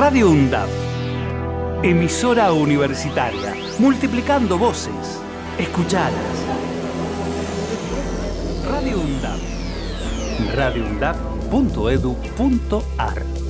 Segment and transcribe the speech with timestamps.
[0.00, 0.68] Radio UNDAP.
[1.82, 5.20] Emisora universitaria, multiplicando voces.
[5.58, 6.14] Escuchadas.
[8.66, 9.40] Radio UNDAP.
[10.54, 13.49] radioundap.edu.ar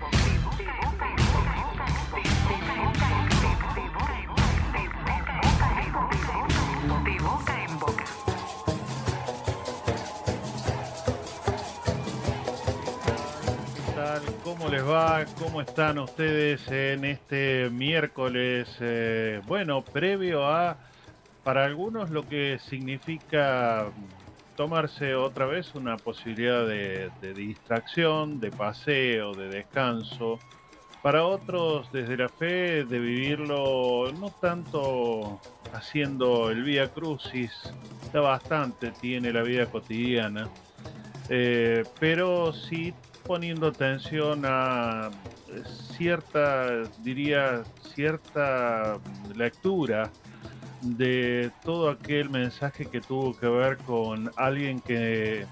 [15.41, 18.69] ¿Cómo están ustedes en este miércoles?
[18.79, 20.77] eh, bueno, previo a,
[21.43, 23.87] para algunos, lo que significa
[24.55, 30.37] tomarse otra vez una posibilidad de, distracción, de paseo, de descanso.
[31.01, 35.41] Para otros, desde la fe, de vivirlo no tanto
[35.73, 37.51] haciendo el Vía Crucis,
[38.13, 40.47] ya bastante tiene la vida cotidiana,
[41.29, 42.93] eh, pero sí
[43.25, 45.11] poniendo atención a
[45.47, 45.63] eh,
[45.95, 48.99] cierta, diría, cierta
[49.35, 50.11] lectura
[50.81, 55.45] de todo aquel mensaje que tuvo que ver con alguien que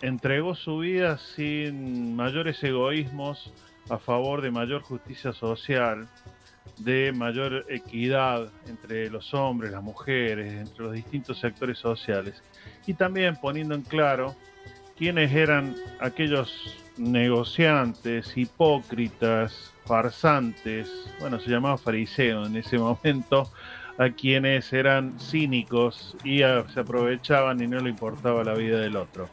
[0.00, 3.52] entregó su vida sin mayores egoísmos
[3.88, 6.08] a favor de mayor justicia social,
[6.78, 12.42] de mayor equidad entre los hombres, las mujeres, entre los distintos sectores sociales,
[12.86, 14.34] y también poniendo en claro
[14.96, 20.90] quiénes eran aquellos negociantes, hipócritas, farsantes,
[21.20, 23.50] bueno, se llamaba fariseo en ese momento,
[23.98, 28.96] a quienes eran cínicos y a- se aprovechaban y no le importaba la vida del
[28.96, 29.28] otro.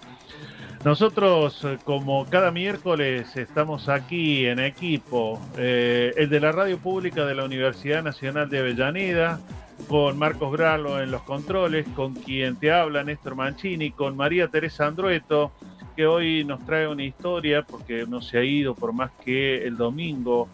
[0.84, 7.26] Nosotros, eh, como cada miércoles, estamos aquí en equipo, eh, el de la radio pública
[7.26, 9.40] de la Universidad Nacional de Avellaneda,
[9.88, 14.86] con Marcos Bralo en los controles, con quien te habla Néstor Mancini, con María Teresa
[14.88, 15.52] Andrueto,
[16.00, 19.76] que hoy nos trae una historia, porque no se ha ido por más que el
[19.76, 20.48] domingo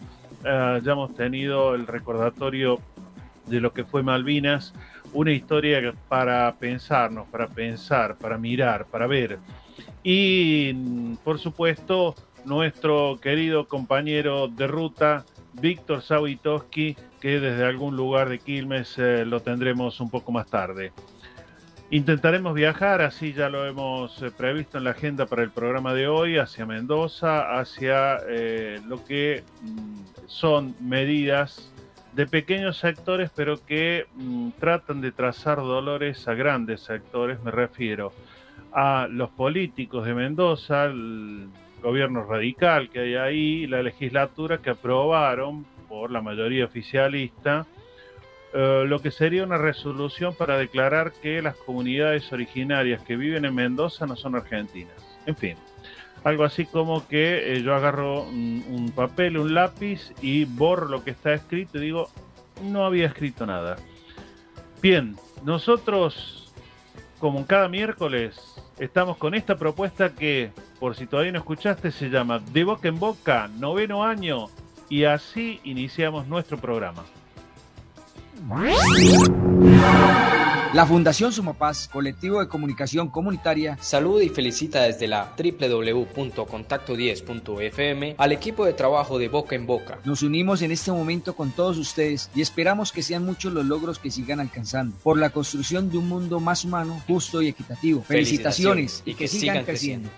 [0.44, 2.79] eh, hayamos tenido el recordatorio
[3.45, 4.73] de lo que fue Malvinas,
[5.13, 9.38] una historia para pensarnos, para pensar, para mirar, para ver.
[10.01, 10.73] Y
[11.23, 18.97] por supuesto, nuestro querido compañero de ruta, Víctor Sawitoski, que desde algún lugar de Quilmes
[18.97, 20.91] eh, lo tendremos un poco más tarde.
[21.91, 26.07] Intentaremos viajar, así ya lo hemos eh, previsto en la agenda para el programa de
[26.07, 31.72] hoy, hacia Mendoza, hacia eh, lo que mm, son medidas
[32.13, 38.13] de pequeños sectores, pero que mm, tratan de trazar dolores a grandes sectores, me refiero
[38.73, 41.50] a los políticos de Mendoza, el
[41.84, 47.67] gobierno radical que hay ahí, la legislatura que aprobaron por la mayoría oficialista
[48.57, 53.53] eh, lo que sería una resolución para declarar que las comunidades originarias que viven en
[53.53, 54.95] Mendoza no son argentinas.
[55.25, 55.57] En fin,
[56.23, 61.03] algo así como que eh, yo agarro un, un papel, un lápiz y borro lo
[61.03, 62.09] que está escrito y digo,
[62.63, 63.75] no había escrito nada.
[64.81, 66.53] Bien, nosotros,
[67.19, 72.39] como cada miércoles, estamos con esta propuesta que, por si todavía no escuchaste, se llama
[72.39, 74.47] De Boca en Boca, noveno año,
[74.87, 77.03] y así iniciamos nuestro programa.
[80.73, 88.66] La Fundación Sumapaz, colectivo de comunicación comunitaria, Saluda y felicita desde la www.contacto10.fm al equipo
[88.66, 89.97] de trabajo de Boca en Boca.
[90.03, 93.97] nos unimos en este momento con todos ustedes y esperamos que sean muchos los logros
[93.97, 98.03] que sigan alcanzando por la construcción de un mundo más humano, justo y equitativo.
[98.03, 100.11] Felicitaciones, y que, sigan, creciendo.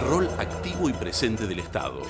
[0.00, 2.02] Rol activo y presente del Estado.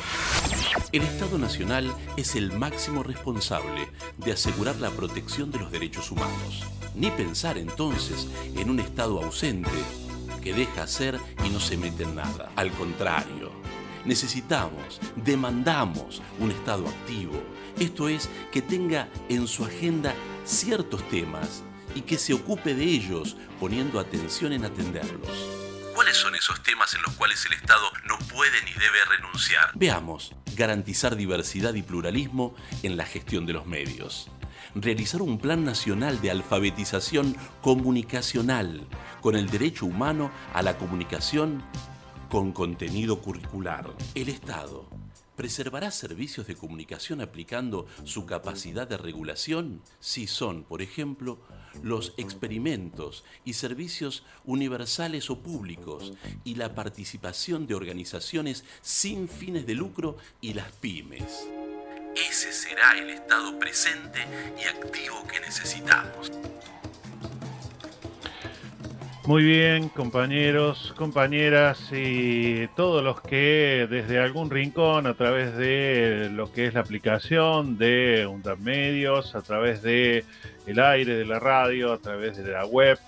[0.92, 6.64] El Estado Nacional es el máximo responsable de asegurar la protección de los derechos humanos.
[6.94, 8.26] Ni pensar entonces
[8.56, 9.70] en un Estado ausente
[10.42, 12.50] que deja hacer y no se mete en nada.
[12.56, 13.50] Al contrario,
[14.04, 17.40] necesitamos, demandamos un Estado activo.
[17.78, 20.14] Esto es, que tenga en su agenda
[20.44, 21.62] ciertos temas
[21.94, 25.67] y que se ocupe de ellos poniendo atención en atenderlos.
[25.98, 29.72] ¿Cuáles son esos temas en los cuales el Estado no puede ni debe renunciar?
[29.74, 32.54] Veamos, garantizar diversidad y pluralismo
[32.84, 34.30] en la gestión de los medios.
[34.76, 38.86] realizar un plan nacional de alfabetización comunicacional
[39.20, 41.64] con el derecho humano a la comunicación
[42.30, 43.92] con contenido curricular.
[44.14, 44.88] El Estado
[45.34, 51.40] preservará servicios de comunicación aplicando su capacidad de regulación si son, por ejemplo,
[51.82, 56.12] los experimentos y servicios universales o públicos
[56.44, 61.46] y la participación de organizaciones sin fines de lucro y las pymes.
[62.16, 64.20] Ese será el estado presente
[64.60, 66.32] y activo que necesitamos.
[69.28, 76.50] Muy bien, compañeros, compañeras y todos los que desde algún rincón, a través de lo
[76.50, 80.24] que es la aplicación de UNDAP Medios, a través de
[80.66, 82.98] el aire de la radio, a través de la web,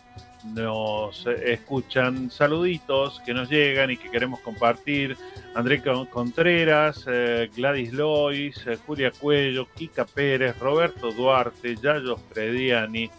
[0.45, 5.17] nos escuchan saluditos que nos llegan y que queremos compartir.
[5.55, 13.11] André Contreras, eh, Gladys Lois, eh, Julia Cuello, Kika Pérez, Roberto Duarte, Yayo Frediani,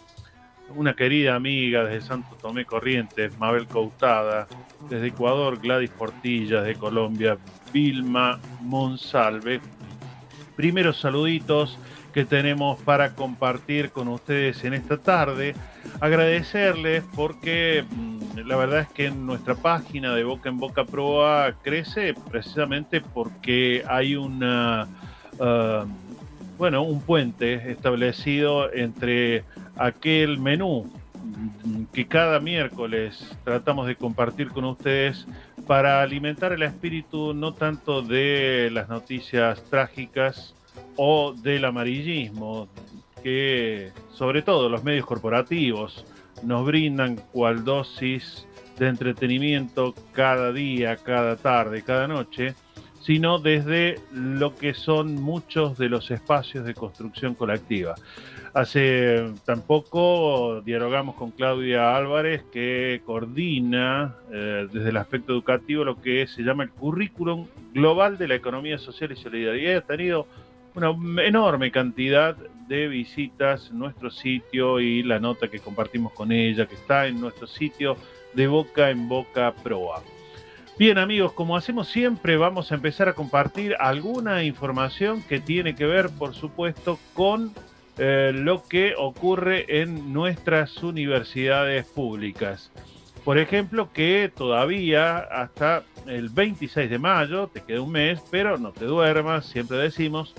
[0.74, 4.46] una querida amiga desde Santo Tomé Corrientes, Mabel Coutada,
[4.88, 7.38] desde Ecuador, Gladys Portilla, de Colombia,
[7.72, 9.60] Vilma Monsalve.
[10.56, 11.78] Primeros saluditos
[12.12, 15.54] que tenemos para compartir con ustedes en esta tarde.
[16.00, 22.14] Agradecerles porque mm, la verdad es que nuestra página de Boca en Boca Proa crece
[22.30, 24.88] precisamente porque hay una...
[25.40, 25.86] Ah,
[26.58, 29.44] bueno, un puente establecido entre
[29.76, 30.90] aquel menú
[31.92, 35.26] que cada miércoles tratamos de compartir con ustedes
[35.66, 40.54] para alimentar el espíritu no tanto de las noticias trágicas
[40.96, 42.68] o del amarillismo,
[43.22, 46.04] que sobre todo los medios corporativos
[46.42, 48.46] nos brindan cual dosis
[48.78, 52.54] de entretenimiento cada día, cada tarde, cada noche,
[53.04, 57.94] sino desde lo que son muchos de los espacios de construcción colectiva.
[58.54, 66.26] Hace tampoco dialogamos con Claudia Álvarez, que coordina eh, desde el aspecto educativo lo que
[66.26, 69.78] se llama el currículum global de la economía social y solidaridad.
[69.78, 70.26] Ha tenido
[70.74, 70.94] una
[71.24, 72.36] enorme cantidad
[72.68, 77.20] de visitas en nuestro sitio y la nota que compartimos con ella, que está en
[77.20, 77.96] nuestro sitio
[78.34, 80.02] de boca en boca proa.
[80.78, 85.84] Bien amigos, como hacemos siempre, vamos a empezar a compartir alguna información que tiene que
[85.84, 87.52] ver, por supuesto, con
[87.98, 92.70] eh, lo que ocurre en nuestras universidades públicas.
[93.22, 98.72] Por ejemplo, que todavía hasta el 26 de mayo, te queda un mes, pero no
[98.72, 100.34] te duermas, siempre decimos,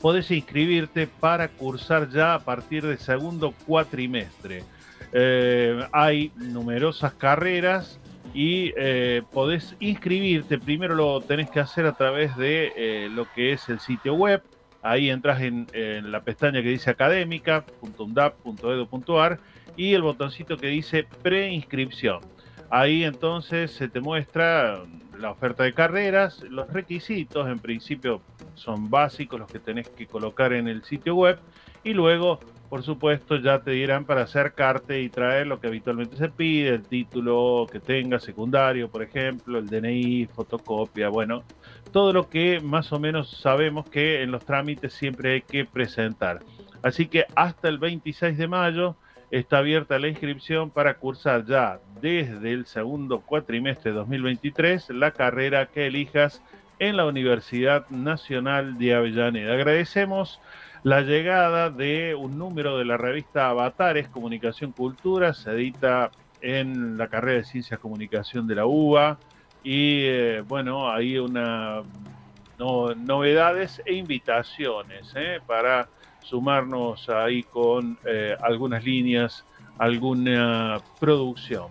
[0.00, 4.64] podés inscribirte para cursar ya a partir del segundo cuatrimestre.
[5.12, 8.00] Eh, hay numerosas carreras
[8.36, 10.58] y eh, podés inscribirte.
[10.58, 14.42] Primero lo tenés que hacer a través de lo que es el sitio web
[14.86, 15.66] Ahí entras en,
[16.12, 19.40] la pestaña que dice académica.undap.edu.ar
[19.76, 22.20] y el botoncito que dice preinscripción.
[22.70, 24.84] Ahí entonces se te muestra
[25.18, 28.22] la oferta de carreras, los requisitos en principio
[28.54, 31.40] son básicos los que tenés que colocar en el sitio web
[31.82, 36.28] y luego por supuesto ya te dirán para acercarte y traer lo que habitualmente se
[36.28, 41.44] pide, el título que tenga secundario, por ejemplo, el DNI, fotocopia, bueno,
[41.92, 46.40] todo lo que más o menos sabemos que en los trámites siempre hay que presentar.
[46.82, 48.96] Así que hasta el 26 de mayo
[49.30, 55.66] está abierta la inscripción para cursar ya desde el segundo cuatrimestre de 2023 la carrera
[55.66, 56.42] que elijas
[56.78, 59.54] en la Universidad Nacional de Avellaneda.
[59.54, 60.40] Agradecemos
[60.86, 67.08] la llegada de un número de la revista Avatares Comunicación Cultura, se edita en la
[67.08, 69.18] carrera de Ciencias Comunicación de la UBA
[69.64, 71.82] y eh, bueno, hay una
[72.58, 75.40] novedades e invitaciones ¿eh?
[75.44, 75.88] para
[76.22, 79.44] sumarnos ahí con eh, algunas líneas,
[79.78, 81.66] alguna producción.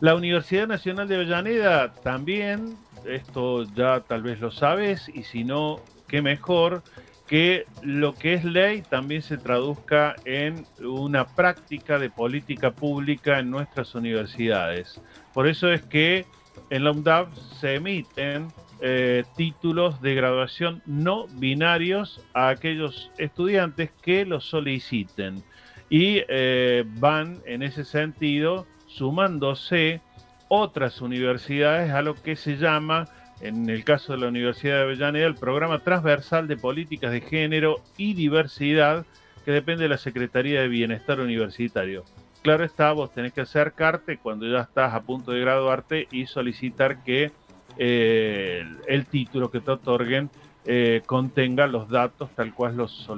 [0.00, 2.76] La Universidad Nacional de Avellaneda también,
[3.06, 6.82] esto ya tal vez lo sabes, y si no, qué mejor,
[7.28, 13.50] que lo que es ley también se traduzca en una práctica de política pública en
[13.50, 15.00] nuestras universidades.
[15.34, 16.24] Por eso es que
[16.70, 18.48] en la UNDAP se emiten
[18.80, 25.42] eh, títulos de graduación no binarios a aquellos estudiantes que los soliciten
[25.90, 30.00] y eh, van en ese sentido sumándose
[30.48, 33.06] otras universidades a lo que se llama
[33.40, 37.76] en el caso de la Universidad de Avellaneda, el programa transversal de políticas de género
[37.96, 39.06] y diversidad
[39.44, 42.04] que depende de la Secretaría de Bienestar Universitario.
[42.42, 47.02] Claro está, vos tenés que acercarte cuando ya estás a punto de graduarte y solicitar
[47.02, 47.32] que
[47.76, 50.30] eh, el, título que te otorguen
[50.64, 53.08] eh, contenga los datos tal cual los,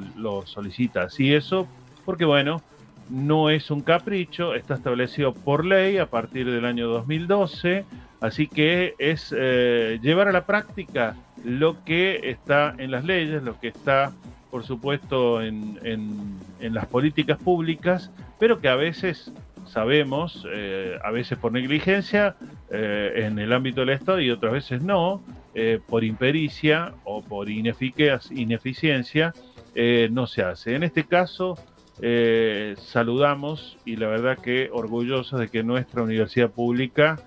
[0.44, 1.02] solicita.
[1.02, 1.66] Así eso,
[2.04, 2.62] porque bueno,
[3.08, 7.84] no es un capricho, está establecido por ley a partir del año 2012,
[8.20, 13.58] así que es eh, llevar a la práctica lo que está en las leyes, lo
[13.58, 14.12] que está,
[14.50, 19.32] por supuesto, en, las políticas públicas, pero que a veces
[19.66, 22.36] sabemos, eh, a veces por negligencia
[22.70, 25.22] en el ámbito del Estado y otras veces no,
[25.52, 29.34] eh, por impericia o por ineficiencia
[29.74, 30.76] eh, no se hace.
[30.76, 31.58] En este caso,
[32.00, 37.18] eh, saludamos y la verdad que orgullosos de que nuestra universidad pública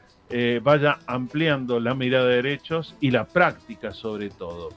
[0.62, 4.70] vaya ampliando la mirada de derechos y la práctica sobre todo.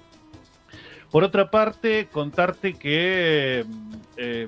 [1.11, 3.65] Por otra parte, contarte que,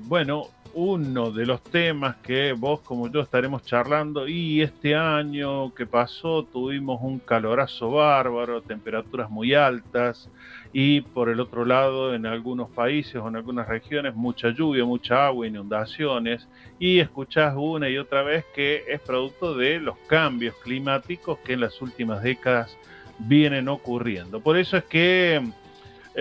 [0.03, 5.87] bueno, uno de los temas que vos como yo estaremos charlando y este año que
[5.87, 10.29] pasó tuvimos un calorazo bárbaro, temperaturas muy altas
[10.73, 15.27] y por el otro lado en algunos países o en algunas regiones mucha lluvia, mucha
[15.27, 16.47] agua, inundaciones
[16.79, 21.61] y escuchás una y otra vez que es producto de los cambios climáticos que en
[21.61, 22.77] las últimas décadas
[23.19, 24.41] vienen ocurriendo.
[24.41, 25.43] Por eso es que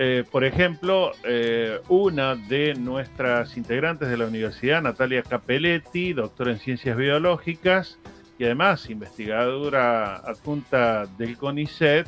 [0.00, 6.60] eh, por ejemplo, eh, una de nuestras integrantes de la universidad, Natalia Capelletti, doctora en
[6.60, 7.98] ciencias biológicas
[8.38, 12.06] y además investigadora adjunta del CONICET,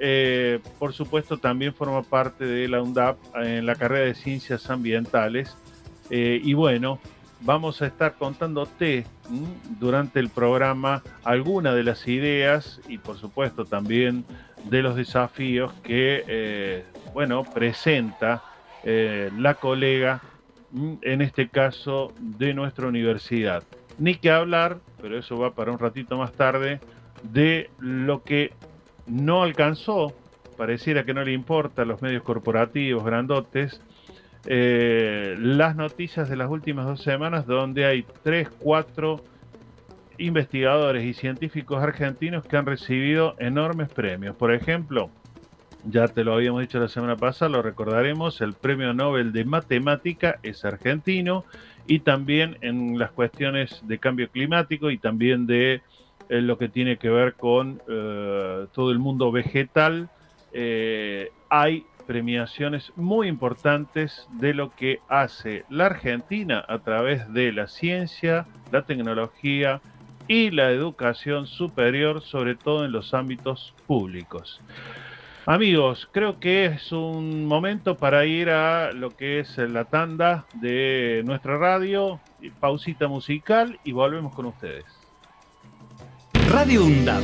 [0.00, 5.56] eh, por supuesto también forma parte de la UNDAP en la carrera de ciencias ambientales.
[6.10, 6.98] y bueno,
[7.40, 9.04] vamos a estar contándote
[9.78, 14.24] durante el programa algunas de las ideas y por supuesto también
[14.64, 18.42] de los desafíos que bueno, presenta
[18.84, 20.22] eh, la colega,
[21.02, 23.64] en este caso de nuestra universidad.
[23.98, 26.80] Ni que hablar, pero eso va para un ratito más tarde,
[27.22, 28.52] de lo que
[29.08, 30.14] no alcanzó,
[30.56, 33.80] pareciera que no le importa a los medios corporativos grandotes,
[34.46, 39.24] eh, las noticias de las últimas dos semanas donde hay tres, cuatro
[40.18, 44.36] investigadores y científicos argentinos que han recibido enormes premios.
[44.36, 45.10] Por ejemplo,
[45.84, 50.38] ya te lo habíamos dicho la semana pasada, lo recordaremos, el Premio Nobel de Matemática
[50.42, 51.44] es argentino
[51.86, 55.82] y también en las cuestiones de cambio climático y también de
[56.28, 60.10] eh, lo que tiene que ver con eh, todo el mundo vegetal,
[60.52, 67.66] eh, hay premiaciones muy importantes de lo que hace la Argentina a través de la
[67.66, 69.80] ciencia, la tecnología
[70.26, 74.60] y la educación superior, sobre todo en los ámbitos públicos.
[75.46, 81.22] Amigos, creo que es un momento para ir a lo que es la tanda de
[81.24, 82.20] nuestra radio,
[82.60, 84.97] pausita musical y volvemos con ustedes.
[86.48, 87.22] Radio UNDAP,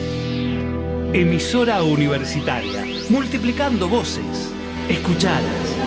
[1.15, 4.53] emisora universitaria, multiplicando voces,
[4.87, 5.79] escuchadas.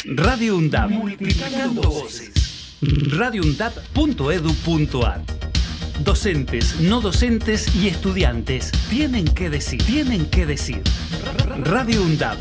[0.04, 0.90] Radio UNDAB.
[0.90, 2.33] Multiplicando voces.
[2.80, 5.23] radioundab.edu.ar
[6.00, 10.83] Docentes, no docentes y estudiantes tienen que decir, tienen que decir.
[11.64, 12.37] Radio UNDAB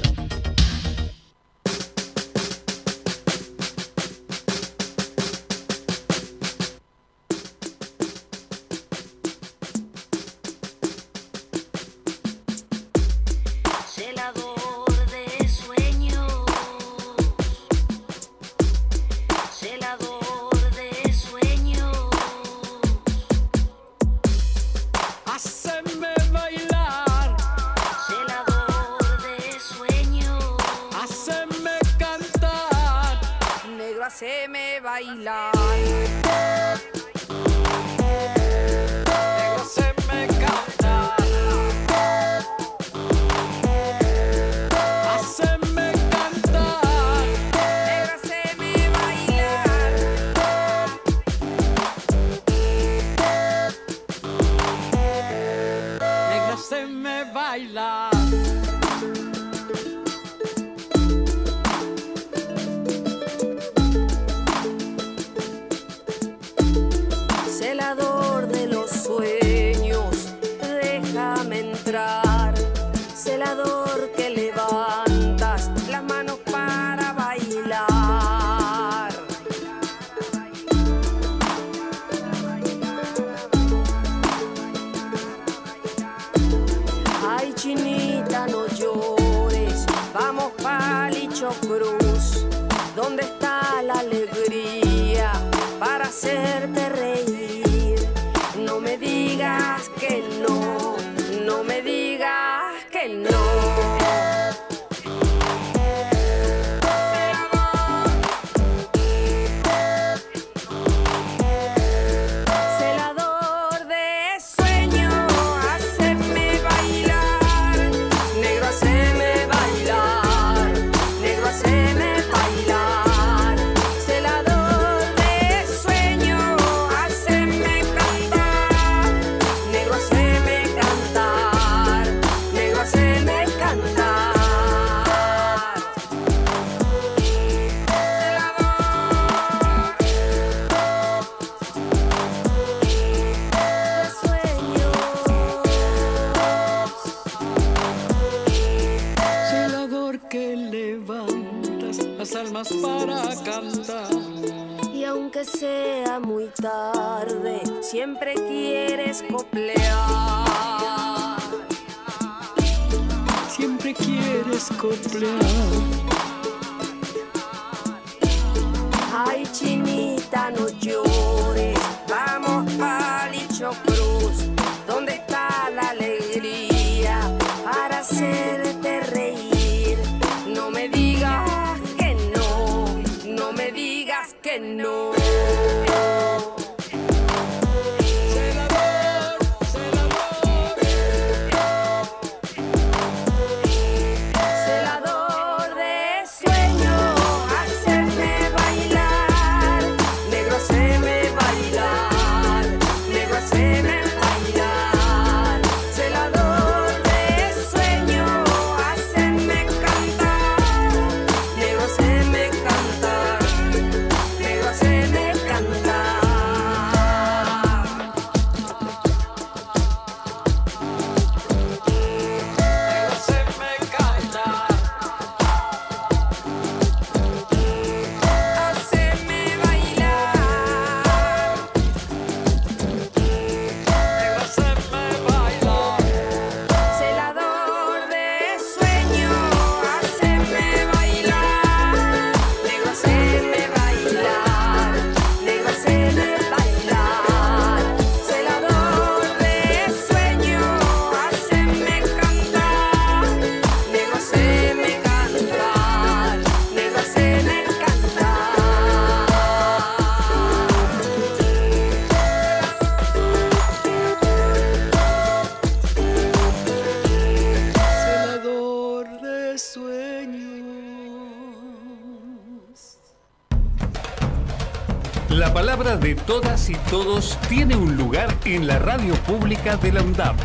[276.25, 280.35] todas y todos tiene un lugar en la radio pública de la UNDAP.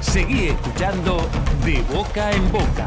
[0.00, 1.28] Seguí escuchando
[1.64, 2.84] De Boca en Boca.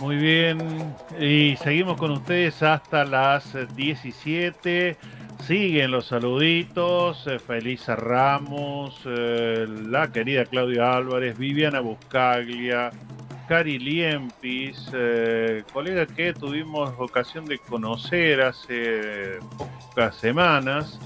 [0.00, 4.96] Muy bien, y seguimos con ustedes hasta las 17.
[5.46, 12.90] Siguen los saluditos, eh, Felisa Ramos, eh, la querida Claudia Álvarez, Viviana Buscaglia,
[13.46, 19.38] Cari Liempis, eh, colega que tuvimos ocasión de conocer hace
[19.88, 20.98] pocas semanas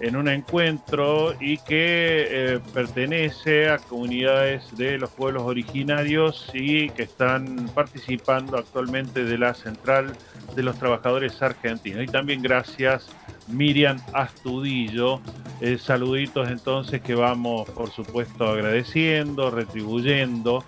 [0.00, 7.04] en un encuentro y que eh, pertenece a comunidades de los pueblos originarios y que
[7.04, 10.16] están participando actualmente de la Central
[10.56, 12.02] de los Trabajadores Argentinos.
[12.02, 13.10] Y también gracias
[13.46, 15.20] Miriam Astudillo.
[15.60, 20.64] Eh, saluditos entonces que vamos por supuesto agradeciendo, retribuyendo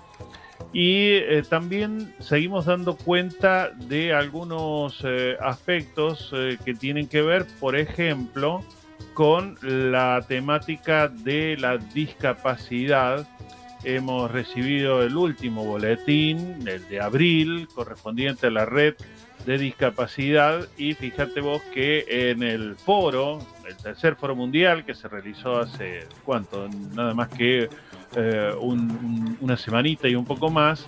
[0.74, 7.46] y eh, también seguimos dando cuenta de algunos eh, aspectos eh, que tienen que ver,
[7.60, 8.64] por ejemplo,
[9.14, 13.28] con la temática de la discapacidad.
[13.84, 18.94] Hemos recibido el último boletín, el de abril, correspondiente a la red
[19.46, 25.06] de discapacidad y fíjate vos que en el foro, el tercer foro mundial que se
[25.06, 27.68] realizó hace cuánto, nada más que
[28.16, 30.86] eh, una semanita y un poco más,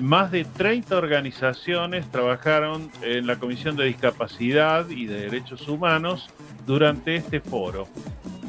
[0.00, 6.28] más de 30 organizaciones trabajaron en la Comisión de Discapacidad y de Derechos Humanos
[6.66, 7.86] durante este foro.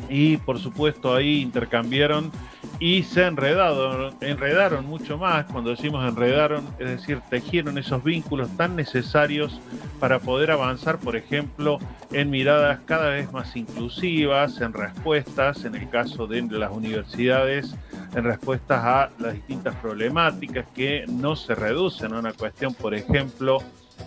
[0.09, 2.31] Y por supuesto ahí intercambiaron
[2.79, 8.75] y se enredaron, enredaron mucho más, cuando decimos enredaron, es decir, tejieron esos vínculos tan
[8.75, 9.59] necesarios
[9.99, 11.79] para poder avanzar, por ejemplo,
[12.11, 17.75] en miradas cada vez más inclusivas, en respuestas, en el caso de las universidades,
[18.13, 23.59] en respuestas a las distintas problemáticas que no se reducen a una cuestión, por ejemplo,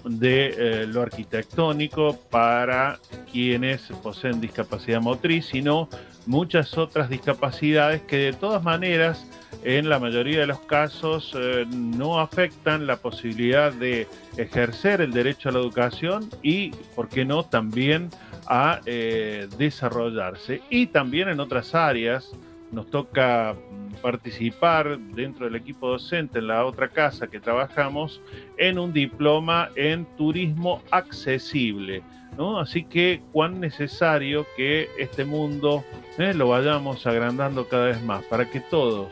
[0.05, 2.99] de eh, lo arquitectónico para
[3.31, 5.89] quienes poseen discapacidad motriz, sino
[6.27, 9.27] muchas otras discapacidades que de todas maneras
[9.65, 15.49] en la mayoría de los casos eh, no afectan la posibilidad de ejercer el derecho
[15.49, 18.11] a la educación y, ¿por qué no?, también
[18.47, 20.63] a eh, desarrollarse.
[20.71, 22.31] Y también en otras áreas
[22.71, 23.57] nos toca
[24.03, 28.21] participar dentro del equipo docente en la otra casa que trabajamos
[28.57, 32.03] en un diploma en turismo accesible.
[32.37, 32.59] ¿no?
[32.61, 35.85] Así que cuán necesario que este mundo
[36.19, 36.33] ¿eh?
[36.35, 39.09] lo vayamos agrandando cada vez más para que todos,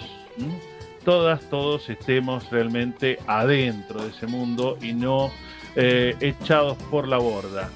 [1.04, 5.32] todas, todos estemos realmente adentro de ese mundo y no
[5.74, 7.68] eh, echados por la borda.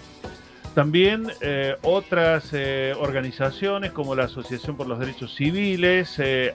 [0.75, 6.55] También eh, otras eh, organizaciones como la Asociación por los Derechos Civiles eh,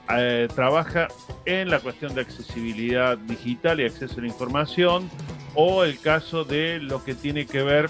[0.55, 1.09] trabaja
[1.45, 5.09] en la cuestión de accesibilidad digital y acceso a la información
[5.53, 7.89] o el caso de lo que tiene que ver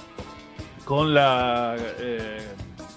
[0.84, 1.76] con, la,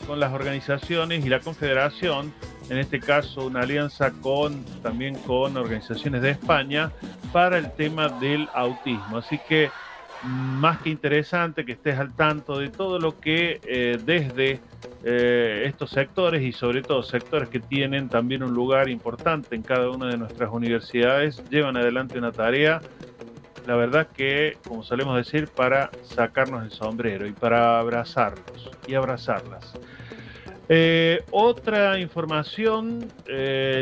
[0.06, 2.34] con las organizaciones y la confederación,
[2.70, 6.92] en este caso una alianza con también con organizaciones de España
[7.32, 9.18] para el tema del autismo.
[9.18, 9.70] Así que
[10.20, 14.64] más que interesante que estés al tanto de todo lo que eh, desde
[15.02, 19.90] eh, estos sectores y sobre todo sectores que tienen también un lugar importante en cada
[19.90, 22.84] una de nuestras universidades llevan adelante una tarea,
[23.64, 29.78] la verdad que, como solemos decir, para sacarnos el sombrero y para abrazarlos y abrazarlas.
[30.68, 33.14] Eh, otra información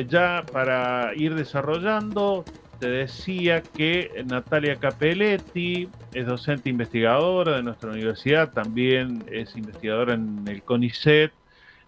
[0.09, 8.52] ya para ir desarrollando, te decía que Natalia Capelletti es docente investigadora de nuestra universidad,
[8.52, 11.32] también es investigadora en el CONICET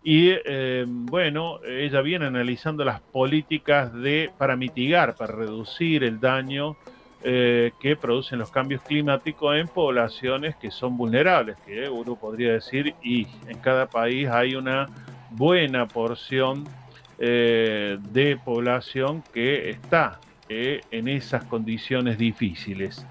[0.02, 6.76] y eh, bueno, ella viene analizando las políticas de, para mitigar, para reducir el daño
[7.20, 12.94] eh, que producen los cambios climáticos en poblaciones que son vulnerables, que uno podría decir,
[13.02, 14.88] y en cada país hay una
[15.28, 16.64] buena porción
[17.18, 23.04] eh, de población que está en esas condiciones difíciles.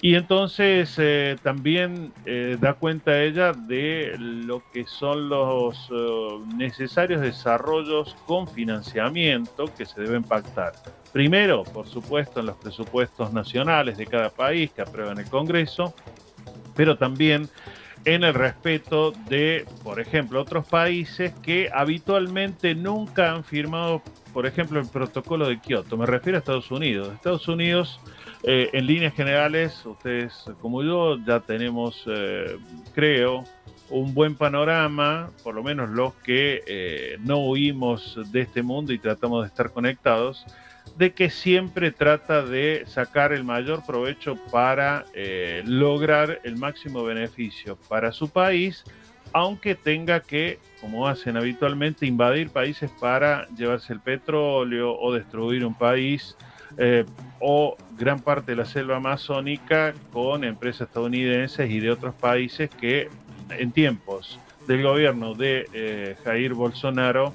[0.00, 7.20] Y entonces eh, también eh, da cuenta ella de lo que son los eh, necesarios
[7.20, 10.72] desarrollos con financiamiento que se deben pactar.
[11.12, 15.92] Primero, por supuesto, en los presupuestos nacionales de cada país que aprueban el Congreso,
[16.76, 17.48] pero también
[18.14, 24.80] en el respeto de, por ejemplo, otros países que habitualmente nunca han firmado, por ejemplo,
[24.80, 25.98] el protocolo de Kioto.
[25.98, 27.12] Me refiero a Estados Unidos.
[27.12, 28.00] Estados Unidos,
[28.44, 32.56] eh, en líneas generales, ustedes como yo ya tenemos, eh,
[32.94, 33.44] creo,
[33.90, 38.98] un buen panorama, por lo menos los que eh, no huimos de este mundo y
[38.98, 40.46] tratamos de estar conectados,
[40.98, 47.78] de que siempre trata de sacar el mayor provecho para eh, lograr el máximo beneficio
[47.88, 48.82] para su país,
[49.32, 55.74] aunque tenga que, como hacen habitualmente, invadir países para llevarse el petróleo o destruir un
[55.74, 56.36] país
[56.76, 57.04] eh,
[57.38, 63.08] o gran parte de la selva amazónica con empresas estadounidenses y de otros países que
[63.50, 67.32] en tiempos del gobierno de eh, Jair Bolsonaro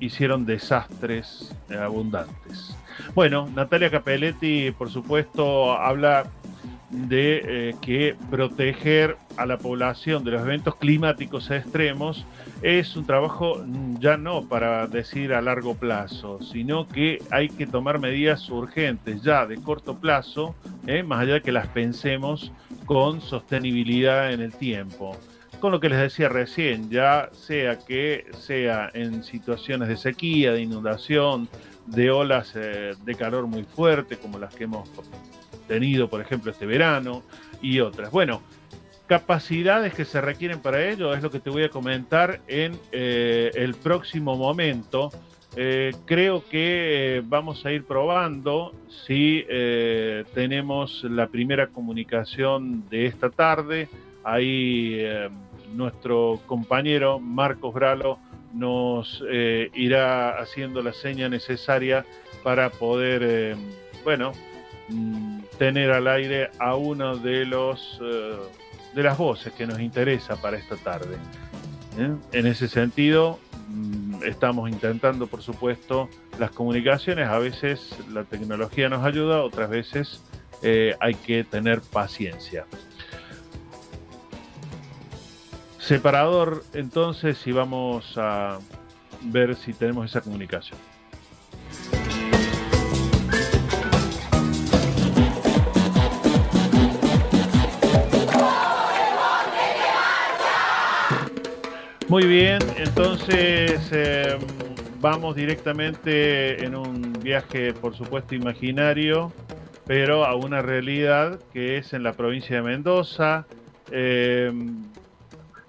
[0.00, 2.76] hicieron desastres abundantes.
[3.14, 6.26] Bueno, Natalia Capelletti, por supuesto, habla
[6.90, 12.24] de eh, que proteger a la población de los eventos climáticos extremos
[12.62, 13.64] es un trabajo
[13.98, 19.46] ya no para decir a largo plazo, sino que hay que tomar medidas urgentes ya
[19.46, 20.54] de corto plazo,
[20.86, 22.52] eh, más allá de que las pensemos
[22.86, 25.16] con sostenibilidad en el tiempo.
[25.60, 30.60] Con lo que les decía recién, ya sea que sea en situaciones de sequía, de
[30.60, 31.48] inundación,
[31.86, 34.88] de olas eh, de calor muy fuerte, como las que hemos
[35.68, 37.22] tenido, por ejemplo, este verano,
[37.62, 38.10] y otras.
[38.10, 38.42] Bueno,
[39.06, 43.50] capacidades que se requieren para ello es lo que te voy a comentar en eh,
[43.54, 45.10] el próximo momento.
[45.58, 48.74] Eh, creo que vamos a ir probando
[49.06, 49.44] si
[50.34, 53.88] tenemos la primera comunicación de esta tarde.
[54.22, 55.00] Ahí
[55.72, 58.18] nuestro compañero Marcos Bralo
[58.56, 62.04] nos eh, irá haciendo la seña necesaria
[62.42, 63.56] para poder, eh,
[64.02, 64.32] bueno,
[64.88, 68.36] mm, tener al aire a uno de los eh,
[68.94, 71.18] de las voces que nos interesa para esta tarde.
[72.32, 73.38] En ese sentido,
[73.68, 77.28] mm, estamos intentando, por supuesto, las comunicaciones.
[77.28, 80.22] A veces la tecnología nos ayuda, otras veces
[80.98, 82.66] hay que tener paciencia.
[85.86, 88.58] Separador, entonces, y vamos a
[89.22, 90.76] ver si tenemos esa comunicación.
[102.08, 104.40] Muy bien, entonces em,
[105.00, 109.32] vamos directamente en un viaje, por supuesto, imaginario,
[109.86, 113.46] pero a una realidad que es en la provincia de Mendoza.
[113.92, 114.82] Em,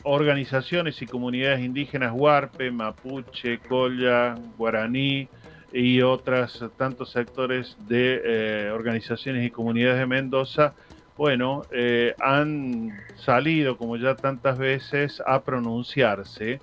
[0.08, 5.28] organizaciones y comunidades indígenas Huarpe, Mapuche, Colla, Guaraní
[5.74, 10.74] y otros tantos sectores de eh, organizaciones y comunidades de Mendoza,
[11.18, 16.62] bueno, eh, han salido, como ya tantas veces, a pronunciarse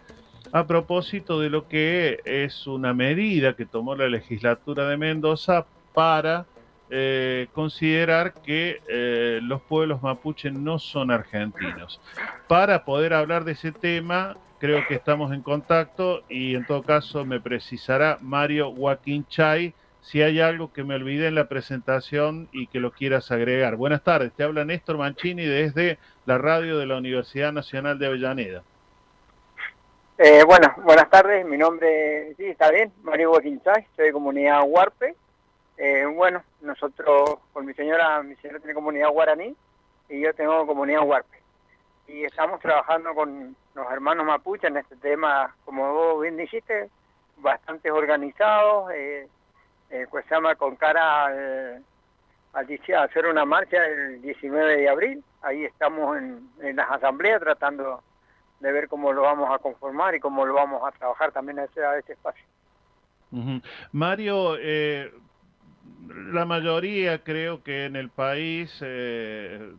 [0.52, 6.46] a propósito de lo que es una medida que tomó la legislatura de Mendoza para
[6.90, 12.00] eh, considerar que eh, los pueblos mapuche no son argentinos.
[12.46, 17.24] Para poder hablar de ese tema, creo que estamos en contacto y en todo caso
[17.24, 22.66] me precisará Mario Joaquín Chay si hay algo que me olvidé en la presentación y
[22.66, 23.76] que lo quieras agregar.
[23.76, 28.62] Buenas tardes, te habla Néstor Mancini desde la radio de la Universidad Nacional de Avellaneda.
[30.18, 35.16] Eh, bueno, buenas tardes, mi nombre, sí, está bien, Mario Joaquín soy de comunidad Huarpe,
[35.76, 39.54] eh, bueno, nosotros, con mi señora, mi señora tiene comunidad guaraní
[40.08, 41.42] y yo tengo comunidad huarpe.
[42.06, 46.90] Y estamos trabajando con los hermanos mapuche en este tema, como vos bien dijiste,
[47.38, 49.28] bastante organizados, eh,
[49.90, 51.84] eh, pues se llama con cara al,
[52.52, 55.24] al, hacer una marcha el 19 de abril.
[55.42, 58.02] Ahí estamos en, en las asambleas tratando
[58.60, 61.64] de ver cómo lo vamos a conformar y cómo lo vamos a trabajar también a
[61.64, 62.44] ese, a ese espacio.
[63.92, 65.12] Mario, eh,
[66.08, 69.72] la mayoría creo que en el país, eh,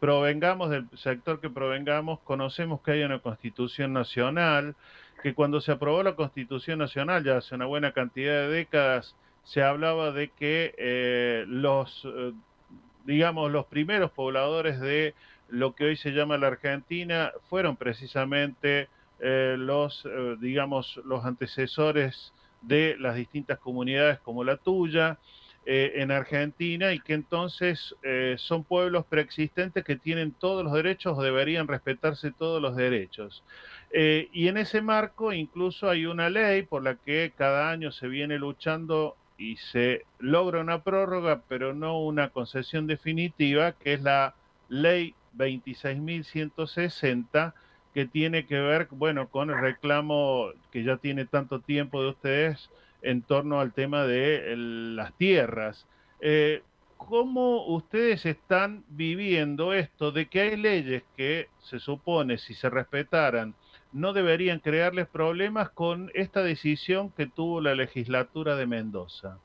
[0.00, 4.74] provengamos del sector que provengamos, conocemos que hay una constitución nacional,
[5.22, 9.62] que cuando se aprobó la constitución nacional, ya hace una buena cantidad de décadas, se
[9.62, 12.32] hablaba de que eh, los, eh,
[13.04, 15.14] digamos, los primeros pobladores de
[15.48, 18.88] lo que hoy se llama la Argentina fueron precisamente
[19.20, 20.04] los,
[20.40, 25.18] digamos, los antecesores de las distintas comunidades como la tuya
[25.64, 31.16] eh, en Argentina y que entonces eh, son pueblos preexistentes que tienen todos los derechos
[31.16, 33.44] o deberían respetarse todos los derechos.
[33.92, 38.08] Eh, y en ese marco incluso hay una ley por la que cada año se
[38.08, 44.34] viene luchando y se logra una prórroga, pero no una concesión definitiva, que es la
[44.68, 47.54] ley 26.160
[47.94, 52.70] que tiene que ver, bueno, con el reclamo que ya tiene tanto tiempo de ustedes
[53.02, 55.86] en torno al tema de las tierras.
[56.20, 56.62] Eh,
[56.96, 63.54] ¿Cómo ustedes están viviendo esto de que hay leyes que se supone, si se respetaran,
[63.92, 69.38] no deberían crearles problemas con esta decisión que tuvo la legislatura de Mendoza.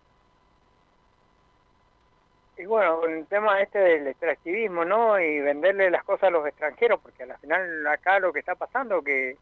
[2.57, 5.19] Y bueno, con el tema este del extractivismo, ¿no?
[5.19, 9.01] Y venderle las cosas a los extranjeros, porque al final acá lo que está pasando
[9.03, 9.37] que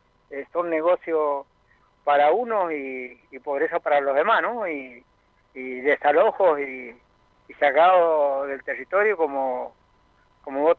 [0.52, 1.46] son negocios
[2.04, 4.68] para unos y, pobreza para los demás, ¿no?
[4.68, 5.04] Y,
[5.54, 6.94] desalojos y,
[7.48, 9.74] y sacados del territorio como
[10.46, 10.78] como vos,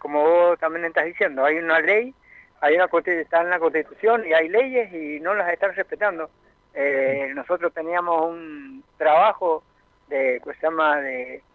[0.00, 2.12] como vos también estás diciendo, hay una ley,
[2.60, 6.28] hay una está en la Constitución y hay leyes y no las están respetando.
[6.74, 9.62] Eh, nosotros teníamos un trabajo
[10.08, 11.53] de, que se llama de eh, eh,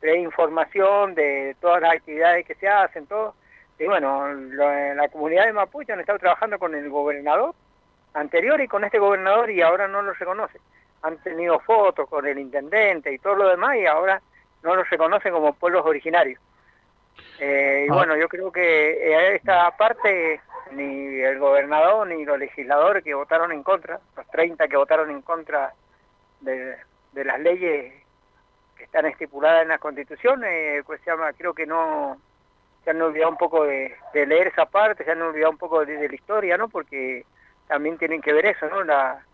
[0.00, 3.34] preinformación de todas las actividades que se hacen, todo.
[3.78, 7.54] Y bueno, en la comunidad de Mapuche han estado trabajando con el gobernador
[8.14, 10.60] anterior y con este gobernador y ahora no lo reconoce.
[11.02, 14.22] Han tenido fotos con el intendente y todo lo demás y ahora
[14.62, 16.40] no los reconocen como pueblos originarios.
[17.38, 17.94] Eh, y ah.
[17.94, 20.40] bueno, yo creo que eh, esta parte
[20.72, 25.22] ni el gobernador ni los legisladores que votaron en contra, los 30 que votaron en
[25.22, 25.74] contra
[26.40, 26.76] de,
[27.12, 27.92] las leyes
[28.76, 32.18] que están estipuladas en la Constitución, eh, pues se llama, creo que no
[32.84, 36.08] se han olvidado un poco de, leer esa parte, se han olvidado un poco de,
[36.08, 36.68] la historia, ¿no?
[36.68, 37.24] Porque
[37.66, 38.82] también tienen que ver eso, ¿no?
[38.84, 39.24] La,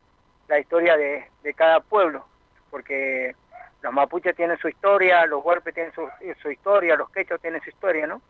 [0.48, 2.24] la historia de, de cada pueblo,
[2.70, 3.34] porque
[3.82, 6.08] los mapuches tienen su historia, los huarpes tienen su,
[6.40, 8.20] su historia, los quechos tienen su historia, ¿no?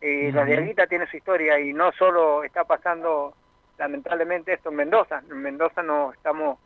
[0.00, 3.34] Y la la tiene su historia y no solo está pasando
[3.78, 6.58] lamentablemente esto en Mendoza, en Mendoza nos estamos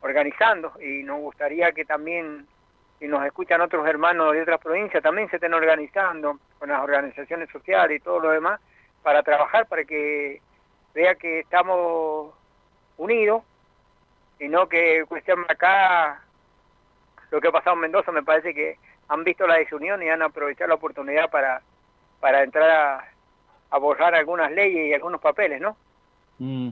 [0.00, 2.46] organizando y nos gustaría que también,
[3.00, 7.48] si nos escuchan otros hermanos de otras provincias, también se estén organizando con las organizaciones
[7.48, 8.60] sociales y todo lo demás
[9.02, 10.42] para trabajar, para que
[10.94, 12.34] vea que estamos
[12.98, 13.42] unidos
[14.38, 16.22] y no que cuestión acá
[17.30, 18.76] lo que ha pasado en Mendoza me parece que
[19.08, 21.62] han visto la desunión y han aprovechado la oportunidad para,
[22.20, 23.08] para entrar a,
[23.70, 25.74] a borrar algunas leyes y algunos papeles, ¿no?
[26.40, 26.70] Mm.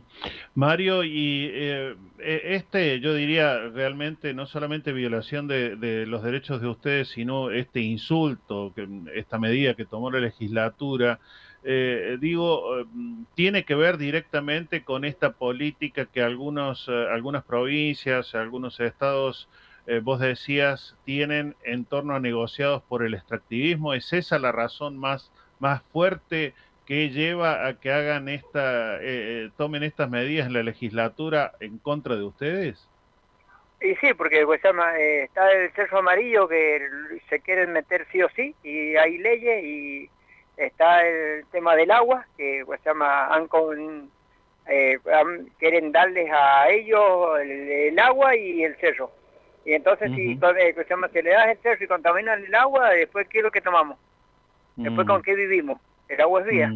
[0.54, 6.62] Mario, y eh, e, este, yo diría, realmente no solamente violación de, de, los derechos
[6.62, 8.72] de ustedes, sino este insulto,
[9.14, 11.20] esta medida que tomó la legislatura,
[11.64, 18.35] eh, digo, mm, tiene que ver directamente con esta política que algunos, eh, algunas provincias,
[18.35, 19.48] algunos estados
[19.87, 23.94] eh, vos decías, tienen en torno a negociados por el extractivismo.
[23.94, 26.54] ¿Es esa la razón más, más fuerte
[26.88, 31.77] que lleva a que hagan esta, eh, eh, tomen estas medidas en la legislatura en
[31.79, 32.88] contra de ustedes?
[33.83, 36.88] Y sí, porque pues, está el cerro amarillo que
[37.29, 40.11] se quieren meter sí o sí, y hay leyes, y
[40.57, 43.29] está el tema del agua, que pues, se llama,
[45.59, 49.12] quieren darles a ellos el agua y el cerro
[49.68, 53.44] y entonces, si se le das el cerro y contaminan el agua, después, ¿qué es
[53.44, 53.98] lo que tomamos?
[54.77, 55.79] Después, ¿con qué vivimos?
[56.09, 56.73] El agua es vida.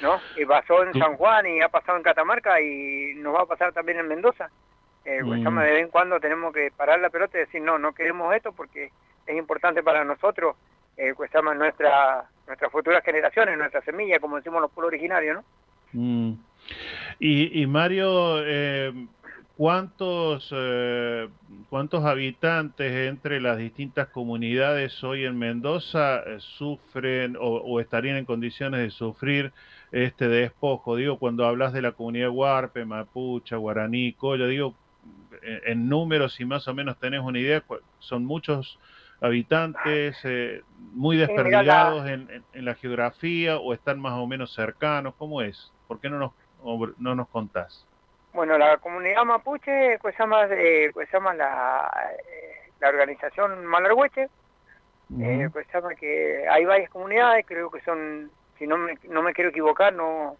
[0.00, 0.20] ¿No?
[0.36, 3.72] Y pasó en San Juan y ha pasado en Catamarca y nos va a pasar
[3.72, 4.48] también en Mendoza.
[5.04, 7.92] Eh, pues, de vez en cuando tenemos que parar la pelota y decir, no, no
[7.92, 8.92] queremos esto porque
[9.26, 10.56] es importante para nosotros,
[10.96, 15.42] eh, pues nuestra, nuestras futuras generaciones, nuestra semilla, como decimos los pueblos originarios,
[15.94, 16.38] ¿no?
[17.18, 18.92] Y, y Mario, eh,
[19.56, 21.28] ¿Cuántos, eh,
[21.68, 28.80] ¿Cuántos habitantes entre las distintas comunidades hoy en Mendoza eh, sufren o, estarían en condiciones
[28.80, 29.52] de sufrir
[29.90, 30.96] este despojo?
[30.96, 34.74] Digo, cuando hablas de la comunidad Huarpe, Mapucha, Guaraní, Coya, digo,
[35.42, 37.62] en, números, si más o menos tenés una idea,
[37.98, 38.78] son muchos
[39.20, 40.62] habitantes eh,
[40.94, 45.72] muy desperdigados en, la geografía o están más o menos cercanos, ¿cómo es?
[45.88, 46.32] ¿Por qué no nos,
[46.98, 47.86] no nos contás?
[48.32, 51.90] Bueno, la comunidad mapuche, pues llama, eh, pues llama la,
[52.26, 54.28] eh, la organización Malarhueche,
[55.20, 59.34] eh, pues llama que hay varias comunidades, creo que son, si no me, no me
[59.34, 60.36] quiero equivocar, no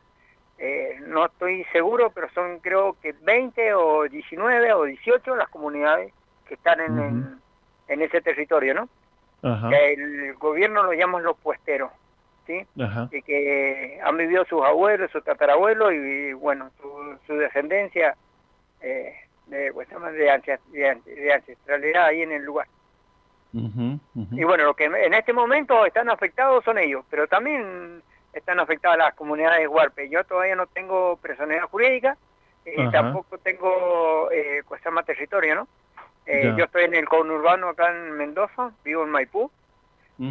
[0.59, 6.13] eh, no estoy seguro, pero son creo que 20 o 19 o 18 las comunidades
[6.47, 7.41] que están en,
[7.89, 8.89] en, ese territorio, ¿no?
[9.73, 11.91] El gobierno lo llama los puesteros.
[12.47, 12.67] ¿Sí?
[13.11, 16.71] Y que han vivido sus abuelos, sus tatarabuelos y, bueno,
[17.27, 18.17] su, descendencia
[18.81, 19.15] eh,
[19.47, 20.31] de, pues, de,
[21.33, 22.67] ancestralidad ahí en el lugar.
[23.53, 28.03] Y bueno, lo que en este momento están afectados son ellos, pero también
[28.33, 30.09] están afectadas las comunidades huarpe.
[30.09, 32.17] Yo todavía no tengo personalidad jurídica
[32.65, 35.69] y tampoco tengo eh, pues, llama territorio, ¿no?
[36.25, 39.51] Eh, yo estoy en el conurbano acá en Mendoza, vivo en Maipú,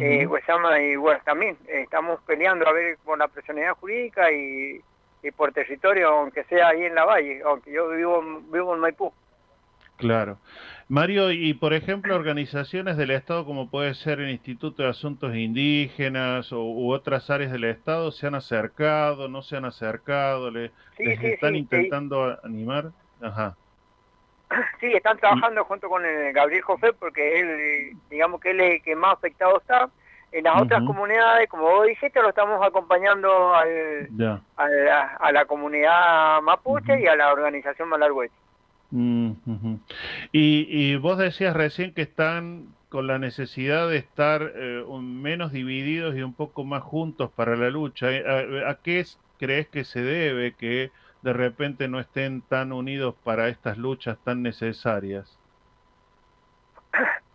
[0.00, 0.44] eh, pues
[0.80, 4.80] y bueno, también eh, estamos peleando a ver por la personalidad jurídica y,
[5.36, 9.12] por territorio, aunque sea ahí en la valle, aunque yo vivo, vivo en Maipú.
[9.96, 10.38] Claro.
[10.88, 16.52] Mario, y por ejemplo, organizaciones del Estado como puede ser el Instituto de Asuntos Indígenas
[16.52, 20.50] o, u otras áreas del Estado, ¿se han acercado, no se han acercado?
[20.50, 22.90] ¿Le, les están intentando animar?
[23.20, 23.56] Ajá.
[24.80, 28.82] Sí, están trabajando junto con el Gabriel José porque él, digamos que él es el
[28.82, 29.88] que más afectado está.
[30.32, 34.08] En las otras comunidades, como vos dijiste, lo estamos acompañando al,
[34.56, 38.34] a, la, comunidad mapuche y a la organización Malargüete.
[38.90, 46.16] y, y vos decías recién que están con la necesidad de estar eh, menos divididos
[46.16, 48.06] y un poco más juntos para la lucha.
[48.06, 49.04] ¿A, a qué
[49.38, 50.90] crees que se debe que
[51.22, 55.38] de repente no estén tan unidos para estas luchas tan necesarias?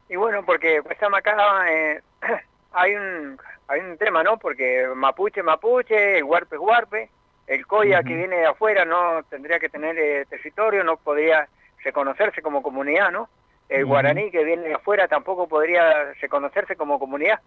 [0.09, 2.01] Y bueno, porque pues acá eh,
[2.73, 4.37] hay un hay un tema, ¿no?
[4.37, 7.09] Porque mapuche mapuche, el huarpe huarpe,
[7.47, 11.47] el coya que viene de afuera no tendría que tener eh, territorio, no podría
[11.83, 13.29] reconocerse como comunidad, ¿no?
[13.67, 17.41] El guaraní que viene de afuera tampoco podría reconocerse como comunidad.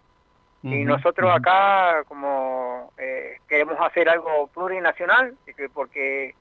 [0.62, 5.34] Y nosotros acá, como eh, queremos hacer algo plurinacional,
[5.72, 6.34] porque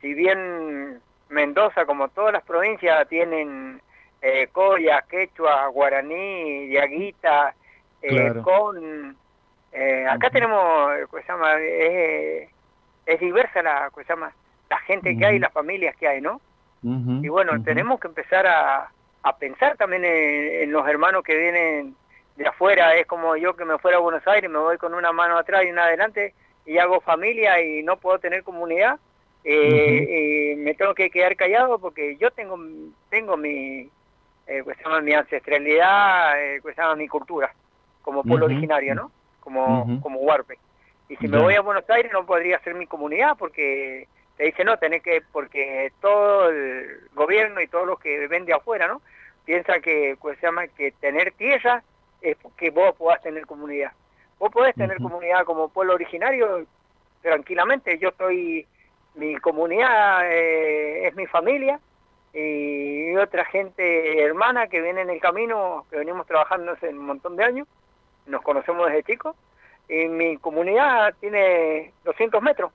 [0.00, 3.80] si bien Mendoza, como todas las provincias, tienen
[4.22, 7.54] eh, Coya, Quechua, Guaraní, Diaguita,
[8.02, 9.16] eh, con...
[9.72, 11.54] Eh, acá tenemos, se llama?
[11.60, 14.32] es diversa la, se llama?
[14.68, 16.40] la gente que hay, las familias que hay, ¿no?
[16.82, 18.90] y bueno, tenemos que empezar a,
[19.22, 21.94] a pensar también en, los hermanos que vienen
[22.36, 25.12] de afuera, es como yo que me fuera a Buenos Aires, me voy con una
[25.12, 28.98] mano atrás y una adelante y hago familia y no puedo tener comunidad,
[29.44, 32.58] eh, me tengo que quedar callado porque yo tengo
[33.08, 33.88] tengo mi
[34.50, 37.54] eh, pues mi ancestralidad, eh, pues llama mi cultura,
[38.02, 39.12] como pueblo originario, ¿no?
[39.38, 40.58] Como, como Huarpe.
[41.08, 44.64] Y si me voy a Buenos Aires no podría ser mi comunidad porque te dice
[44.64, 49.00] no, tenés que, porque todo el gobierno y todos los que ven de afuera, ¿no?
[49.44, 51.84] Piensa que, pues se llama que tener tierra
[52.20, 53.92] es que vos puedas tener comunidad.
[54.38, 56.66] Vos podés tener comunidad como pueblo originario
[57.22, 57.98] tranquilamente.
[57.98, 58.66] Yo estoy,
[59.14, 61.78] mi comunidad eh, es mi familia
[62.32, 67.36] y otra gente hermana que viene en el camino, que venimos trabajando hace un montón
[67.36, 67.68] de años,
[68.26, 69.36] nos conocemos desde chicos,
[69.88, 72.72] y mi comunidad tiene 200 metros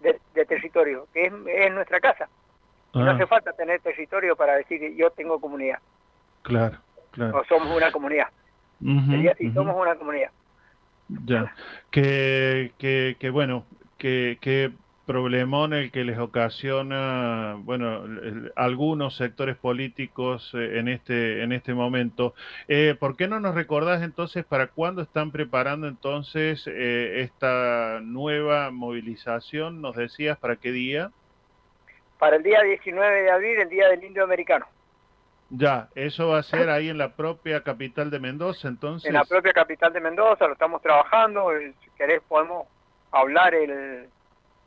[0.00, 2.28] de, territorio, que es, nuestra casa.
[2.94, 3.14] No ah.
[3.14, 5.78] hace falta tener territorio para decir que yo tengo comunidad.
[6.42, 6.78] Claro,
[7.10, 7.40] claro.
[7.40, 8.28] O somos una comunidad.
[8.84, 10.30] Sería así, somos una comunidad.
[11.08, 11.54] Ya,
[11.90, 13.64] que, que, que bueno,
[13.98, 14.72] que, que
[15.06, 18.04] problemón el que les ocasiona, bueno,
[18.56, 22.34] algunos sectores políticos eh, en este, en este momento.
[22.68, 28.70] Eh, ¿Por qué no nos recordás entonces para cuándo están preparando entonces eh, esta nueva
[28.70, 29.80] movilización?
[29.80, 31.10] ¿Nos decías para qué día?
[32.18, 34.66] Para el día 19 de abril, el Día del Indio Americano.
[35.50, 39.08] Ya, eso va a ser ahí en la propia capital de Mendoza, entonces.
[39.08, 41.50] En la propia capital de Mendoza, lo estamos trabajando.
[41.82, 42.66] Si querés, podemos
[43.12, 44.08] hablar el,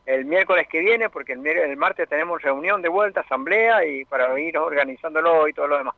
[0.06, 4.40] el miércoles que viene, porque el, el, martes tenemos reunión de vuelta, asamblea, y para
[4.40, 5.96] ir organizándolo y todo lo demás.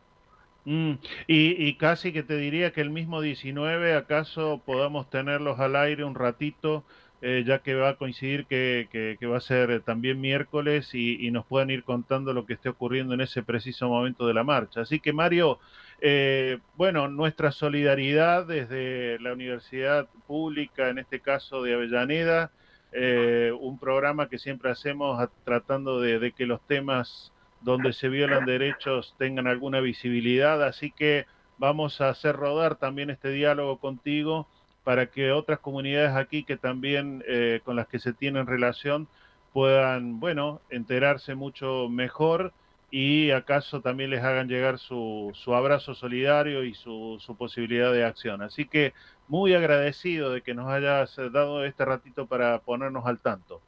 [0.65, 0.93] Mm,
[1.27, 6.03] y, y, casi que te diría que el mismo 19, acaso podamos tenerlos al aire
[6.03, 6.83] un ratito,
[7.21, 8.87] eh, ya que va a coincidir que,
[9.19, 12.69] que, va a ser también miércoles y, y, nos puedan ir contando lo que esté
[12.69, 14.81] ocurriendo en ese preciso momento de la marcha.
[14.81, 15.59] Así que Mario,
[16.01, 22.51] eh, bueno, nuestra solidaridad desde la Universidad Pública, en este caso de Avellaneda,
[22.93, 29.15] eh, un programa que siempre hacemos tratando de, que los temas donde se violan derechos
[29.17, 31.25] tengan alguna visibilidad, así que
[31.57, 34.47] vamos a hacer rodar también este diálogo contigo
[34.89, 39.07] para que otras comunidades aquí que también eh, con las que se tienen relación
[39.53, 42.53] puedan, bueno, enterarse mucho mejor
[42.89, 48.03] y acaso también les hagan llegar su, su abrazo solidario y su, su, posibilidad de
[48.03, 48.41] acción.
[48.41, 48.95] Así que
[49.27, 53.61] muy agradecido de que nos hayas dado este ratito para ponernos al tanto.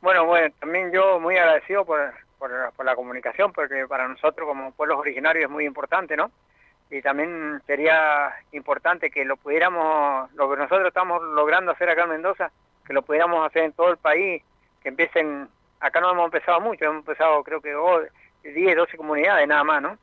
[0.00, 4.98] Bueno, bueno, también yo muy agradecido por, por, la comunicación, porque para nosotros como pueblos
[4.98, 6.32] originarios es muy importante, ¿no?
[6.90, 12.10] Y también sería importante que lo pudiéramos, lo que nosotros estamos logrando hacer acá en
[12.10, 12.50] Mendoza,
[12.86, 14.42] que lo pudiéramos hacer en todo el país,
[14.82, 15.48] que empiecen
[15.80, 17.74] acá no hemos empezado mucho, hemos empezado creo que
[18.48, 19.98] 10, 12 comunidades nada más, ¿no?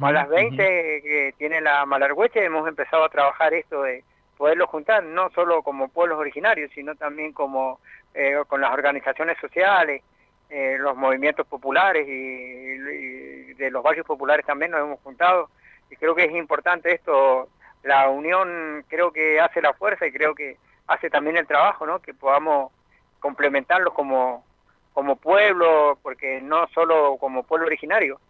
[0.00, 4.04] a las 20 que tiene la Malargüeche hemos empezado a trabajar esto de
[4.38, 7.80] poderlo juntar, no solo como pueblos originarios, sino también como
[8.14, 10.02] eh, con las organizaciones sociales,
[10.48, 15.48] eh, los movimientos populares y, de los barrios populares también nos hemos juntado.
[15.90, 17.48] Y creo que es importante esto,
[17.82, 20.56] la unión creo que hace la fuerza y creo que
[20.86, 22.00] hace también el trabajo, ¿no?
[22.00, 22.72] Que podamos
[23.20, 24.44] complementarlos como,
[24.92, 28.20] como pueblo, porque no solo como pueblo originario,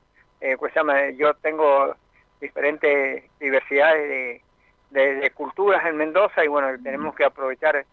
[0.40, 0.72] eh, pues
[1.16, 1.94] yo tengo
[2.40, 4.42] diferentes diversidades
[4.90, 7.84] de, de, culturas en Mendoza y bueno, tenemos que aprovechar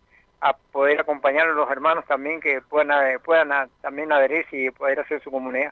[0.41, 5.23] a poder acompañar a los hermanos también que puedan, puedan también adherirse y poder hacer
[5.23, 5.71] su comunidad.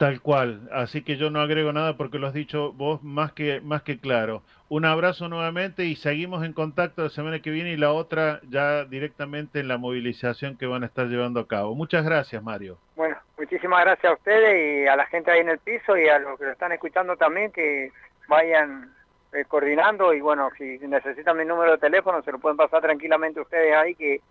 [0.00, 3.60] Tal cual, así que yo no agrego nada porque lo has dicho vos más que,
[3.60, 4.42] más que claro.
[4.70, 8.86] Un abrazo nuevamente y seguimos en contacto la semana que viene y la otra ya
[8.86, 11.74] directamente en la movilización que van a estar llevando a cabo.
[11.74, 12.78] Muchas gracias, Mario.
[12.96, 16.18] Bueno, muchísimas gracias a ustedes y a la gente ahí en el piso y a
[16.18, 17.92] los que lo están escuchando también que
[18.26, 18.94] vayan
[19.34, 23.38] eh, coordinando y bueno, si necesitan mi número de teléfono se lo pueden pasar tranquilamente
[23.38, 24.22] ustedes ahí que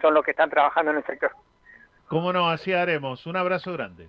[0.00, 1.30] son los que están trabajando en el sector.
[2.08, 2.50] ¿Cómo no?
[2.50, 3.24] Así haremos.
[3.26, 4.08] Un abrazo grande.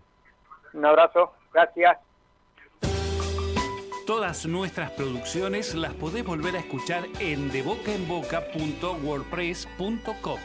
[0.74, 1.98] Un abrazo, gracias.
[4.06, 10.40] Todas nuestras producciones las podés volver a escuchar en debocaenboca.wordpress.com.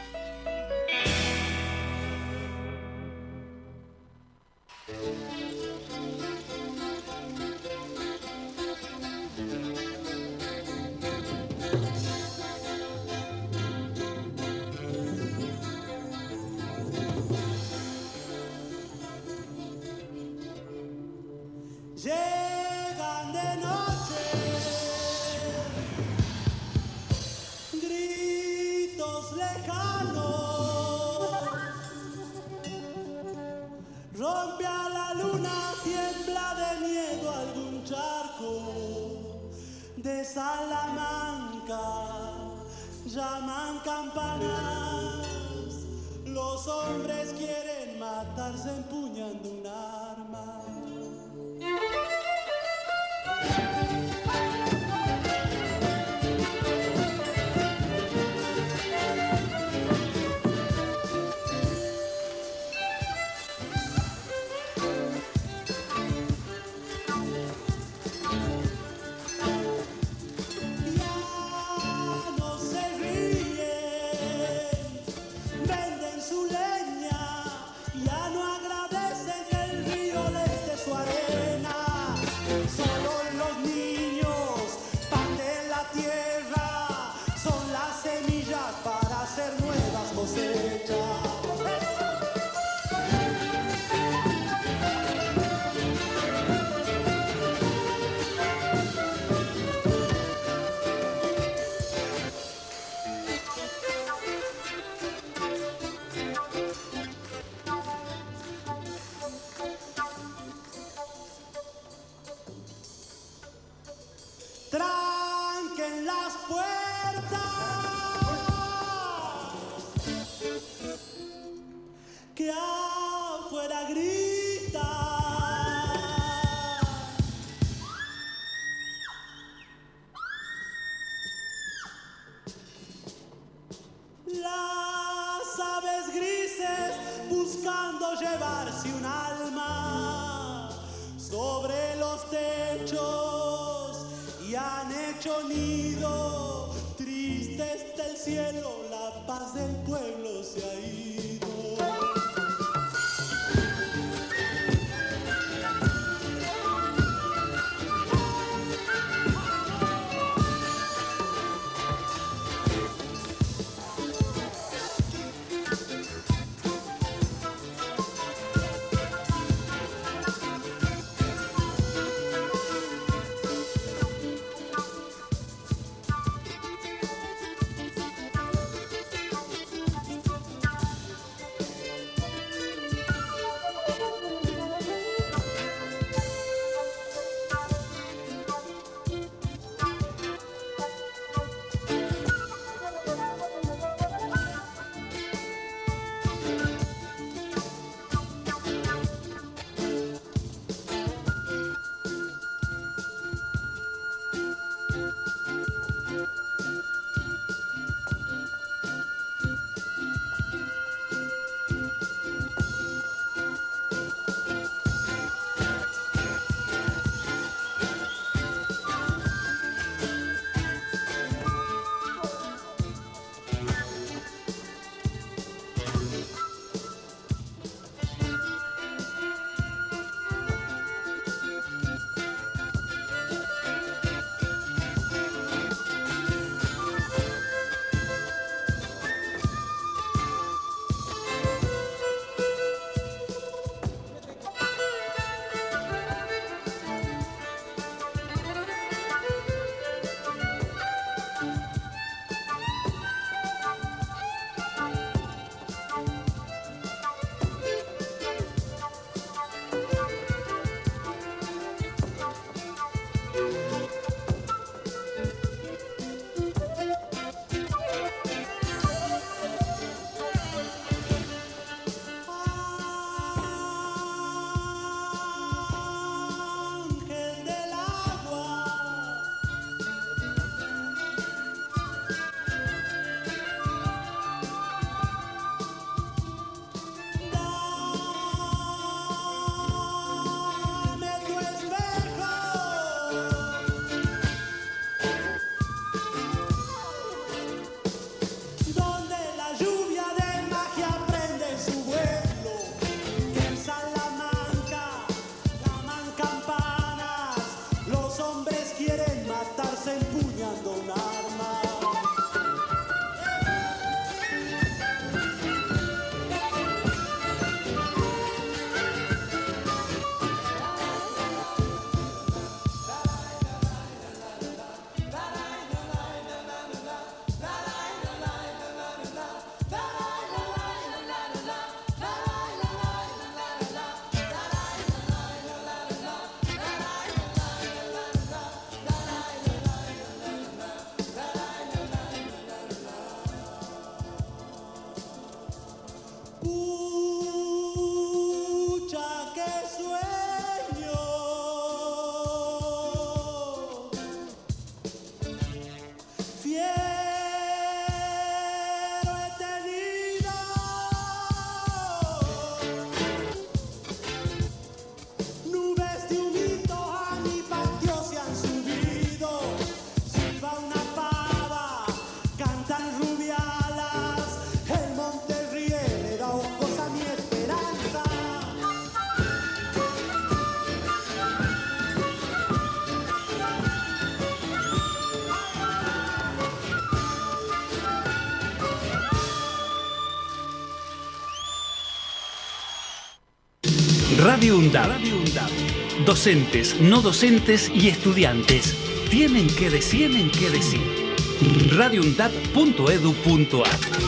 [394.39, 396.05] Radio UNDAB.
[396.05, 398.73] Docentes, no docentes y estudiantes
[399.09, 400.79] tienen que decir, tienen que decir.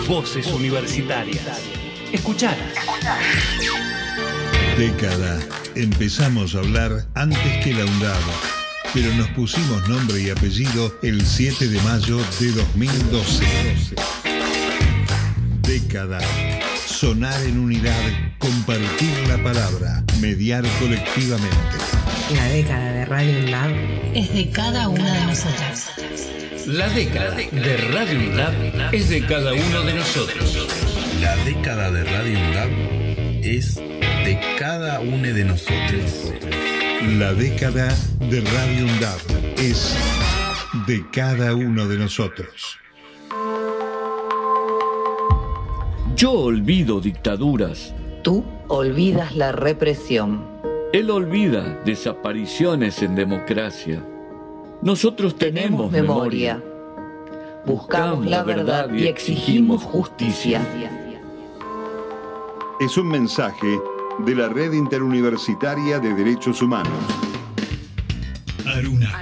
[0.08, 1.60] Voces universitarias.
[2.14, 2.74] Escuchadas.
[4.78, 5.38] Década.
[5.76, 8.22] Empezamos a hablar antes que la UNDAB,
[8.94, 13.46] pero nos pusimos nombre y apellido el 7 de mayo de 2012.
[15.64, 16.22] Década.
[16.86, 21.57] Sonar en unidad, compartir la palabra, mediar colectivamente.
[22.36, 23.72] La década de Radio UNDAB
[24.13, 25.89] es de cada una de nosotras.
[26.67, 30.67] La década de Radio UNDAB es de cada uno de nosotros.
[31.19, 32.69] La década de Radio UNDAB
[33.43, 36.34] es de cada uno de nosotros.
[37.17, 39.19] La década de Radio UNDAB
[39.57, 39.95] es
[40.86, 42.78] de cada uno de nosotros.
[46.15, 47.95] Yo olvido dictaduras.
[48.24, 50.45] Tú olvidas la represión.
[50.93, 54.01] Él olvida desapariciones en democracia.
[54.82, 56.63] Nosotros tenemos, memoria.
[57.65, 60.61] Buscamos la verdad y exigimos justicia.
[62.80, 63.78] Es un mensaje
[64.19, 66.93] de la Red Interuniversitaria de Derechos Humanos.
[68.65, 69.22] Aruna.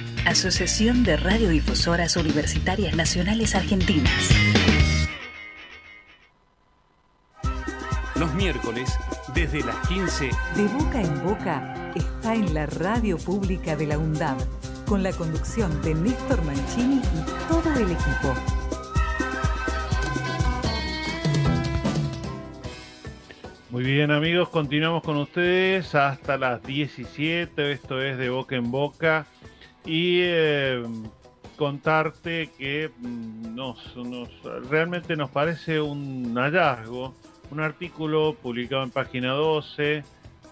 [0.25, 4.29] Asociación de Radiodifusoras Universitarias Nacionales Argentinas.
[8.15, 8.95] Los miércoles,
[9.33, 10.29] desde las 15.
[10.55, 14.37] De boca en boca está en la radio pública de la UNDAB,
[14.85, 18.35] con la conducción de Néstor Mancini y todo el equipo.
[23.71, 29.25] Muy bien amigos, continuamos con ustedes hasta las 17, esto es de boca en boca
[29.85, 30.83] y eh,
[31.57, 34.29] contarte que mm, nos, nos,
[34.69, 37.13] realmente nos parece un hallazgo,
[37.51, 40.03] un artículo publicado en página 12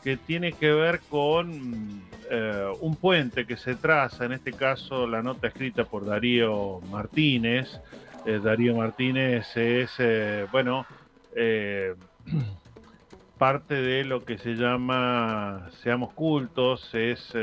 [0.04, 5.24] que tiene que ver con eh, un puente que se traza, en este caso la
[5.24, 7.80] nota escrita por Darío Martínez.
[8.26, 10.86] Eh, Darío Martínez es, eh, bueno,
[13.38, 17.34] parte de lo que se llama Seamos Cultos, es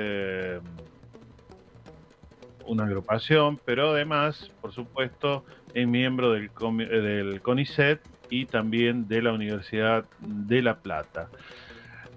[2.66, 5.44] una agrupación, pero además, por supuesto,
[5.74, 6.50] es miembro del,
[6.80, 8.00] eh, del CONICET
[8.30, 11.28] y también de la Universidad de La Plata.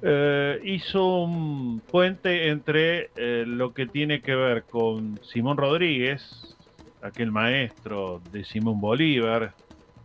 [0.01, 6.55] Eh, hizo un puente entre eh, lo que tiene que ver con Simón Rodríguez,
[7.01, 9.53] aquel maestro de Simón Bolívar,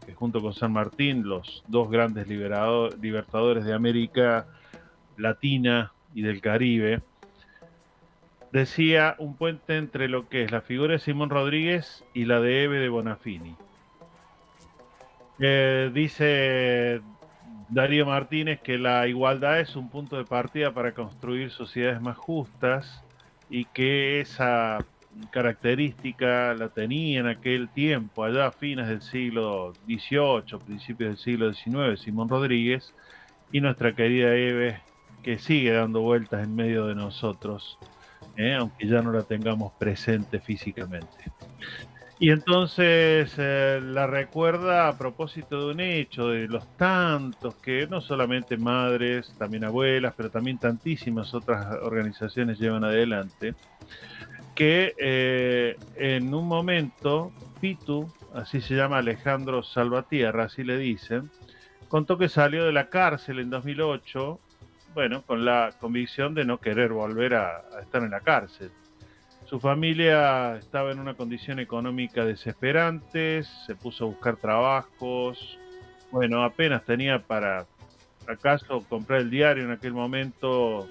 [0.05, 4.47] que junto con San Martín, los dos grandes libertadores de América
[5.17, 7.01] Latina y del Caribe,
[8.55, 12.63] decía un puente entre lo que es la figura de Simón Rodríguez y la de
[12.63, 13.57] Eve de Bonafini.
[15.41, 17.01] Eh, dice
[17.69, 23.03] Darío Martínez que la igualdad es un punto de partida para construir sociedades más justas
[23.51, 24.79] y que esa
[25.33, 31.53] característica la tenía en aquel tiempo, allá a fines del siglo XVIII, principios del siglo
[31.53, 32.95] XIX, Simón Rodríguez,
[33.51, 34.81] y nuestra querida Eve,
[35.25, 37.79] que sigue dando vueltas en medio de nosotros,
[38.37, 38.55] ¿eh?
[38.55, 41.33] aunque ya no la tengamos presente físicamente.
[42.19, 48.01] Y entonces eh, la recuerda a propósito de un hecho, de los tantos que no
[48.01, 53.55] solamente madres, también abuelas, pero también tantísimas otras organizaciones llevan adelante,
[54.55, 61.31] que eh, en un momento Pitu, así se llama Alejandro Salvatierra, así le dicen,
[61.89, 64.39] contó que salió de la cárcel en 2008,
[64.95, 68.71] bueno, con la convicción de no querer volver a estar en la cárcel
[69.47, 75.59] su familia estaba en una condición económica desesperante, se puso a buscar trabajos,
[76.11, 77.67] bueno, apenas tenía para
[78.27, 80.89] acaso comprar el diario en aquel momento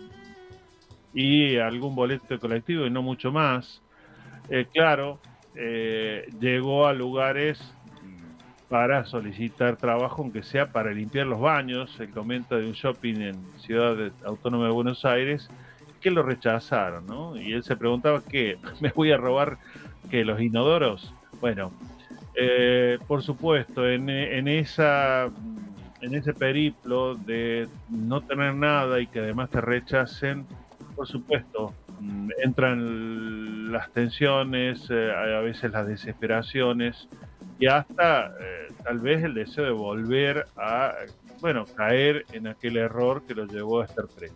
[1.13, 3.81] y algún boleto de colectivo y no mucho más.
[4.49, 5.19] Eh, claro,
[5.55, 7.59] eh, llegó a lugares
[8.73, 11.95] para solicitar trabajo, aunque sea para limpiar los baños.
[11.99, 15.47] El comenta de un shopping en Ciudad Autónoma de Buenos Aires
[16.01, 17.37] que lo rechazaron, ¿no?
[17.37, 18.57] Y él se preguntaba, ¿qué?
[18.81, 19.59] ¿Me voy a robar
[20.09, 21.13] que los inodoros?
[21.39, 21.71] Bueno,
[22.33, 24.09] eh, por supuesto, en,
[24.47, 25.29] esa,
[26.01, 30.47] en ese periplo de no tener nada y que además te rechacen,
[30.95, 37.07] por supuesto, mm, entran las tensiones, eh, a veces las desesperaciones
[37.59, 40.93] y hasta eh, tal vez el deseo de volver a,
[41.39, 44.35] bueno, caer en aquel error que lo llevó a estar preso.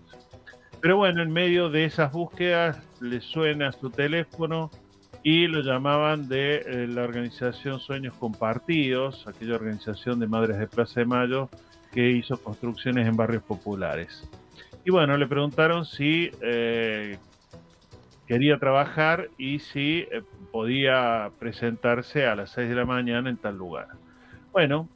[0.81, 4.69] Pero bueno, en medio de esas búsquedas le suena su teléfono
[5.23, 10.99] y lo llamaban de eh, la organización Sueños Compartidos, aquella organización de Madres de Plaza
[10.99, 11.49] de Mayo
[11.91, 14.29] que hizo construcciones en barrios populares.
[14.85, 17.17] Y bueno, le preguntaron si eh,
[18.27, 20.07] quería trabajar y si
[20.51, 23.87] podía presentarse a las 6 de la mañana en tal lugar.
[24.51, 24.89] Bueno,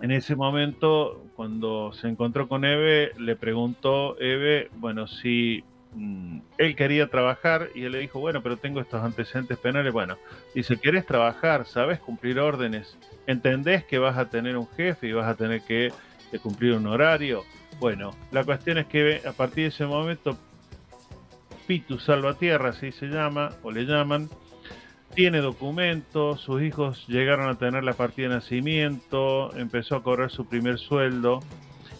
[0.00, 5.64] en ese momento, cuando se encontró con Eve, le preguntó Eve, bueno, si
[5.94, 9.92] mm, él quería trabajar y él le dijo, bueno, pero tengo estos antecedentes penales.
[9.92, 10.18] Bueno,
[10.54, 11.66] dice, ¿quieres trabajar?
[11.66, 12.98] ¿Sabes cumplir órdenes?
[13.26, 15.90] ¿Entendés que vas a tener un jefe y vas a tener que,
[16.30, 17.44] que cumplir un horario?
[17.80, 20.36] Bueno, la cuestión es que a partir de ese momento,
[21.66, 24.28] Pitu Salvatierra, así se llama, o le llaman,
[25.16, 30.46] tiene documentos, sus hijos llegaron a tener la partida de nacimiento, empezó a correr su
[30.46, 31.40] primer sueldo.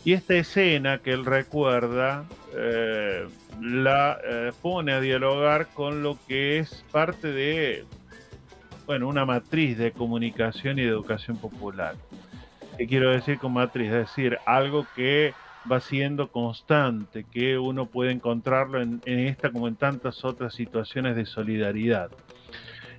[0.05, 3.27] Y esta escena que él recuerda eh,
[3.59, 7.87] la eh, pone a dialogar con lo que es parte de,
[8.85, 11.97] bueno, una matriz de comunicación y de educación popular.
[12.77, 13.87] ¿Qué quiero decir con matriz?
[13.87, 15.33] Es decir, algo que
[15.73, 21.25] va siendo constante, que uno puede encontrarlo en esta como en tantas otras situaciones de
[21.25, 22.11] solidaridad.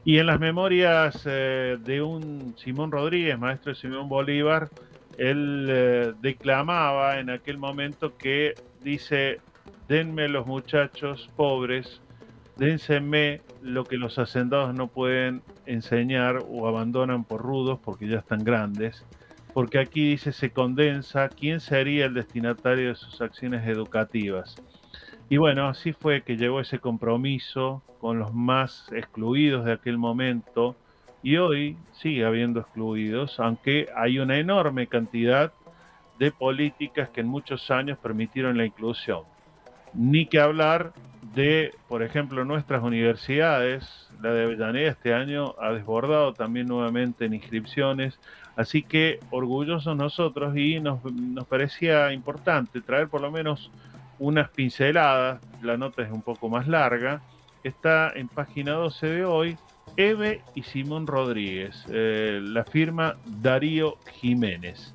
[0.08, 4.70] Y en las memorias eh, de un Simón Rodríguez, maestro de Simón Bolívar,
[5.18, 9.41] él eh, declamaba en aquel momento que dice,
[9.89, 11.99] denme los muchachos pobres,
[12.55, 18.45] dénseme lo que los hacendados no pueden enseñar o abandonan por rudos porque ya están
[18.45, 19.03] grandes,
[19.53, 24.55] porque aquí dice se condensa quién sería el destinatario de sus acciones educativas.
[25.30, 30.75] Y bueno, así fue que llegó ese compromiso con los más excluidos de aquel momento
[31.21, 35.51] y hoy sigue habiendo excluidos, aunque hay una enorme cantidad
[36.17, 39.23] de políticas que en muchos años permitieron la inclusión.
[39.93, 40.93] Ni que hablar
[41.36, 44.09] de, por ejemplo, nuestras universidades.
[44.21, 48.19] La de Avellaneda este año ha desbordado también nuevamente en inscripciones.
[48.55, 53.69] Así que orgullosos nosotros y nos, nos parecía importante traer por lo menos
[54.20, 57.22] unas pinceladas, la nota es un poco más larga,
[57.63, 59.57] está en página 12 de hoy,
[59.95, 64.93] Eve y Simón Rodríguez, eh, la firma Darío Jiménez.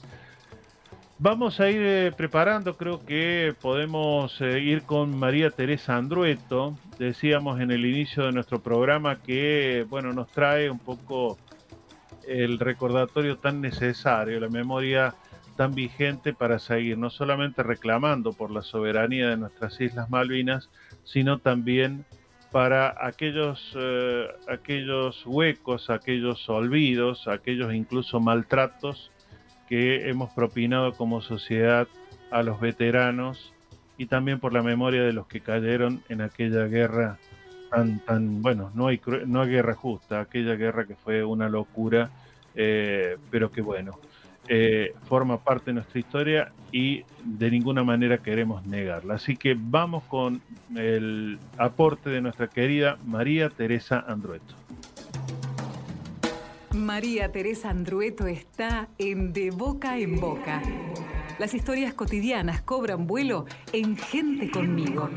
[1.19, 6.77] Vamos a ir eh, preparando, creo que podemos eh, ir con María Teresa Andrueto.
[6.99, 11.39] Decíamos en el inicio de nuestro programa que, bueno, nos trae un poco
[12.27, 15.15] el recordatorio tan necesario, la memoria
[15.63, 20.71] tan vigente para seguir no solamente reclamando por la soberanía de nuestras Islas Malvinas,
[21.05, 22.05] sino también
[22.51, 29.13] para aquellos, eh, aquellos huecos, aquellos olvidos, aquellos incluso maltratos
[29.69, 31.87] que hemos propinado como sociedad
[32.33, 33.55] a los veteranos
[33.97, 37.21] y también por la memoria de los que cayeron en aquella guerra
[37.71, 42.11] tan, tan bueno, no hay, no hay guerra justa, aquella guerra que fue una locura,
[42.57, 44.01] eh, pero que bueno,
[44.49, 49.15] eh, forma parte de nuestra historia y de ninguna manera queremos negarla.
[49.15, 50.43] Así que vamos con
[50.77, 54.55] el aporte de nuestra querida María Teresa Andrueto.
[56.75, 60.63] María Teresa Andrueto está en De Boca en Boca.
[61.39, 65.11] Las historias cotidianas cobran vuelo en Gente conmigo.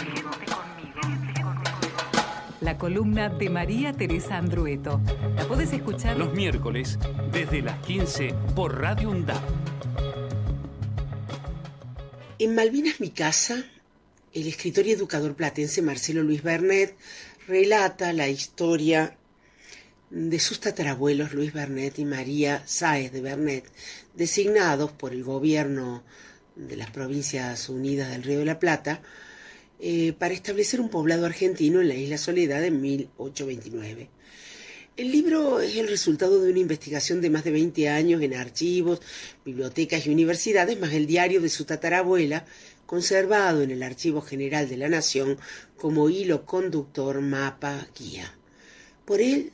[2.66, 5.00] La columna de María Teresa Andrueto.
[5.36, 6.98] La puedes escuchar los miércoles
[7.32, 9.44] desde las 15 por Radio UNDAP.
[12.40, 13.64] En Malvinas mi casa,
[14.34, 16.98] el escritor y educador platense Marcelo Luis Bernet
[17.48, 19.16] relata la historia
[20.10, 23.72] de sus tatarabuelos Luis Bernet y María Sáez de Bernet,
[24.16, 26.04] designados por el gobierno
[26.56, 29.04] de las Provincias Unidas del Río de la Plata
[29.80, 34.10] eh, para establecer un poblado argentino en la isla Soledad en 1829.
[34.98, 39.02] El libro es el resultado de una investigación de más de 20 años en archivos,
[39.44, 42.46] bibliotecas y universidades, más el diario de su tatarabuela,
[42.86, 45.38] conservado en el Archivo General de la Nación
[45.76, 48.38] como hilo conductor, mapa, guía.
[49.06, 49.52] Por él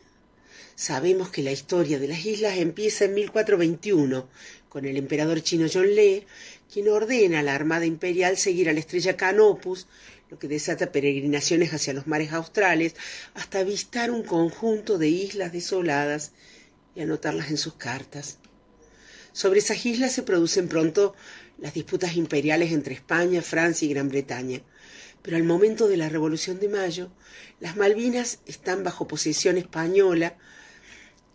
[0.81, 4.27] Sabemos que la historia de las islas empieza en 1421,
[4.67, 6.25] con el emperador chino John Le,
[6.73, 9.85] quien ordena a la Armada Imperial seguir a la estrella Canopus,
[10.31, 12.95] lo que desata peregrinaciones hacia los mares australes,
[13.33, 16.31] hasta avistar un conjunto de islas desoladas
[16.95, 18.39] y anotarlas en sus cartas.
[19.33, 21.15] Sobre esas islas se producen pronto
[21.57, 24.61] las disputas imperiales entre España, Francia y Gran Bretaña.
[25.21, 27.11] Pero al momento de la Revolución de Mayo,
[27.59, 30.37] las Malvinas están bajo posesión española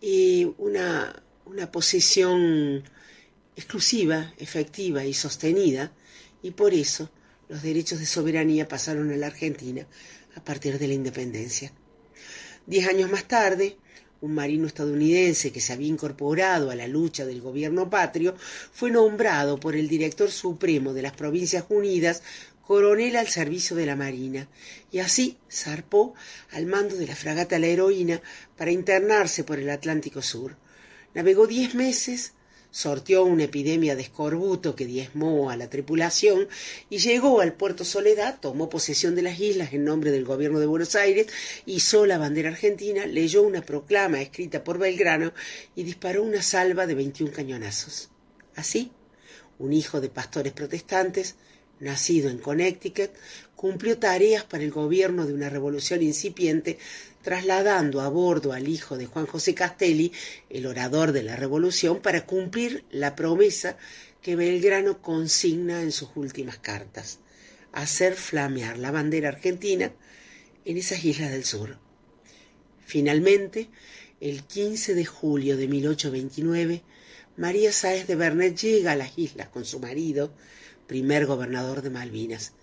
[0.01, 2.83] y una, una posesión
[3.55, 5.91] exclusiva, efectiva y sostenida,
[6.41, 7.11] y por eso
[7.49, 9.85] los derechos de soberanía pasaron a la Argentina
[10.35, 11.71] a partir de la independencia.
[12.65, 13.77] Diez años más tarde,
[14.21, 18.35] un marino estadounidense que se había incorporado a la lucha del gobierno patrio,
[18.71, 22.23] fue nombrado por el director supremo de las Provincias Unidas
[22.65, 24.49] coronel al servicio de la Marina,
[24.91, 26.13] y así zarpó
[26.51, 28.21] al mando de la fragata La Heroína
[28.57, 30.57] para internarse por el Atlántico Sur.
[31.13, 32.33] Navegó diez meses,
[32.77, 36.47] sortió una epidemia de escorbuto que diezmó a la tripulación
[36.91, 40.67] y llegó al puerto Soledad, tomó posesión de las islas en nombre del gobierno de
[40.67, 41.25] Buenos Aires,
[41.65, 45.33] izó la bandera argentina, leyó una proclama escrita por Belgrano
[45.75, 48.11] y disparó una salva de veintiún cañonazos.
[48.55, 48.91] Así,
[49.57, 51.33] un hijo de pastores protestantes
[51.79, 53.09] nacido en Connecticut,
[53.55, 56.77] cumplió tareas para el gobierno de una revolución incipiente,
[57.27, 60.13] trasladando a bordo al hijo de Juan José Castelli,
[60.49, 63.75] el orador de la revolución, para cumplir la promesa
[64.21, 67.19] que Belgrano consigna en sus últimas cartas,
[67.73, 69.91] hacer flamear la bandera argentina
[70.63, 71.77] en esas islas del sur.
[72.85, 73.67] Finalmente,
[74.21, 76.81] el 15 de julio de 1829,
[77.35, 80.31] María Sáez de Bernet llega a las islas con su marido,
[80.87, 82.53] primer gobernador de Malvinas.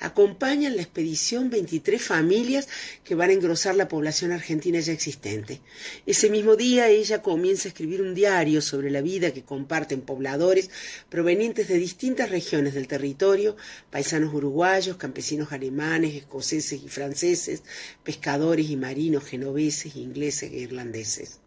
[0.00, 2.68] Acompañan la expedición 23 familias
[3.02, 5.60] que van a engrosar la población argentina ya existente.
[6.06, 10.70] Ese mismo día ella comienza a escribir un diario sobre la vida que comparten pobladores
[11.08, 13.56] provenientes de distintas regiones del territorio,
[13.90, 17.64] paisanos uruguayos, campesinos alemanes, escoceses y franceses,
[18.04, 21.40] pescadores y marinos genoveses, ingleses e irlandeses.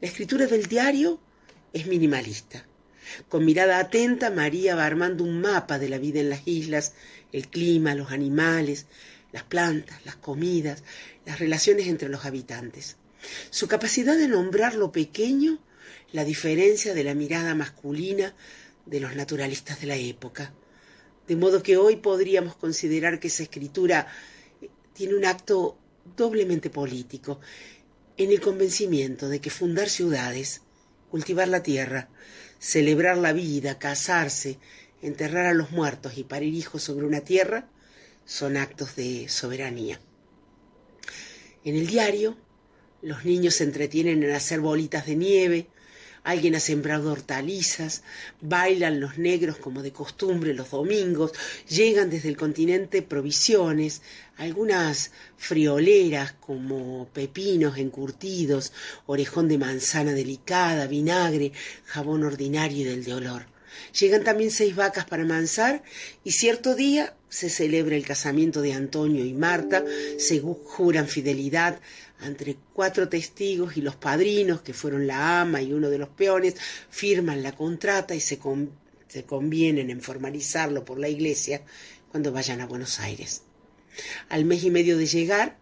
[0.00, 1.20] La escritura del diario
[1.72, 2.64] es minimalista
[3.28, 6.94] con mirada atenta, María va armando un mapa de la vida en las islas,
[7.32, 8.86] el clima, los animales,
[9.32, 10.82] las plantas, las comidas,
[11.24, 12.96] las relaciones entre los habitantes.
[13.50, 15.58] Su capacidad de nombrar lo pequeño
[16.12, 18.34] la diferencia de la mirada masculina
[18.86, 20.52] de los naturalistas de la época.
[21.26, 24.06] De modo que hoy podríamos considerar que esa escritura
[24.92, 25.78] tiene un acto
[26.16, 27.40] doblemente político,
[28.16, 30.60] en el convencimiento de que fundar ciudades,
[31.10, 32.08] cultivar la tierra,
[32.58, 34.58] celebrar la vida, casarse,
[35.02, 37.68] enterrar a los muertos y parir hijos sobre una tierra
[38.24, 40.00] son actos de soberanía.
[41.64, 42.36] En el diario,
[43.02, 45.66] los niños se entretienen en hacer bolitas de nieve,
[46.24, 48.02] alguien ha sembrado hortalizas,
[48.40, 51.32] bailan los negros como de costumbre los domingos,
[51.68, 54.02] llegan desde el continente provisiones,
[54.36, 58.72] algunas frioleras como pepinos encurtidos,
[59.06, 61.52] orejón de manzana delicada, vinagre,
[61.86, 63.51] jabón ordinario y del de olor.
[63.98, 65.82] Llegan también seis vacas para mansar
[66.24, 69.84] y cierto día se celebra el casamiento de Antonio y Marta,
[70.18, 71.80] se juran fidelidad
[72.24, 76.54] entre cuatro testigos y los padrinos, que fueron la ama y uno de los peones,
[76.90, 78.38] firman la contrata y se,
[79.08, 81.62] se convienen en formalizarlo por la iglesia
[82.10, 83.42] cuando vayan a Buenos Aires.
[84.28, 85.58] Al mes y medio de llegar,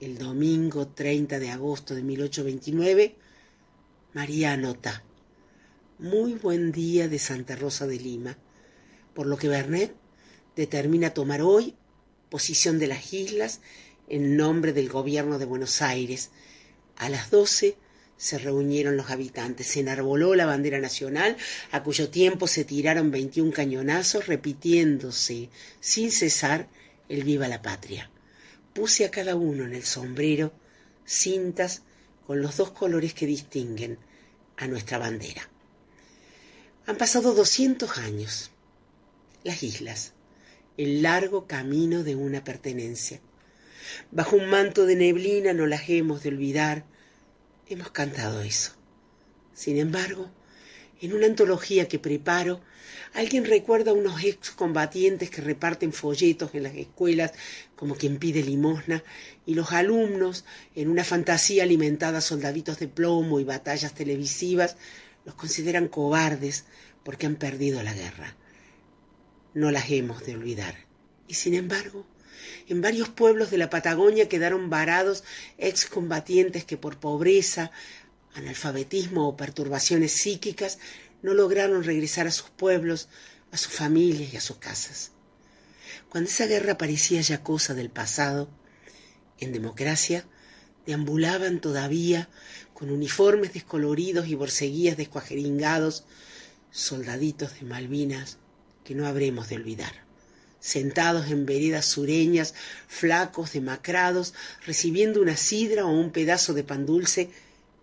[0.00, 3.16] el domingo 30 de agosto de 1829,
[4.12, 5.02] María anota,
[5.98, 8.36] muy buen día de Santa Rosa de Lima,
[9.14, 9.94] por lo que Bernet
[10.56, 11.76] determina tomar hoy
[12.28, 13.60] posición de las islas
[14.08, 16.30] en nombre del gobierno de Buenos Aires.
[16.96, 17.76] A las 12
[18.16, 21.36] se reunieron los habitantes, se enarboló la bandera nacional,
[21.70, 26.68] a cuyo tiempo se tiraron 21 cañonazos, repitiéndose sin cesar
[27.08, 28.10] el viva la patria.
[28.72, 30.52] Puse a cada uno en el sombrero
[31.04, 31.82] cintas
[32.26, 33.98] con los dos colores que distinguen
[34.56, 35.53] a nuestra bandera.
[36.86, 38.50] Han pasado 200 años.
[39.42, 40.12] Las islas,
[40.76, 43.20] el largo camino de una pertenencia.
[44.10, 46.84] Bajo un manto de neblina no las hemos de olvidar.
[47.68, 48.72] Hemos cantado eso.
[49.54, 50.30] Sin embargo,
[51.00, 52.60] en una antología que preparo,
[53.14, 57.32] alguien recuerda a unos excombatientes que reparten folletos en las escuelas
[57.76, 59.02] como quien pide limosna,
[59.46, 64.76] y los alumnos, en una fantasía alimentada a soldaditos de plomo y batallas televisivas,
[65.24, 66.64] los consideran cobardes
[67.02, 68.36] porque han perdido la guerra.
[69.54, 70.76] No las hemos de olvidar.
[71.28, 72.06] Y sin embargo,
[72.68, 75.24] en varios pueblos de la Patagonia quedaron varados
[75.58, 77.70] excombatientes que por pobreza,
[78.34, 80.78] analfabetismo o perturbaciones psíquicas
[81.22, 83.08] no lograron regresar a sus pueblos,
[83.52, 85.12] a sus familias y a sus casas.
[86.08, 88.48] Cuando esa guerra parecía ya cosa del pasado,
[89.38, 90.26] en democracia
[90.86, 92.28] deambulaban todavía
[92.74, 96.04] con uniformes descoloridos y borceguías descuajeringados,
[96.70, 98.38] soldaditos de Malvinas
[98.84, 100.04] que no habremos de olvidar
[100.64, 102.54] sentados en veredas sureñas,
[102.88, 104.32] flacos, demacrados,
[104.64, 107.28] recibiendo una sidra o un pedazo de pan dulce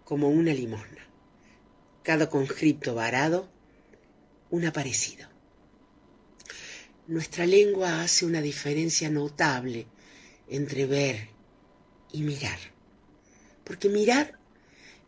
[0.03, 1.07] como una limosna.
[2.01, 3.47] Cada conscripto varado,
[4.49, 5.29] un aparecido.
[7.05, 9.85] Nuestra lengua hace una diferencia notable
[10.47, 11.29] entre ver
[12.11, 12.57] y mirar,
[13.63, 14.39] porque mirar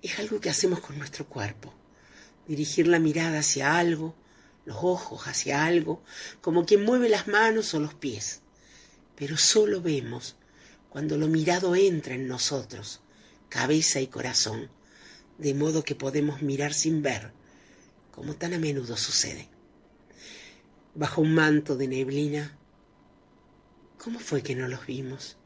[0.04, 1.74] es algo que hacemos con nuestro cuerpo,
[2.46, 4.14] dirigir la mirada hacia algo,
[4.66, 6.04] los ojos hacia algo,
[6.42, 8.42] como quien mueve las manos o los pies.
[9.16, 10.36] Pero solo vemos
[10.90, 13.00] cuando lo mirado entra en nosotros,
[13.48, 14.70] cabeza y corazón,
[15.38, 17.32] de modo que podemos mirar sin ver,
[18.12, 19.48] como tan a menudo sucede.
[20.96, 22.58] Bajo un manto de neblina,
[23.98, 25.38] ¿cómo fue que no los vimos?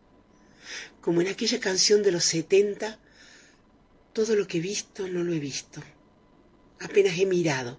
[0.99, 2.99] Como en aquella canción de los setenta,
[4.17, 5.79] todo lo que he visto no lo he visto,
[6.79, 7.77] apenas he mirado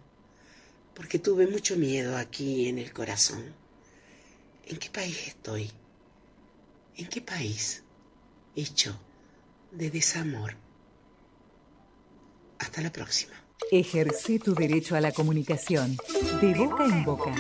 [0.95, 3.43] porque tuve mucho miedo aquí en el corazón.
[4.69, 5.69] ¿En qué país estoy?
[6.97, 7.83] ¿En qué país?
[8.55, 8.97] Hecho
[9.73, 10.55] de desamor.
[12.61, 13.35] Hasta la próxima.
[13.73, 15.97] Ejerce tu derecho a la comunicación
[16.41, 17.33] de boca en boca.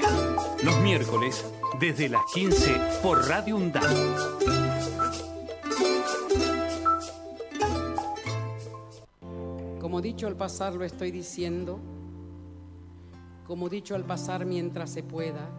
[0.64, 1.44] Los miércoles,
[1.78, 4.77] desde las 15 por Radio UNDAD.
[9.98, 11.80] Como dicho al pasar lo estoy diciendo,
[13.48, 15.50] como dicho al pasar mientras se pueda.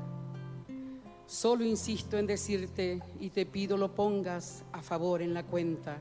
[1.27, 5.97] Solo insisto en decirte y te pido lo pongas a favor en la cuenta.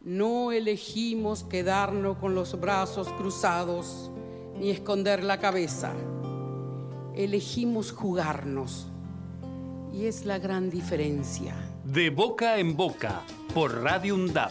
[0.00, 4.10] No elegimos quedarnos con los brazos cruzados
[4.58, 5.92] ni esconder la cabeza.
[7.14, 8.88] Elegimos jugarnos.
[9.92, 11.54] Y es la gran diferencia.
[11.84, 13.22] De boca en boca,
[13.54, 14.50] por Radio UNDAP.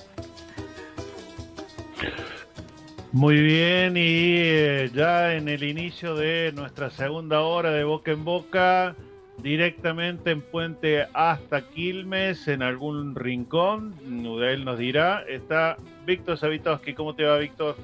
[3.15, 8.25] Muy bien, y eh, ya en el inicio de nuestra segunda hora de Boca en
[8.25, 8.93] Boca,
[9.37, 16.93] directamente en Puente hasta Quilmes, en algún rincón, Nudel nos dirá, está Víctor Savitoski.
[16.93, 17.77] ¿Cómo te va, Víctor?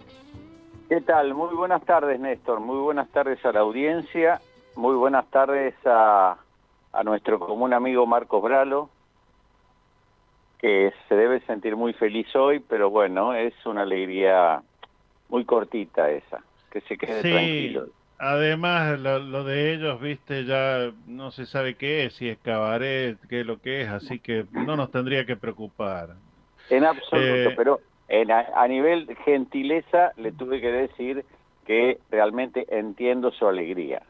[0.90, 1.34] ¿Qué tal?
[1.34, 2.60] Muy buenas tardes, Néstor.
[2.60, 4.42] Muy buenas tardes a la audiencia.
[4.76, 6.36] Muy buenas tardes a,
[6.92, 8.90] a nuestro común amigo Marcos Bralo,
[10.60, 14.62] que se debe sentir muy feliz hoy, pero bueno, es una alegría
[15.32, 17.88] muy cortita esa, que se quede tranquilo.
[18.20, 23.40] Además, lo, de ellos, viste, ya no se sabe qué es, si es cabaret, qué
[23.40, 26.10] es lo que es, así que no nos tendría que preocupar.
[26.70, 27.80] En absoluto, eh, pero
[28.10, 31.26] en a, nivel gentileza le tuve que decir
[31.66, 34.04] que realmente entiendo su alegría.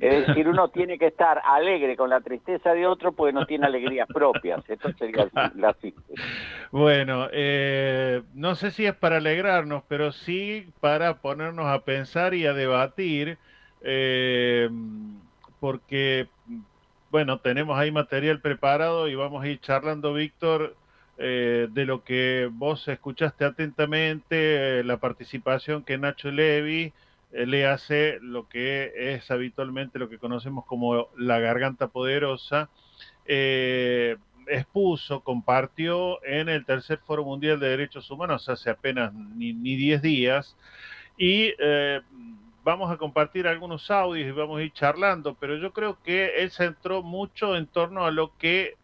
[0.00, 3.66] Es decir, uno tiene que estar alegre con la tristeza de otro porque no tiene
[3.66, 4.62] alegrías propias.
[4.68, 5.76] Esto sería la
[6.70, 12.46] Bueno, eh, no sé si es para alegrarnos, pero sí para ponernos a pensar y
[12.46, 13.36] a debatir,
[13.82, 14.70] eh,
[15.60, 16.28] porque,
[17.10, 20.76] bueno, tenemos ahí material preparado y vamos a ir charlando, Víctor,
[21.18, 26.94] eh, de lo que vos escuchaste atentamente, la participación que Nacho Levi
[27.32, 32.68] le hace lo que es habitualmente lo que conocemos como la garganta poderosa.
[33.26, 34.16] Eh,
[34.46, 40.56] expuso, compartió en el tercer Foro Mundial de Derechos Humanos hace apenas ni 10 días
[41.20, 42.00] y eh,
[42.64, 46.50] vamos a compartir algunos audios y vamos a ir charlando, pero yo creo que él
[46.50, 48.76] se entró mucho en torno a lo que,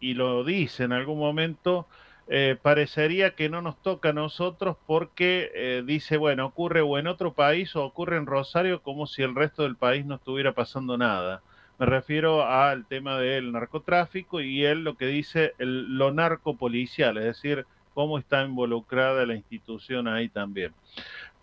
[0.00, 1.86] y lo dice en algún momento,
[2.28, 7.06] eh, parecería que no nos toca a nosotros porque eh, dice, bueno, ocurre o en
[7.06, 10.96] otro país o ocurre en Rosario como si el resto del país no estuviera pasando
[10.96, 11.42] nada.
[11.78, 17.24] Me refiero al tema del narcotráfico y él lo que dice el, lo narcopolicial, es
[17.24, 20.72] decir, cómo está involucrada la institución ahí también.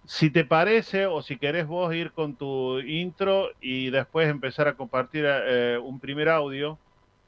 [0.06, 4.74] Si te parece o si querés vos ir con tu intro y después empezar a
[4.74, 6.78] compartir eh, un primer audio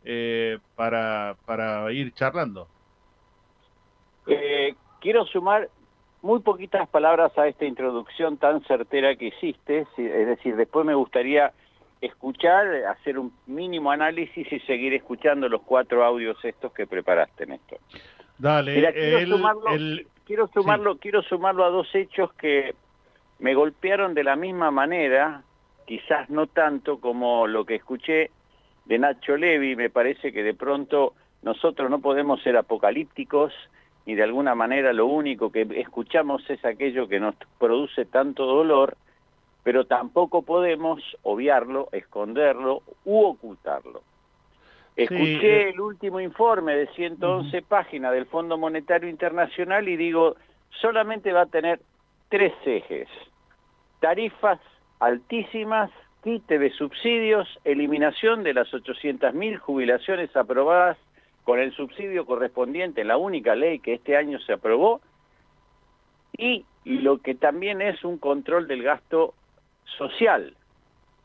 [0.03, 2.67] eh, para, para, ir charlando.
[4.27, 5.69] Eh, quiero sumar
[6.21, 11.51] muy poquitas palabras a esta introducción tan certera que hiciste, es decir, después me gustaría
[11.99, 17.79] escuchar, hacer un mínimo análisis y seguir escuchando los cuatro audios estos que preparaste, Néstor.
[18.37, 19.63] Dale, quiero, sumarlo,
[20.25, 22.73] quiero sumarlo, quiero sumarlo a dos hechos que
[23.39, 25.43] me golpearon de la misma manera,
[25.85, 28.31] quizás no tanto como lo que escuché
[28.85, 33.53] de Nacho Levi, me parece que de pronto nosotros no podemos ser apocalípticos
[34.05, 38.97] y de alguna manera lo único que escuchamos es aquello que nos produce tanto dolor
[39.63, 44.03] pero tampoco podemos obviarlo, esconderlo u ocultarlo.
[44.95, 50.35] Escuché eh, el último informe de 111 páginas del Fondo Monetario Internacional y digo,
[50.69, 51.79] solamente va a tener
[52.29, 53.07] tres ejes.
[54.01, 54.59] Tarifas
[54.99, 55.89] altísimas,
[56.21, 60.97] quite de subsidios, eliminación de las 800.000 jubilaciones aprobadas
[61.43, 65.01] con el subsidio correspondiente en la única ley que este año se aprobó,
[66.37, 69.33] y lo que también es un control del gasto
[69.97, 70.55] social.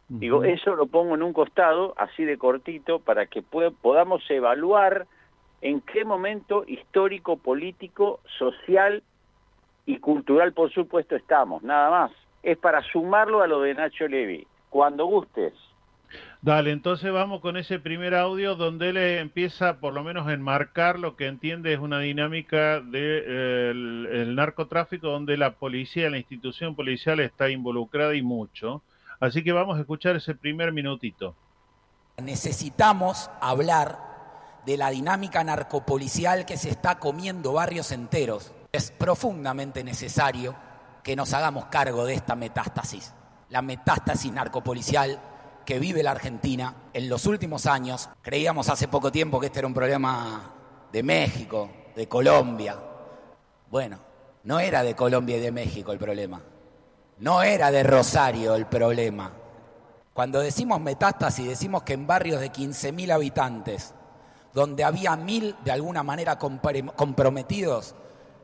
[0.09, 5.07] Digo, eso lo pongo en un costado, así de cortito, para que podamos evaluar
[5.61, 9.03] en qué momento histórico, político, social
[9.85, 12.13] y cultural, por supuesto, estamos, nada más.
[12.43, 14.47] Es para sumarlo a lo de Nacho Levi.
[14.71, 15.53] Cuando gustes.
[16.41, 20.97] Dale, entonces vamos con ese primer audio donde él empieza por lo menos a enmarcar
[20.99, 26.77] lo que entiende es una dinámica del de, el narcotráfico donde la policía, la institución
[26.77, 28.83] policial está involucrada y mucho.
[29.19, 31.35] Así que vamos a escuchar ese primer minutito.
[32.23, 33.99] Necesitamos hablar
[34.65, 38.53] de la dinámica narcopolicial que se está comiendo barrios enteros.
[38.71, 40.55] Es profundamente necesario
[41.03, 43.13] que nos hagamos cargo de esta metástasis.
[43.49, 45.19] La metástasis narcopolicial
[45.69, 48.09] que vive la Argentina en los últimos años.
[48.23, 50.51] Creíamos hace poco tiempo que este era un problema
[50.91, 52.75] de México, de Colombia.
[53.71, 53.99] Bueno,
[54.45, 56.41] no era de Colombia y de México el problema.
[57.19, 59.31] No era de Rosario el problema.
[60.15, 63.93] Cuando decimos metástasis, decimos que en barrios de 15.000 habitantes,
[64.55, 67.95] donde había mil de alguna manera comprometidos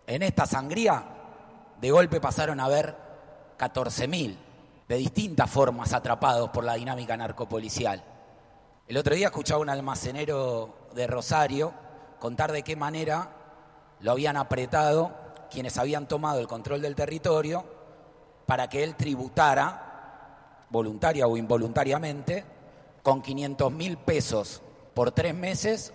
[0.07, 1.03] en esta sangría,
[1.81, 2.95] de golpe pasaron a ver
[3.59, 4.44] 14.000
[4.89, 8.03] de distintas formas atrapados por la dinámica narcopolicial.
[8.87, 11.73] El otro día escuchaba un almacenero de Rosario
[12.19, 13.31] contar de qué manera
[14.01, 17.65] lo habían apretado quienes habían tomado el control del territorio
[18.47, 22.45] para que él tributara, voluntaria o involuntariamente,
[23.03, 24.63] con 500 mil pesos
[24.95, 25.93] por tres meses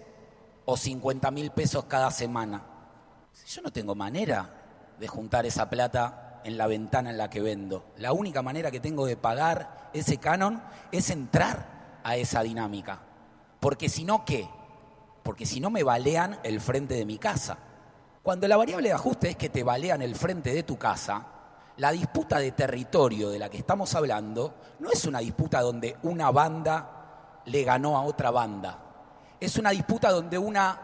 [0.65, 2.63] o 50 mil pesos cada semana.
[3.47, 4.49] Yo no tengo manera
[4.99, 7.85] de juntar esa plata en la ventana en la que vendo.
[7.97, 10.61] La única manera que tengo de pagar ese canon
[10.91, 12.99] es entrar a esa dinámica.
[13.59, 14.47] Porque si no, ¿qué?
[15.23, 17.57] Porque si no me balean el frente de mi casa.
[18.23, 21.25] Cuando la variable de ajuste es que te balean el frente de tu casa,
[21.77, 26.29] la disputa de territorio de la que estamos hablando no es una disputa donde una
[26.31, 28.77] banda le ganó a otra banda.
[29.39, 30.77] Es una disputa donde una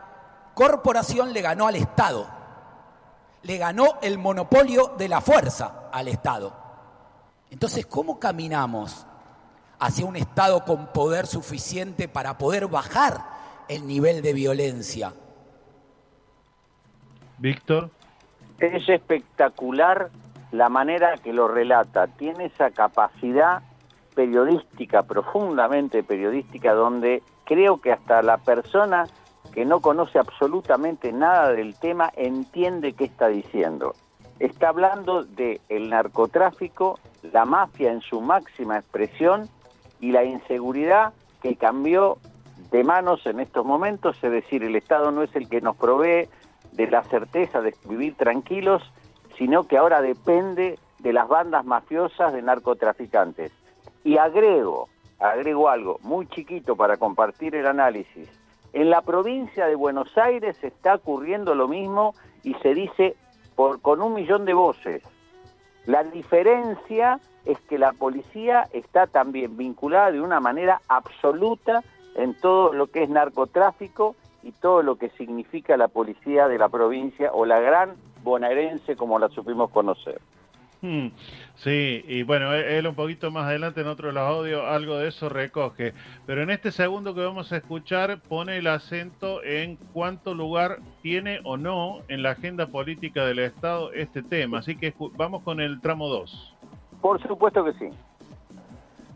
[0.53, 2.44] corporación le ganó al Estado
[3.45, 6.53] le ganó el monopolio de la fuerza al Estado.
[7.51, 9.05] Entonces, ¿cómo caminamos
[9.79, 13.23] hacia un Estado con poder suficiente para poder bajar
[13.67, 15.13] el nivel de violencia?
[17.37, 17.91] Víctor.
[18.59, 20.09] Es espectacular
[20.51, 22.07] la manera que lo relata.
[22.07, 23.61] Tiene esa capacidad
[24.15, 29.05] periodística, profundamente periodística, donde creo que hasta la persona
[29.55, 33.95] que no conoce absolutamente nada del tema entiende qué está diciendo.
[34.37, 36.99] Está hablando de el narcotráfico,
[37.31, 39.47] la mafia en su máxima expresión
[40.01, 42.17] y la inseguridad que cambió
[42.69, 46.27] de manos en estos momentos, es decir, el Estado no es el que nos provee
[46.73, 48.83] de la certeza de vivir tranquilos,
[49.37, 53.53] sino que ahora depende de las bandas mafiosas de narcotraficantes.
[54.03, 58.29] Y agrego, agrego algo muy chiquito para compartir el análisis.
[58.75, 63.15] En la provincia de Buenos Aires está ocurriendo lo mismo y se dice
[63.55, 65.01] con un millón de voces.
[65.85, 71.85] La diferencia es que la policía está también vinculada de una manera absoluta
[72.15, 76.67] en todo lo que es narcotráfico y todo lo que significa la policía de la
[76.67, 77.95] provincia o la gran
[78.25, 80.19] bonaerense como la supimos conocer.
[80.85, 81.07] Hmm,
[81.55, 84.97] sí, y bueno, e-, él un poquito más adelante en otro de los audios algo
[84.97, 85.95] de eso recoge,
[86.27, 91.39] pero en este segundo que vamos a escuchar pone el acento en cuánto lugar tiene
[91.43, 95.81] o no en la agenda política del Estado este tema, así que vamos con el
[95.81, 96.55] tramo 2.
[97.01, 97.89] Por supuesto que sí.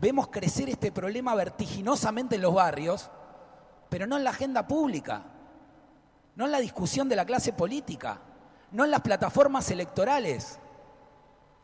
[0.00, 3.12] Vemos crecer este problema vertiginosamente en los barrios,
[3.88, 5.22] pero no en la agenda pública,
[6.34, 8.18] no en la discusión de la clase política,
[8.72, 10.58] no en las plataformas electorales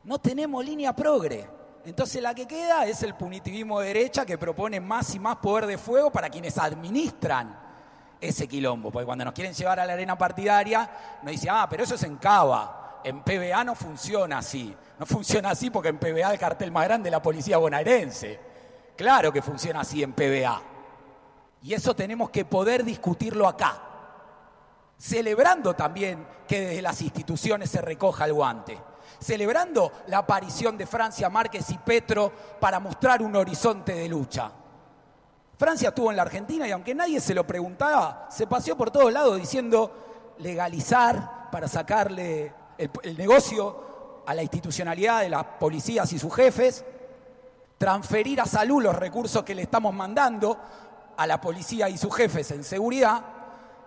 [0.06, 1.48] no tenemos línea progre.
[1.84, 5.66] Entonces la que queda es el punitivismo de derecha que propone más y más poder
[5.66, 7.58] de fuego para quienes administran
[8.20, 8.90] ese quilombo.
[8.90, 10.88] Porque cuando nos quieren llevar a la arena partidaria,
[11.22, 13.00] nos dicen, ah, pero eso es en Cava.
[13.02, 14.74] En PBA no funciona así.
[14.98, 18.38] No funciona así porque en PBA el cartel más grande es la policía bonaerense.
[18.96, 20.62] Claro que funciona así en PBA.
[21.62, 23.82] Y eso tenemos que poder discutirlo acá.
[24.98, 28.78] Celebrando también que desde las instituciones se recoja el guante
[29.26, 34.52] celebrando la aparición de Francia Márquez y Petro para mostrar un horizonte de lucha.
[35.58, 39.12] Francia estuvo en la Argentina y aunque nadie se lo preguntaba, se paseó por todos
[39.12, 46.32] lados diciendo legalizar para sacarle el, negocio a la institucionalidad de las policías y sus
[46.32, 46.84] jefes,
[47.78, 50.56] transferir a salud los recursos que le estamos mandando
[51.16, 53.35] a la policía y sus jefes en seguridad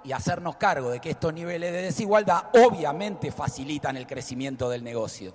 [0.03, 5.33] y hacernos cargo de que estos niveles de desigualdad obviamente facilitan el crecimiento del negocio.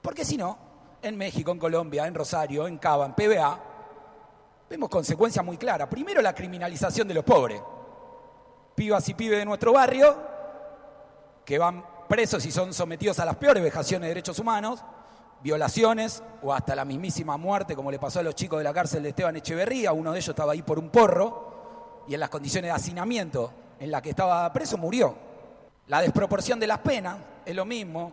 [0.00, 0.58] Porque si no,
[1.02, 3.60] en México, en Colombia, en Rosario, en Cava, en PBA,
[4.68, 5.88] vemos consecuencias muy claras.
[5.88, 7.60] Primero, la criminalización de los pobres.
[8.74, 10.16] Pibas y pibes de nuestro barrio
[11.44, 14.82] que van presos y son sometidos a las peores vejaciones de derechos humanos,
[15.42, 19.02] violaciones o hasta la mismísima muerte, como le pasó a los chicos de la cárcel
[19.02, 19.92] de Esteban Echeverría.
[19.92, 23.52] Uno de ellos estaba ahí por un porro y en las condiciones de hacinamiento
[23.84, 25.14] en la que estaba preso murió.
[25.88, 28.12] La desproporción de las penas es lo mismo.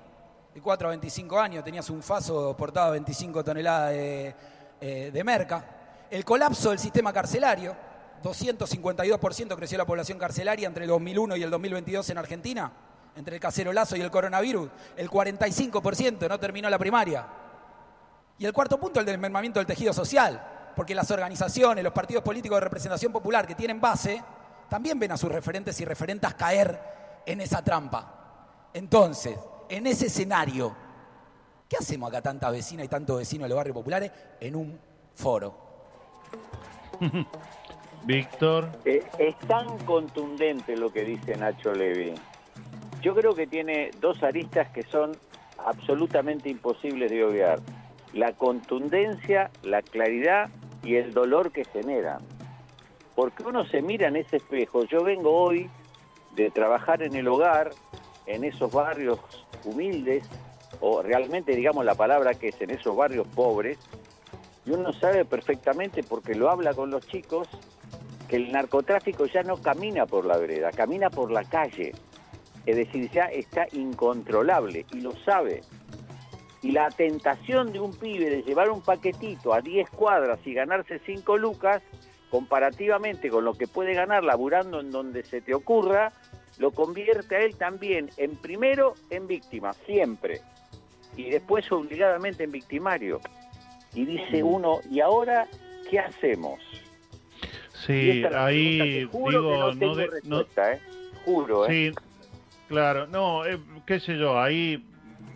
[0.54, 4.36] De 4 a 25 años tenías un faso, portaba 25 toneladas de,
[4.82, 5.64] eh, de merca.
[6.10, 7.74] El colapso del sistema carcelario,
[8.22, 12.70] 252% creció la población carcelaria entre el 2001 y el 2022 en Argentina,
[13.16, 14.70] entre el cacerolazo y el coronavirus.
[14.98, 17.26] El 45% no terminó la primaria.
[18.38, 22.58] Y el cuarto punto, el desmermamiento del tejido social, porque las organizaciones, los partidos políticos
[22.58, 24.22] de representación popular que tienen base,
[24.72, 26.80] también ven a sus referentes y referentas caer
[27.26, 28.70] en esa trampa.
[28.74, 29.38] Entonces,
[29.68, 30.74] en ese escenario,
[31.68, 34.80] ¿qué hacemos acá tanta vecina y tanto vecino de los barrios populares en un
[35.14, 35.54] foro?
[38.06, 38.70] Víctor.
[38.86, 42.14] Eh, es tan contundente lo que dice Nacho Levi.
[43.02, 45.12] Yo creo que tiene dos aristas que son
[45.66, 47.60] absolutamente imposibles de obviar.
[48.14, 50.50] La contundencia, la claridad
[50.82, 52.22] y el dolor que generan
[53.16, 54.84] porque uno se mira en ese espejo.
[54.86, 55.70] Yo vengo hoy
[56.36, 57.72] de trabajar en el hogar,
[58.26, 59.20] en esos barrios
[59.66, 60.28] humildes,
[60.80, 63.78] o realmente digamos la palabra que es en esos barrios pobres,
[64.66, 67.48] y uno sabe perfectamente porque lo habla con los chicos,
[68.28, 71.92] que el narcotráfico ya no camina por la vereda, camina por la calle.
[72.66, 75.62] Es decir, ya está incontrolable y lo sabe.
[76.62, 81.02] Y la tentación de un pibe de llevar un paquetito a 10 cuadras y ganarse
[81.06, 81.82] 5 lucas
[82.32, 86.14] comparativamente con lo que puede ganar laburando en donde se te ocurra,
[86.58, 90.40] lo convierte a él también en primero en víctima, siempre,
[91.18, 93.20] y después obligadamente en victimario.
[93.94, 95.48] Y dice uno, ¿y ahora
[95.90, 96.60] qué hacemos?
[97.86, 100.80] Sí, ahí digo, no, de, ¿eh?
[101.26, 101.70] Juro, ¿eh?
[101.70, 101.96] Sí,
[102.70, 104.86] claro, no, eh, qué sé yo, ahí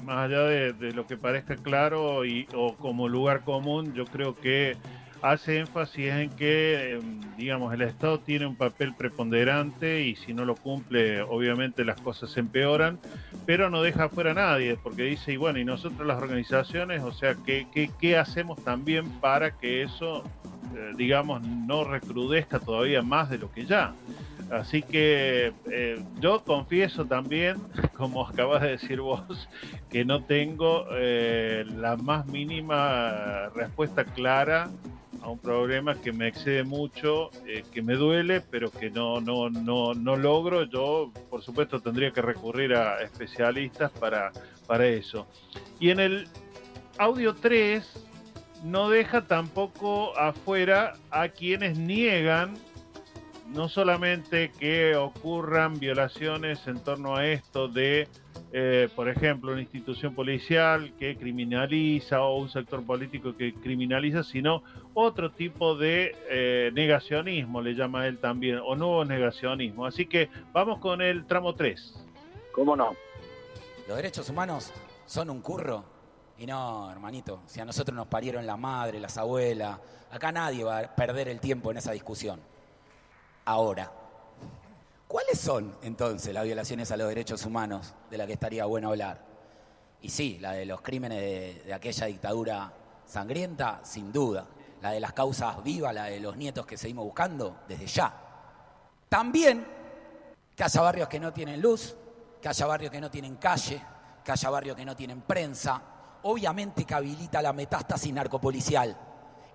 [0.06, 4.36] más allá de, de, lo que parezca claro y, o como lugar común, yo creo
[4.36, 4.78] que
[5.32, 10.46] hace énfasis en que, em, digamos, el Estado tiene un papel preponderante y si no
[10.46, 13.00] lo cumple, obviamente las cosas se empeoran,
[13.46, 17.12] pero no deja fuera a nadie, porque dice, y bueno, y nosotros las organizaciones, o
[17.12, 17.68] sea, ¿qué,
[18.00, 20.24] qué, hacemos también para que eso,
[20.76, 23.96] eh, digamos, no recrudezca todavía más de lo que ya?
[24.52, 27.58] Así que eh, yo confieso también,
[27.98, 29.50] como acabas de decir vos,
[29.90, 34.70] que no tengo eh, la más mínima respuesta clara
[35.26, 39.50] a un problema que me excede mucho, eh, que me duele, pero que no, no,
[39.50, 40.66] no, no logro.
[40.66, 44.32] Yo, por supuesto, tendría que recurrir a especialistas para,
[44.68, 45.26] para eso.
[45.80, 46.28] Y en el
[47.00, 48.06] audio 3
[48.66, 52.54] no deja tampoco afuera a quienes niegan
[53.48, 58.08] no solamente que ocurran violaciones en torno a esto de
[58.57, 64.64] eh, por ejemplo, una institución policial que criminaliza o un sector político que criminaliza, sino
[64.94, 69.86] otro tipo de eh, negacionismo, le llama él también, o nuevo negacionismo.
[69.86, 72.06] Así que vamos con el tramo 3.
[72.53, 72.95] ¿Cómo no?
[73.90, 74.72] Los derechos humanos
[75.06, 75.84] son un curro.
[76.38, 80.80] Y no, hermanito, si a nosotros nos parieron la madre, las abuelas, acá nadie va
[80.80, 82.40] a perder el tiempo en esa discusión.
[83.44, 83.91] Ahora,
[85.07, 89.26] ¿cuáles son entonces las violaciones a los derechos humanos de las que estaría bueno hablar?
[90.02, 92.73] Y sí, la de los crímenes de, de aquella dictadura
[93.06, 94.45] sangrienta, sin duda.
[94.82, 98.14] La de las causas vivas, la de los nietos que seguimos buscando, desde ya.
[99.10, 99.65] También
[100.56, 101.95] que haya barrios que no tienen luz,
[102.41, 103.82] que haya barrios que no tienen calle,
[104.23, 105.82] que haya barrios que no tienen prensa,
[106.23, 108.98] obviamente que habilita la metástasis narcopolicial.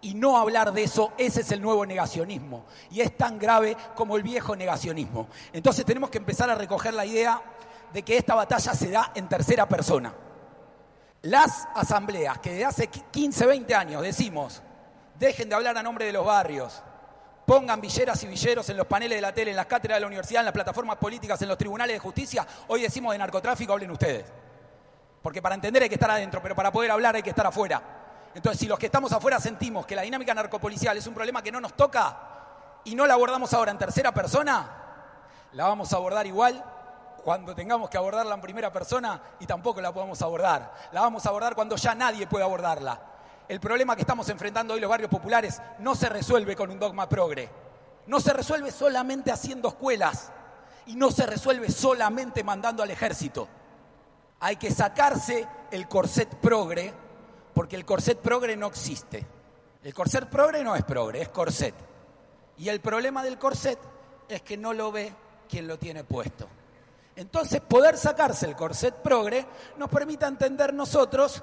[0.03, 2.65] Y no hablar de eso, ese es el nuevo negacionismo.
[2.91, 5.29] Y es tan grave como el viejo negacionismo.
[5.53, 7.41] Entonces tenemos que empezar a recoger la idea
[7.93, 10.15] de que esta batalla se da en tercera persona.
[11.23, 14.63] Las asambleas que desde hace 15, 20 años decimos,
[15.19, 16.83] dejen de hablar a nombre de los barrios,
[17.45, 20.07] pongan villeras y villeros en los paneles de la tele, en las cátedras de la
[20.07, 23.91] universidad, en las plataformas políticas, en los tribunales de justicia, hoy decimos de narcotráfico, hablen
[23.91, 24.25] ustedes.
[25.21, 28.00] Porque para entender hay que estar adentro, pero para poder hablar hay que estar afuera.
[28.35, 31.51] Entonces, si los que estamos afuera sentimos que la dinámica narcopolicial es un problema que
[31.51, 32.17] no nos toca
[32.85, 34.69] y no la abordamos ahora en tercera persona,
[35.53, 36.65] la vamos a abordar igual
[37.25, 40.73] cuando tengamos que abordarla en primera persona y tampoco la podemos abordar.
[40.93, 43.01] La vamos a abordar cuando ya nadie puede abordarla.
[43.49, 47.09] El problema que estamos enfrentando hoy los barrios populares no se resuelve con un dogma
[47.09, 47.51] progre.
[48.07, 50.31] No se resuelve solamente haciendo escuelas
[50.87, 53.49] y no se resuelve solamente mandando al ejército.
[54.39, 56.95] Hay que sacarse el corset progre
[57.61, 59.23] porque el corset progre no existe.
[59.85, 61.75] El corset progre no es progre, es corset.
[62.57, 63.79] Y el problema del corset
[64.31, 65.13] es que no lo ve
[65.47, 66.49] quien lo tiene puesto.
[67.17, 69.47] Entonces, poder sacarse el corset progre
[69.77, 71.43] nos permite entender nosotros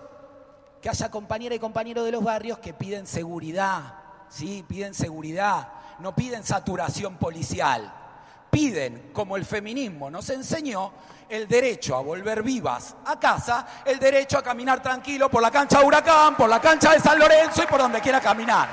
[0.82, 4.66] que haya compañeras y compañeros de los barrios que piden seguridad, ¿sí?
[4.68, 7.94] Piden seguridad, no piden saturación policial.
[8.50, 10.94] Piden, como el feminismo nos enseñó,
[11.30, 15.80] el derecho a volver vivas a casa, el derecho a caminar tranquilo por la cancha
[15.80, 18.70] de Huracán, por la cancha de San Lorenzo y por donde quiera caminar.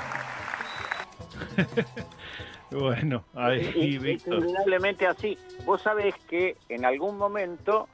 [2.71, 4.35] bueno, ahí, Víctor.
[4.35, 5.37] Indudablemente así.
[5.65, 7.87] Vos sabés que en algún momento,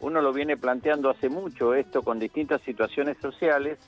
[0.00, 3.78] uno lo viene planteando hace mucho esto con distintas situaciones sociales,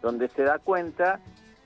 [0.00, 1.20] donde se da cuenta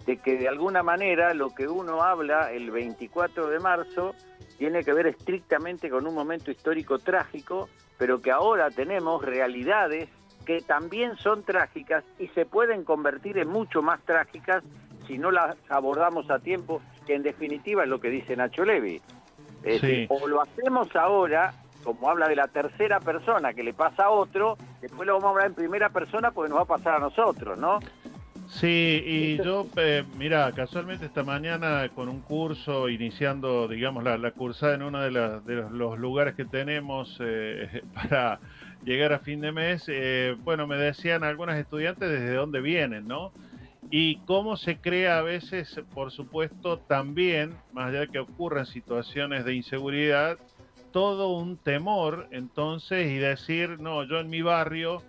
[0.06, 4.14] de que de alguna manera lo que uno habla el 24 de marzo
[4.56, 7.68] tiene que ver estrictamente con un momento histórico trágico,
[7.98, 10.08] pero que ahora tenemos realidades
[10.44, 14.62] que también son trágicas y se pueden convertir en mucho más trágicas
[15.06, 19.00] si no las abordamos a tiempo, que en definitiva es lo que dice Nacho Levi.
[19.62, 21.52] Es decir, o lo hacemos ahora,
[21.82, 25.30] como habla de la tercera persona que le pasa a otro, después lo vamos a
[25.30, 27.80] hablar en primera persona porque nos va a pasar a nosotros, ¿no?
[28.48, 34.30] Sí, y yo, eh, mira, casualmente esta mañana con un curso, iniciando, digamos, la, la
[34.32, 38.40] cursada en uno de, la- de los, los lugares que tenemos eh, para
[38.84, 43.34] llegar a fin de mes, eh, bueno, me decían algunas estudiantes desde dónde vienen, ¿no?
[43.90, 49.44] Y cómo se crea a veces, por supuesto, también, más allá de que ocurran situaciones
[49.44, 50.40] de inseguridad,
[50.90, 55.06] todo un temor, entonces, y decir, no, yo en mi barrio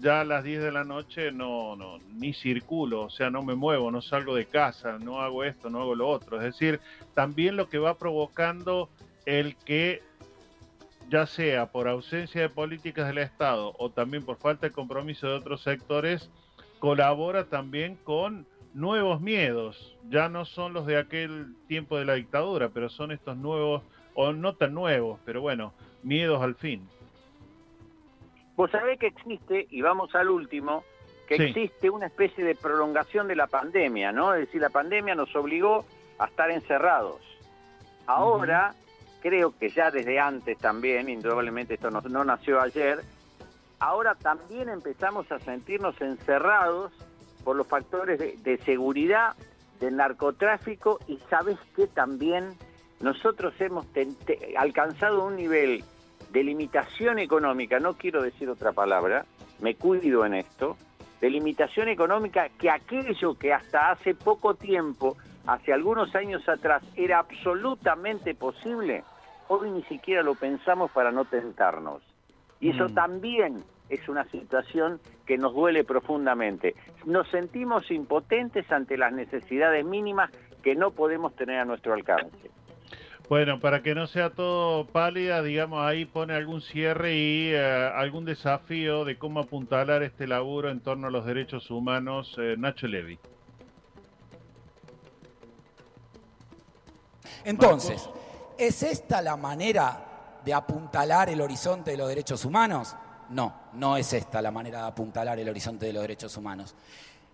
[0.00, 3.54] ya a las 10 de la noche no, no, ni circulo, o sea, no me
[3.54, 6.36] muevo, no salgo de casa, no hago esto, no hago lo otro.
[6.36, 6.80] Es decir,
[7.14, 8.88] también lo que va provocando
[9.26, 10.02] el que,
[11.08, 15.34] ya sea por ausencia de políticas del Estado o también por falta de compromiso de
[15.34, 16.30] otros sectores,
[16.78, 19.96] colabora también con nuevos miedos.
[20.08, 23.82] Ya no son los de aquel tiempo de la dictadura, pero son estos nuevos,
[24.14, 25.72] o no tan nuevos, pero bueno,
[26.02, 26.88] miedos al fin.
[28.58, 30.82] Vos sabés que existe, y vamos al último,
[31.28, 31.42] que Sí.
[31.44, 34.34] existe una especie de prolongación de la pandemia, ¿no?
[34.34, 35.84] Es decir, la pandemia nos obligó
[36.18, 37.20] a estar encerrados.
[38.06, 38.74] Ahora,
[39.22, 42.98] creo que ya desde antes también, indudablemente esto no, no nació ayer,
[43.78, 46.90] ahora también empezamos a sentirnos encerrados
[47.44, 49.36] por los factores de, de seguridad,
[49.78, 52.54] del narcotráfico y sabes que también
[52.98, 53.86] nosotros hemos
[54.56, 55.84] alcanzado un nivel
[56.30, 59.24] de limitación económica, no quiero decir otra palabra,
[59.60, 60.76] me cuido en esto,
[61.20, 67.18] de limitación económica que aquello que hasta hace poco tiempo, hace algunos años atrás, era
[67.18, 69.02] absolutamente posible,
[69.48, 72.02] hoy ni siquiera lo pensamos para no tentarnos.
[72.60, 72.94] Y eso Mm.
[72.94, 76.74] también es una situación que nos duele profundamente.
[77.06, 80.30] Nos sentimos impotentes ante las necesidades mínimas
[80.62, 82.50] que no podemos tener a nuestro alcance.
[83.28, 88.24] Bueno, para que no sea todo pálida, digamos, ahí pone algún cierre y eh, algún
[88.24, 93.18] desafío de cómo apuntalar este laburo en torno a los derechos humanos, eh, Nacho Levi.
[97.44, 98.08] Entonces,
[98.56, 102.96] ¿es esta la manera de apuntalar el horizonte de los derechos humanos?
[103.28, 106.74] No, no es esta la manera de apuntalar el horizonte de los derechos humanos.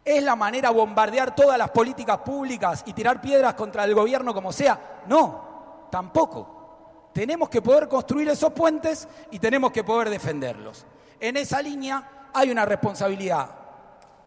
[0.05, 4.35] ¿Es la manera de bombardear todas las políticas públicas y tirar piedras contra el gobierno
[4.35, 5.03] como sea?
[5.07, 5.54] No,
[5.95, 7.11] tampoco.
[7.13, 10.85] Tenemos que poder construir esos puentes y tenemos que poder defenderlos.
[11.21, 13.49] En esa línea hay una responsabilidad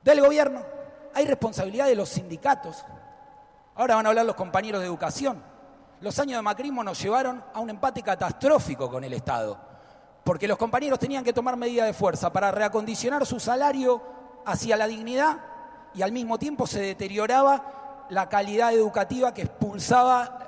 [0.01, 0.61] del gobierno,
[1.13, 2.85] hay responsabilidad de los sindicatos.
[3.75, 5.43] Ahora van a hablar los compañeros de educación.
[5.99, 9.59] Los años de macrismo nos llevaron a un empate catastrófico con el Estado,
[10.23, 14.01] porque los compañeros tenían que tomar medidas de fuerza para reacondicionar su salario
[14.45, 15.39] hacia la dignidad
[15.93, 20.46] y al mismo tiempo se deterioraba la calidad educativa que expulsaba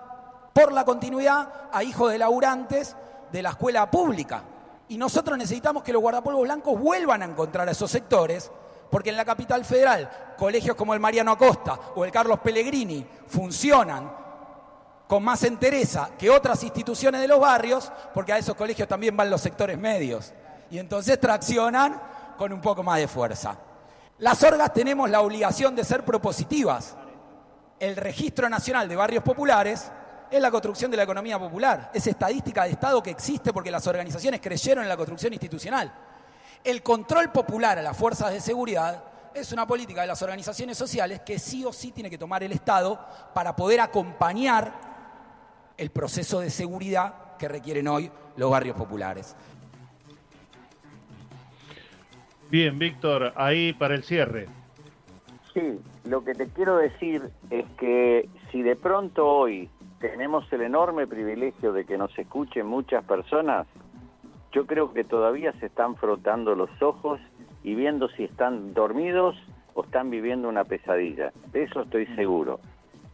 [0.54, 2.96] por la continuidad a hijos de laburantes
[3.32, 4.44] de la escuela pública.
[4.88, 8.52] Y nosotros necesitamos que los guardapolvos blancos vuelvan a encontrar a esos sectores,
[8.90, 14.12] porque en la capital federal, colegios como el Mariano Acosta o el Carlos Pellegrini funcionan
[15.08, 19.30] con más entereza que otras instituciones de los barrios, porque a esos colegios también van
[19.30, 20.34] los sectores medios.
[20.72, 22.00] Y entonces traccionan
[22.38, 23.58] con un poco más de fuerza.
[24.20, 26.96] Las orgas tenemos la obligación de ser propositivas.
[27.80, 29.92] El Registro Nacional de Barrios Populares
[30.32, 33.86] es la construcción de la economía popular, es estadística de Estado que existe porque las
[33.88, 35.92] organizaciones creyeron en la construcción institucional.
[36.64, 39.04] El control popular a las fuerzas de seguridad
[39.34, 42.52] es una política de las organizaciones sociales que sí o sí tiene que tomar el
[42.52, 43.00] Estado
[43.34, 44.74] para poder acompañar
[45.78, 49.36] el proceso de seguridad que requieren hoy los barrios populares.
[52.52, 54.48] Bien, Víctor, ahí para el cierre.
[55.54, 59.70] Sí, lo que te quiero decir es que si de pronto hoy
[60.00, 63.68] tenemos el enorme privilegio de que nos escuchen muchas personas,
[64.52, 67.20] yo creo que todavía se están frotando los ojos
[67.64, 69.36] y viendo si están dormidos
[69.74, 71.32] o están viviendo una pesadilla.
[71.52, 72.60] De eso estoy seguro.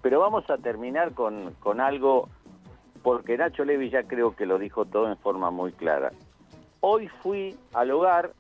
[0.02, 2.30] Pero vamos a terminar con, con algo
[3.02, 6.12] porque Nacho Levi ya creo que lo dijo todo en forma muy clara.
[6.80, 8.32] Hoy fui al hogar,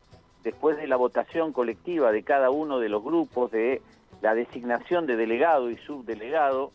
[0.43, 3.81] después de la votación colectiva de cada uno de los grupos, de
[4.21, 6.71] la designación de delegado y subdelegado,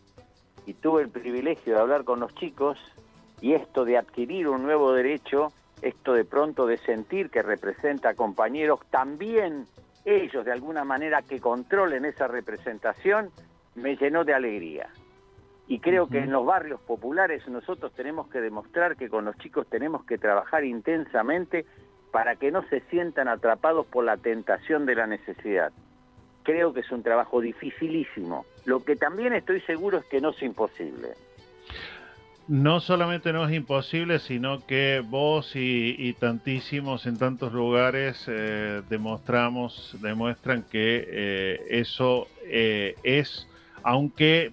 [0.71, 2.79] y tuve el privilegio de hablar con los chicos,
[3.41, 5.49] y esto de adquirir un nuevo derecho,
[5.83, 9.67] esto de pronto de sentir que representa a compañeros, también
[10.05, 13.31] ellos de alguna manera que controlen esa representación,
[13.75, 14.89] me llenó de alegría.
[15.67, 19.67] Y creo que en los barrios populares nosotros tenemos que demostrar que con los chicos
[19.69, 21.67] tenemos que trabajar intensamente
[22.13, 25.73] para que no se sientan atrapados por la tentación de la necesidad.
[26.51, 28.45] Creo que es un trabajo dificilísimo.
[28.65, 31.11] Lo que también estoy seguro es que no es imposible.
[32.49, 39.97] No solamente no es imposible, sino que vos y, tantísimos en tantos lugares eh, demostramos,
[40.01, 43.47] demuestran que eh, eso eh, es,
[43.85, 44.51] aunque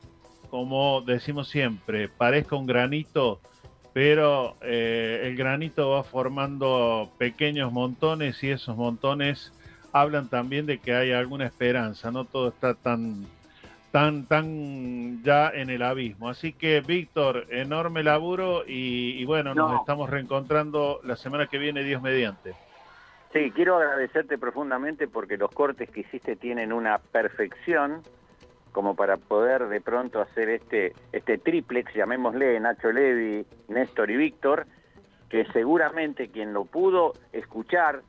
[0.51, 3.41] como decimos siempre, parezca un granito,
[3.91, 9.51] pero el granito va formando pequeños montones y esos montones
[10.01, 13.25] hablan también de que hay alguna esperanza, no todo está tan
[13.91, 16.29] tan tan ya en el abismo.
[16.29, 22.01] Así que Víctor, enorme laburo y, bueno, nos estamos reencontrando la semana que viene, Dios
[22.01, 22.53] mediante.
[23.33, 28.01] Sí, quiero agradecerte profundamente porque los cortes que hiciste tienen una perfección
[28.71, 34.67] como para poder de pronto hacer este, este triplex, llamémosle Nacho Levi, Néstor y Víctor,
[35.29, 38.01] que seguramente quien lo pudo escuchar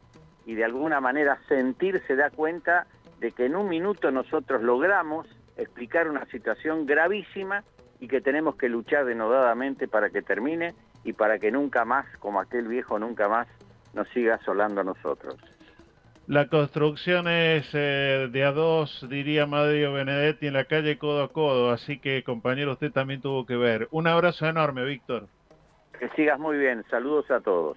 [0.49, 2.87] y de alguna manera sentir se da cuenta
[3.20, 5.27] de que en un minuto nosotros logramos
[5.59, 7.65] explicar una situación gravísima
[8.01, 12.41] y que tenemos que luchar denodadamente para que termine y para que nunca más, como
[12.41, 13.47] aquel viejo nunca más,
[13.93, 15.37] nos siga asolando a nosotros.
[16.27, 21.29] La construcción es eh, de a dos, diría Mario Benedetti, en la calle codo a
[21.29, 23.87] codo, así que compañero, usted también tuvo que ver.
[23.91, 25.29] Un abrazo enorme, Víctor.
[25.99, 27.77] Que sigas muy bien, saludos a todos.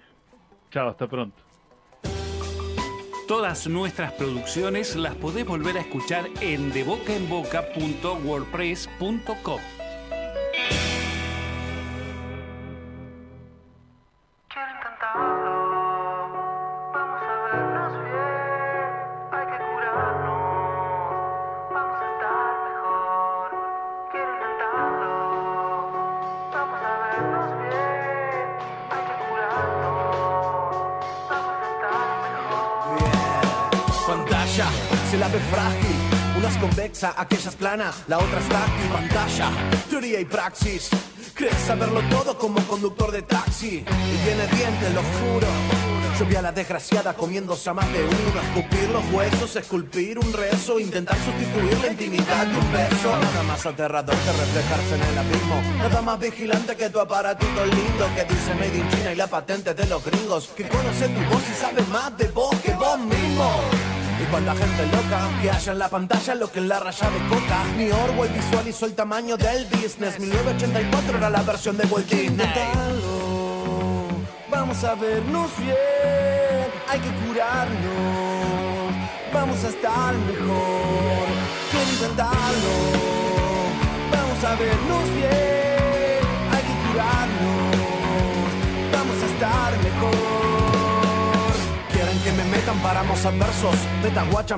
[0.70, 1.51] Chao, hasta pronto.
[3.32, 9.60] Todas nuestras producciones las podés volver a escuchar en debocaenboca.wordpress.com.
[37.02, 39.50] convexa, aquella es plana, la otra está en pantalla.
[39.90, 40.90] Teoría y praxis
[41.34, 43.78] Crees saberlo todo como conductor de taxi.
[43.78, 45.46] Y tiene dientes, lo juro.
[46.18, 48.40] Yo vi a la desgraciada comiéndose a más de uno.
[48.42, 50.78] Escupir los huesos, esculpir un rezo.
[50.78, 53.16] Intentar sustituir la intimidad de un beso.
[53.18, 55.62] Nada más aterrador que reflejarse en el abismo.
[55.78, 58.10] Nada más vigilante que tu aparatito lindo.
[58.14, 60.48] Que dice Made y la patente de los gringos.
[60.48, 63.91] Que conoce tu voz y sabe más de vos que vos mismo.
[64.20, 67.18] Y cuánta gente loca que haya en la pantalla lo que en la raya de
[67.28, 67.64] coca.
[67.76, 70.18] Mi Orwell visualizó el tamaño del business.
[70.18, 72.46] 1984 era la versión de Walt Disney.
[74.50, 75.74] Vamos a vernos bien,
[76.88, 78.94] hay que curarnos.
[79.32, 81.26] Vamos a estar mejor,
[81.70, 82.74] quiero intentarlo.
[84.12, 86.20] Vamos a vernos bien,
[86.52, 87.61] hay que curarnos.
[92.72, 93.76] Que me metan paramos adversos.
[94.02, 94.56] Meta guacha,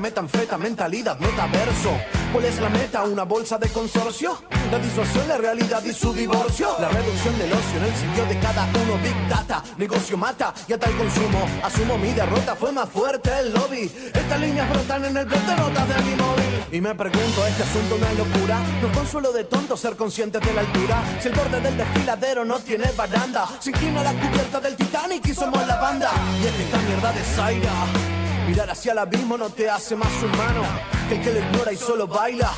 [0.59, 1.91] mentalidad, metaverso.
[2.33, 3.05] ¿Cuál es la meta?
[3.05, 4.37] ¿Una bolsa de consorcio?
[4.71, 6.69] La disociación, la realidad y su divorcio.
[6.81, 8.99] La reducción del ocio en el sitio de cada uno.
[9.03, 11.47] Big data, negocio mata y ata el consumo.
[11.63, 13.91] Asumo mi derrota, fue más fuerte el lobby.
[14.13, 16.65] Estas líneas brotan en el blog de notas de mi móvil.
[16.73, 18.59] Y me pregunto, ¿este asunto una locura?
[18.83, 21.03] No consuelo de tonto ser conscientes de la altura.
[21.21, 23.47] Si el borde del desfiladero no tiene baranda.
[23.61, 26.11] Se inclina la cubierta del Titanic y somos la banda.
[26.43, 28.04] Y es que esta mierda de Zaira.
[28.47, 30.63] Mirar hacia el abismo no te hace más humano
[31.09, 32.53] que el que lo ignora y solo baila.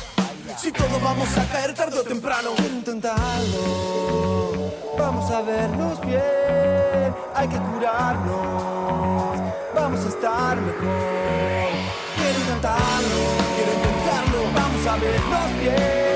[0.57, 2.51] Si todos vamos a caer tarde o temprano.
[2.57, 4.73] Quiero intentarlo.
[4.97, 7.15] Vamos a vernos bien.
[7.35, 9.39] Hay que curarnos.
[9.75, 11.69] Vamos a estar mejor.
[12.15, 13.19] Quiero intentarlo.
[13.55, 14.39] Quiero intentarlo.
[14.55, 16.06] Vamos a vernos bien.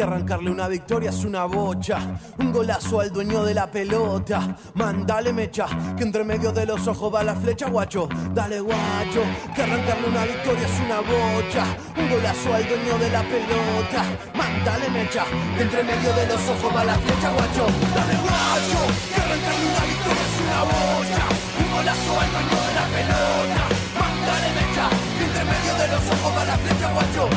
[0.00, 1.98] Que arrancarle una victoria es una bocha.
[2.38, 4.56] Un golazo al dueño de la pelota.
[4.72, 8.08] Mándale mecha, que entre medio de los ojos va la flecha, guacho.
[8.32, 9.20] Dale, guacho,
[9.54, 11.64] que arrancarle una victoria es una bocha.
[11.98, 14.00] Un golazo al dueño de la pelota.
[14.32, 15.24] Mándale mecha,
[15.56, 17.66] que entre medio de los ojos va la flecha, guacho.
[17.94, 18.80] Dale, guacho,
[19.12, 21.22] que arrancarle una victoria es una bocha.
[21.60, 23.62] Un golazo al dueño de la pelota.
[24.00, 24.84] Mándale mecha,
[25.18, 27.28] que entre medio de los ojos va la flecha, guacho,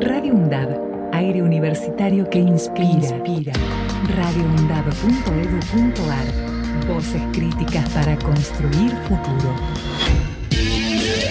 [0.00, 2.88] Radio UNDAB, aire universitario que inspira.
[2.88, 3.52] inspira.
[4.16, 6.26] radioundab.edu.ar
[6.86, 9.54] Voces críticas para construir futuro.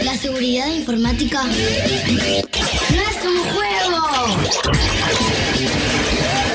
[0.04, 4.02] La seguridad informática no es un juego.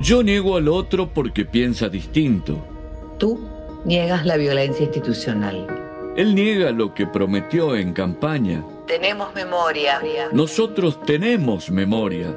[0.00, 2.64] Yo niego al otro porque piensa distinto.
[3.18, 3.48] Tú
[3.84, 5.66] niegas la violencia institucional.
[6.16, 8.64] Él niega lo que prometió en campaña.
[8.86, 10.00] Tenemos memoria.
[10.32, 12.34] Nosotros tenemos memoria.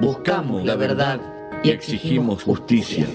[0.00, 1.20] Buscamos la verdad
[1.62, 3.06] y exigimos justicia.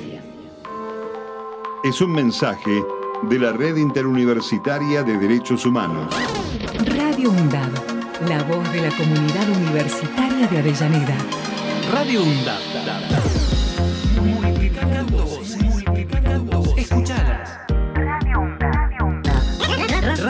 [1.84, 2.84] Es un mensaje
[3.24, 6.14] de la Red Interuniversitaria de Derechos Humanos.
[6.86, 7.72] Radio UNDAB,
[8.28, 11.18] la voz de la comunidad universitaria de Avellaneda.
[11.92, 12.60] Radio UNDAB.
[14.24, 16.92] Multiplicando voces, multiplicando voces.
[16.92, 17.58] Escuchalas.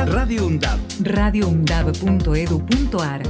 [0.07, 0.79] Radio UNDAB.
[1.01, 3.21] radioundab.edu.ar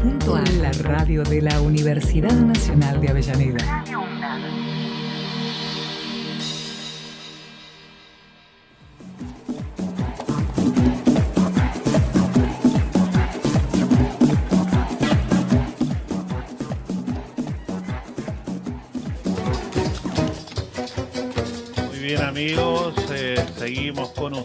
[0.61, 3.83] La radio de la Universidad Nacional de Avellaneda.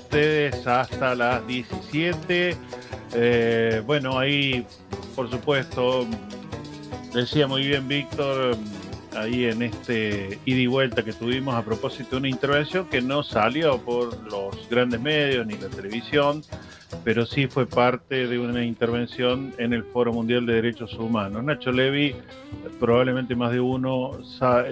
[0.01, 2.57] Ustedes hasta las 17.
[3.13, 4.67] Eh, bueno, ahí
[5.15, 6.07] por supuesto,
[7.13, 8.57] decía muy bien Víctor,
[9.17, 13.23] ahí en este ida y vuelta que tuvimos a propósito de una intervención que no
[13.23, 16.43] salió por los grandes medios ni la televisión,
[17.05, 21.43] pero sí fue parte de una intervención en el Foro Mundial de Derechos Humanos.
[21.45, 22.15] Nacho Levi,
[22.79, 24.19] probablemente más de uno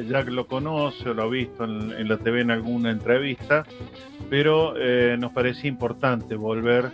[0.08, 3.64] ya lo conoce o lo ha visto en, la TV en alguna entrevista,
[4.30, 6.90] pero eh, nos parecía importante volver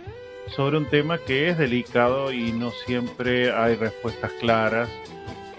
[0.55, 4.89] sobre un tema que es delicado y no siempre hay respuestas claras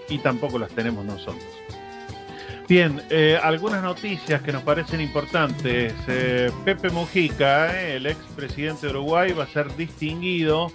[0.09, 1.56] y tampoco las tenemos nosotros.
[2.67, 5.93] Bien, eh, algunas noticias que nos parecen importantes.
[6.09, 10.71] Eh, Pepe Mujica, eh, el expresidente de Uruguay, va a ser distinguido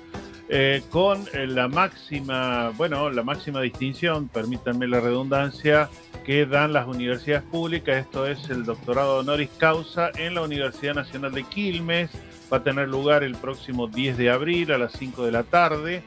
[0.91, 5.89] con la máxima, bueno, la máxima distinción, permítanme la redundancia,
[6.27, 7.97] que dan las universidades públicas.
[7.97, 12.11] Esto es el doctorado honoris causa en la Universidad Nacional de Quilmes.
[12.53, 16.03] Va a tener lugar el próximo 10 de abril a las 5 de la tarde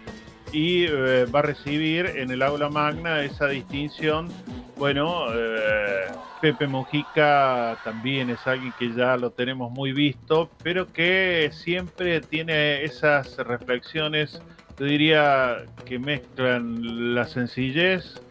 [0.51, 4.29] y va a recibir en el aula magna esa distinción
[4.77, 6.07] bueno, eh,
[6.41, 12.83] Pepe Mujica también es alguien que ya lo tenemos muy visto, pero que siempre tiene
[12.83, 14.41] esas reflexiones,
[14.77, 18.21] yo diría, que mezclan la sencillez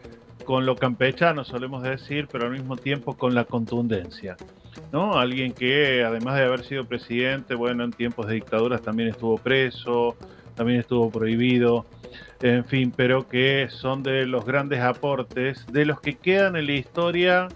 [0.45, 4.37] con lo campechano, solemos decir, pero al mismo tiempo con la contundencia.
[4.91, 5.17] ¿no?
[5.17, 10.15] Alguien que, además de haber sido presidente, bueno, en tiempos de dictaduras también estuvo preso,
[10.53, 11.87] también estuvo prohibido
[12.41, 16.73] en fin, pero que son de los grandes aportes, de los que quedan en la
[16.73, 17.55] historia,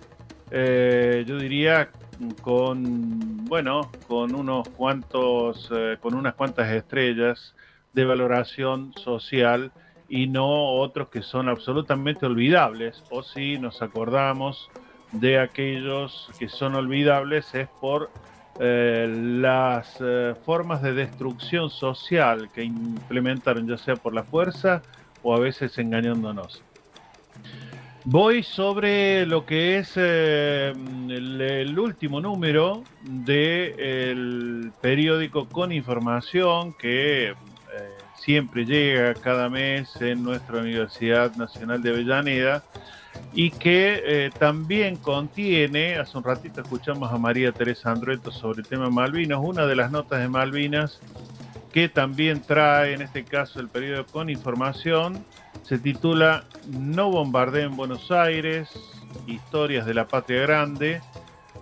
[0.50, 1.94] eh, yo diría
[2.42, 7.56] con, bueno, con unos cuantos, eh, con unas cuantas estrellas
[7.94, 9.74] de valoración social
[10.08, 10.48] y no
[10.80, 14.74] otros que son absolutamente olvidables, o si nos acordamos
[15.12, 18.14] de aquellos que son olvidables es por
[18.62, 24.82] eh, las eh, formas de destrucción social que implementaron, ya sea por la fuerza
[25.24, 26.62] o a veces engañándonos.
[28.04, 37.34] Voy sobre lo que es eh, el, último número del periódico con información que
[38.16, 42.64] siempre llega cada mes en nuestra Universidad Nacional de Avellaneda
[43.32, 48.68] y que eh, también contiene, hace un ratito escuchamos a María Teresa Andrueto sobre el
[48.68, 51.00] tema Malvinas, una de las notas de Malvinas
[51.72, 55.24] que también trae, en este caso, el periodo con información,
[55.62, 58.70] se titula No bombardeo en Buenos Aires,
[59.28, 61.02] historias de la patria grande,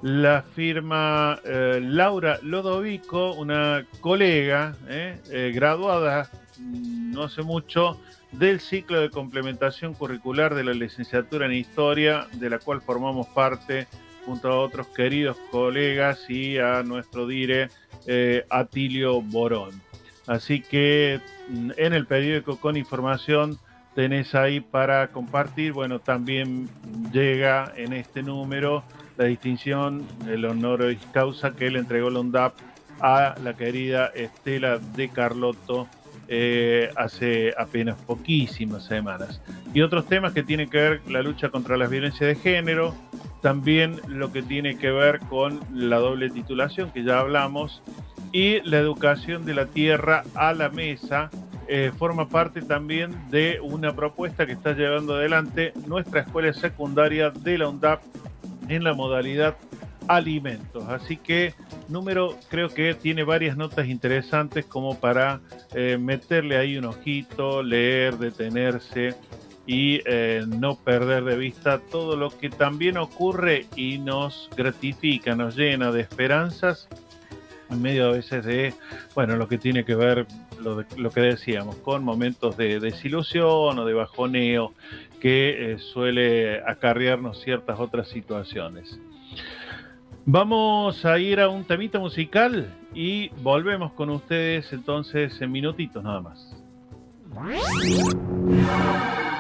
[0.02, 6.30] la firma eh, Laura Lodovico, una colega eh, graduada
[6.60, 8.00] mm, no hace mucho
[8.32, 13.88] del ciclo de complementación curricular de la licenciatura en Historia, de la cual formamos parte
[14.26, 17.70] junto a otros queridos colegas y a nuestro dire
[18.06, 19.82] eh, Atilio Borón.
[20.28, 23.58] Así que mm, en el periódico con información
[23.96, 25.72] tenés ahí para compartir.
[25.72, 26.70] Bueno, también
[27.12, 28.84] llega en este número
[29.18, 32.54] la distinción, el honor y causa que le entregó la UNDAP
[33.00, 35.88] a la querida Estela de Carlotto
[36.28, 39.42] eh, hace apenas poquísimas semanas.
[39.74, 42.94] Y otros temas que tienen que ver la lucha contra las violencias de género,
[43.42, 47.82] también lo que tiene que ver con la doble titulación que ya hablamos
[48.32, 51.30] y la educación de la tierra a la mesa.
[51.70, 57.58] Eh, forma parte también de una propuesta que está llevando adelante nuestra escuela secundaria de
[57.58, 58.02] la UNDAP
[58.70, 59.58] en la modalidad
[60.08, 60.84] alimentos.
[60.88, 61.54] Así que
[61.88, 65.42] número creo que tiene varias notas interesantes como para
[65.74, 69.16] eh, meterle ahí un ojito, leer, detenerse
[69.66, 75.58] y eh, no perder de vista todo lo que también ocurre y nos gratifica, nos
[75.58, 76.88] llena de esperanzas
[77.70, 78.74] en medio a veces de,
[79.14, 80.26] bueno, lo que tiene que ver,
[80.62, 84.74] lo, lo que decíamos, con momentos de desilusión o de bajoneo
[85.20, 89.00] que eh, suele acarrearnos ciertas otras situaciones.
[90.30, 96.20] Vamos a ir a un temita musical y volvemos con ustedes entonces en minutitos nada
[96.20, 96.54] más.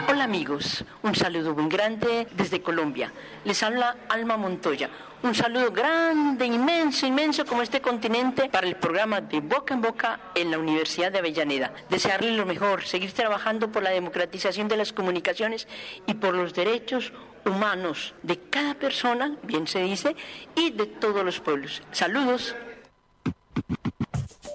[0.09, 3.11] Hola amigos, un saludo muy grande desde Colombia.
[3.43, 4.89] Les habla Alma Montoya.
[5.23, 10.19] Un saludo grande, inmenso, inmenso como este continente para el programa de Boca en Boca
[10.35, 11.73] en la Universidad de Avellaneda.
[11.89, 15.67] Desearle lo mejor, seguir trabajando por la democratización de las comunicaciones
[16.05, 17.26] y por los derechos humanos
[18.23, 20.15] de cada persona, bien se dice,
[20.55, 21.81] y de todos los pueblos.
[21.91, 22.55] Saludos.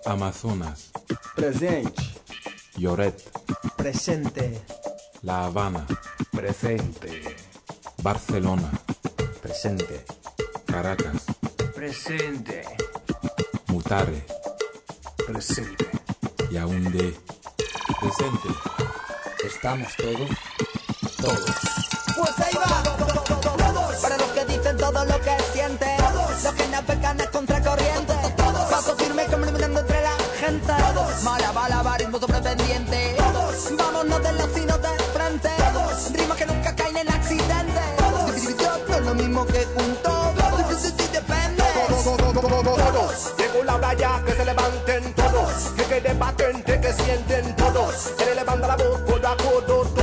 [0.04, 0.92] Amazonas.
[1.34, 2.02] Presente.
[2.76, 3.16] Lloret.
[3.76, 4.62] Presente.
[5.22, 5.86] La Habana.
[6.30, 7.36] Presente.
[8.02, 8.70] Barcelona.
[9.40, 10.04] Presente.
[10.66, 11.26] Caracas.
[11.74, 12.62] Presente.
[13.68, 14.24] Mutare.
[15.26, 15.86] Presente.
[16.50, 17.14] Yaoundé.
[18.00, 18.48] Presente.
[19.44, 20.30] Estamos todos.
[21.22, 21.38] Todos.
[22.16, 22.82] Pues ahí va.
[22.82, 23.96] Todos.
[24.02, 25.96] Para los que dicen todo lo que sienten.
[25.98, 26.42] Todos.
[26.42, 28.14] Los que navegan a contracorriente.
[28.36, 28.70] Todos.
[28.70, 30.72] Paso firme caminando entre la gente.
[30.92, 31.22] Todos.
[31.22, 33.14] Mala malabarismo sobrependiente.
[33.18, 33.76] Todos.
[33.76, 35.48] Vámonos de los sinos de frente.
[35.58, 36.12] Todos.
[36.12, 37.80] Rimas que nunca caen en accidente.
[37.98, 38.88] Todos.
[38.88, 40.12] No es lo mismo que juntos.
[41.12, 41.62] Depende.
[42.02, 48.24] Todos, llegó la hora que se levanten todos, que quede patente que sienten todos, que
[48.24, 50.01] le levanta la voz codo a codo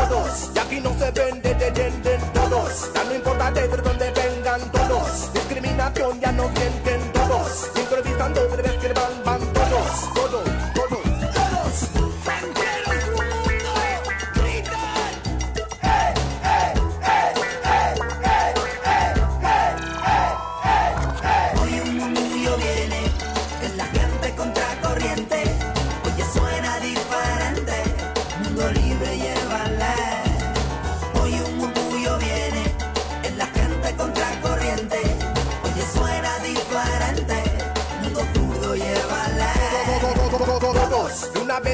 [0.56, 5.34] y aquí no se vende, te venden todos, ya no importa de dónde vengan todos,
[5.34, 8.42] discriminación ya no sienten todos, improvisando
[8.82, 10.14] que van, van todos,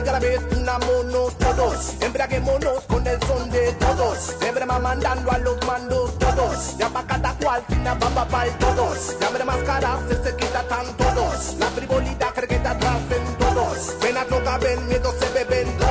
[0.09, 5.65] a la vez unámonos todos, embriaguémonos con el son de todos, Debrema mandando a los
[5.65, 10.35] mandos todos, ya pa' cada cual tiene pa' pa' todos, ya más caras se, se
[10.35, 15.13] quitan todos, la frivolidad cree que está atrás en todos, ven a droga, ven miedo
[15.19, 15.84] se beben todos,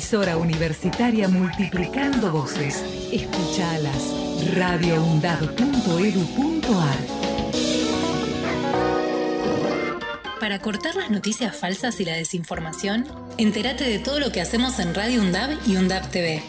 [0.00, 2.82] emisora universitaria multiplicando voces.
[3.12, 4.14] Escuchalas.
[4.54, 6.96] radioundab.edu.ar
[10.40, 13.06] Para cortar las noticias falsas y la desinformación,
[13.36, 16.42] entérate de todo lo que hacemos en Radio UNDAB y UNDAB TV.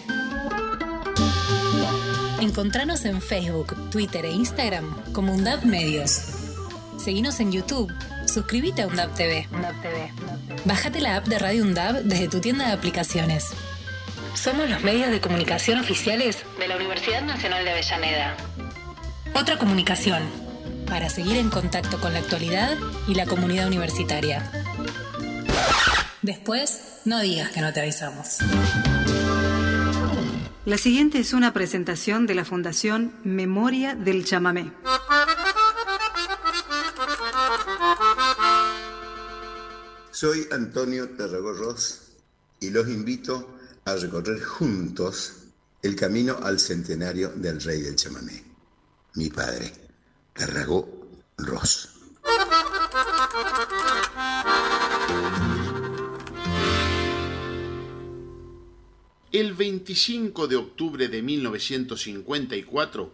[2.39, 6.21] Encontranos en Facebook, Twitter e Instagram como UNDAB Medios.
[6.97, 7.91] Seguinos en YouTube,
[8.27, 9.49] suscríbete a UNDAB TV.
[10.63, 13.49] Bájate la app de Radio UNDAB desde tu tienda de aplicaciones.
[14.35, 18.37] Somos los medios de comunicación oficiales de la Universidad Nacional de Avellaneda.
[19.33, 20.21] Otra comunicación,
[20.87, 22.77] para seguir en contacto con la actualidad
[23.07, 24.51] y la comunidad universitaria.
[26.21, 28.37] Después, no digas que no te avisamos.
[30.63, 34.71] La siguiente es una presentación de la Fundación Memoria del Chamamé.
[40.21, 42.11] Soy Antonio Tarragorros
[42.59, 45.47] y los invito a recorrer juntos
[45.81, 48.43] el camino al centenario del rey del chamamé,
[49.15, 49.73] mi padre,
[50.31, 51.89] Tarragó Ross.
[59.31, 63.11] El 25 de octubre de 1954,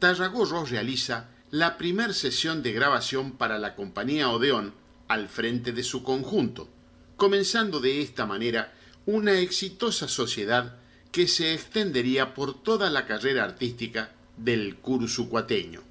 [0.00, 4.79] Tarragó Ross realiza la primera sesión de grabación para la compañía Odeón
[5.10, 6.68] al frente de su conjunto,
[7.16, 8.72] comenzando de esta manera
[9.06, 10.76] una exitosa sociedad
[11.10, 15.82] que se extendería por toda la carrera artística del cursucuateño.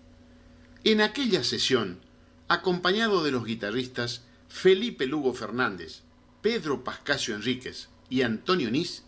[0.85, 1.99] En aquella sesión,
[2.47, 6.03] acompañado de los guitarristas Felipe Lugo Fernández,
[6.41, 9.03] Pedro Pascasio Enríquez y Antonio Nis,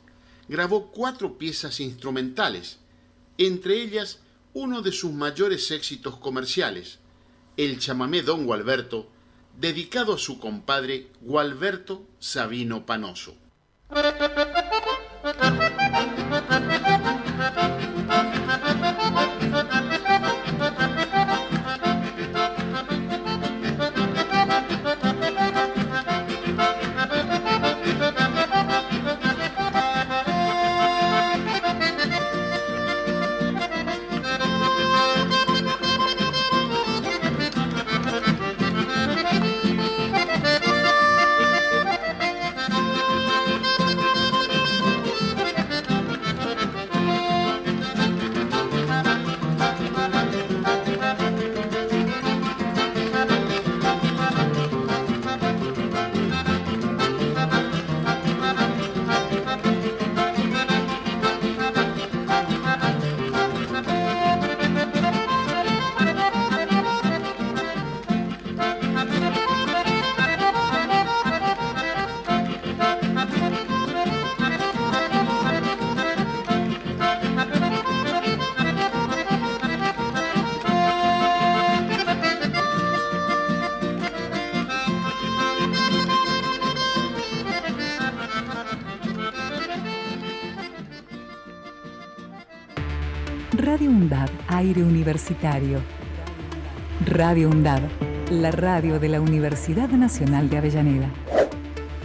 [0.50, 2.80] grabó cuatro piezas instrumentales,
[3.38, 4.20] entre ellas
[4.54, 7.00] uno de sus mayores éxitos comerciales,
[7.56, 9.10] el chamamé Don Gualberto,
[9.62, 13.36] dedicado a su compadre Gualberto Sabino Panoso.
[94.72, 95.80] Aire universitario.
[97.06, 97.82] Radio UNDAB,
[98.30, 101.10] la radio de la Universidad Nacional de Avellaneda.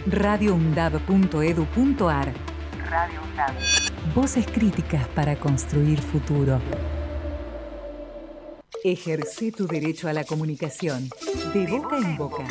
[0.07, 2.33] radioundab.edu.ar
[2.89, 3.53] Radio UNDAB.
[4.13, 6.59] Voces críticas para construir futuro.
[8.83, 11.07] Ejerce tu derecho a la comunicación,
[11.53, 12.43] de boca en boca.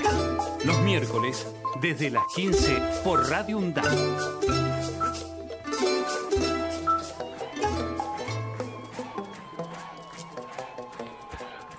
[0.64, 1.46] Los miércoles,
[1.82, 4.65] desde las 15, por Radio UNDAB.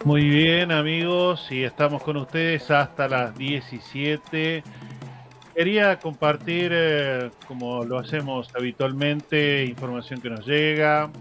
[0.08, 4.64] Muy bien amigos, y estamos con ustedes hasta las 17.
[5.54, 11.12] Quería compartir, eh, como lo hacemos habitualmente, información que nos llega.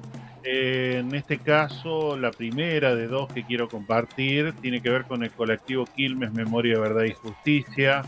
[0.45, 5.25] Eh, en este caso, la primera de dos que quiero compartir tiene que ver con
[5.25, 8.05] el colectivo Quilmes Memoria, Verdad y Justicia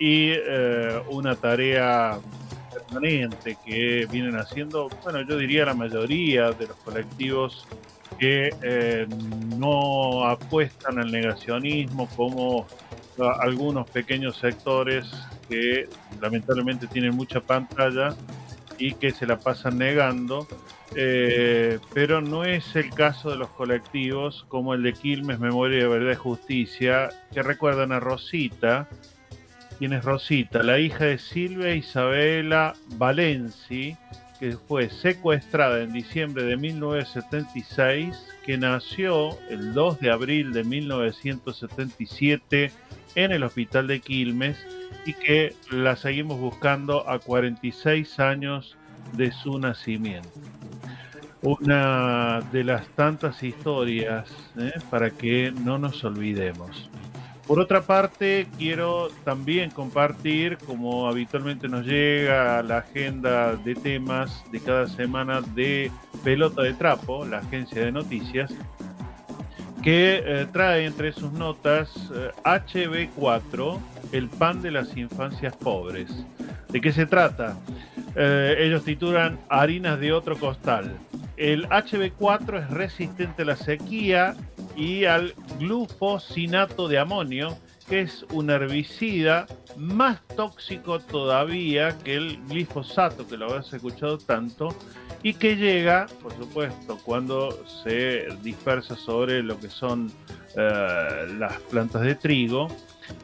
[0.00, 2.18] y eh, una tarea
[2.72, 7.68] permanente que vienen haciendo, bueno, yo diría la mayoría de los colectivos
[8.18, 12.66] que eh, no apuestan al negacionismo como
[13.40, 15.08] algunos pequeños sectores
[15.48, 15.86] que
[16.20, 18.14] lamentablemente tienen mucha pantalla
[18.78, 20.46] y que se la pasan negando,
[20.94, 25.88] eh, pero no es el caso de los colectivos como el de Quilmes, Memoria de
[25.88, 28.88] Verdad y Justicia, que recuerdan a Rosita,
[29.78, 33.96] quien es Rosita, la hija de Silvia Isabela Valenci,
[34.38, 42.72] que fue secuestrada en diciembre de 1976, que nació el 2 de abril de 1977
[43.14, 44.58] en el hospital de Quilmes
[45.04, 48.76] y que la seguimos buscando a 46 años
[49.12, 50.28] de su nacimiento.
[51.42, 54.72] Una de las tantas historias ¿eh?
[54.90, 56.90] para que no nos olvidemos.
[57.48, 64.60] Por otra parte, quiero también compartir, como habitualmente nos llega la agenda de temas de
[64.60, 65.90] cada semana de
[66.22, 68.52] Pelota de Trapo, la agencia de noticias,
[69.82, 71.90] que eh, trae entre sus notas
[72.44, 73.78] HB4,
[74.12, 76.10] el pan de las infancias pobres.
[76.68, 77.56] ¿De qué se trata?
[78.14, 80.98] ellos titulan Harinas de otro costal.
[81.36, 84.34] El HB4 es resistente a la sequía
[84.78, 89.46] y al glufosinato de amonio, que es un herbicida
[89.76, 94.68] más tóxico todavía que el glifosato, que lo habéis escuchado tanto,
[95.24, 100.12] y que llega, por supuesto, cuando se dispersa sobre lo que son
[100.56, 102.68] eh, las plantas de trigo,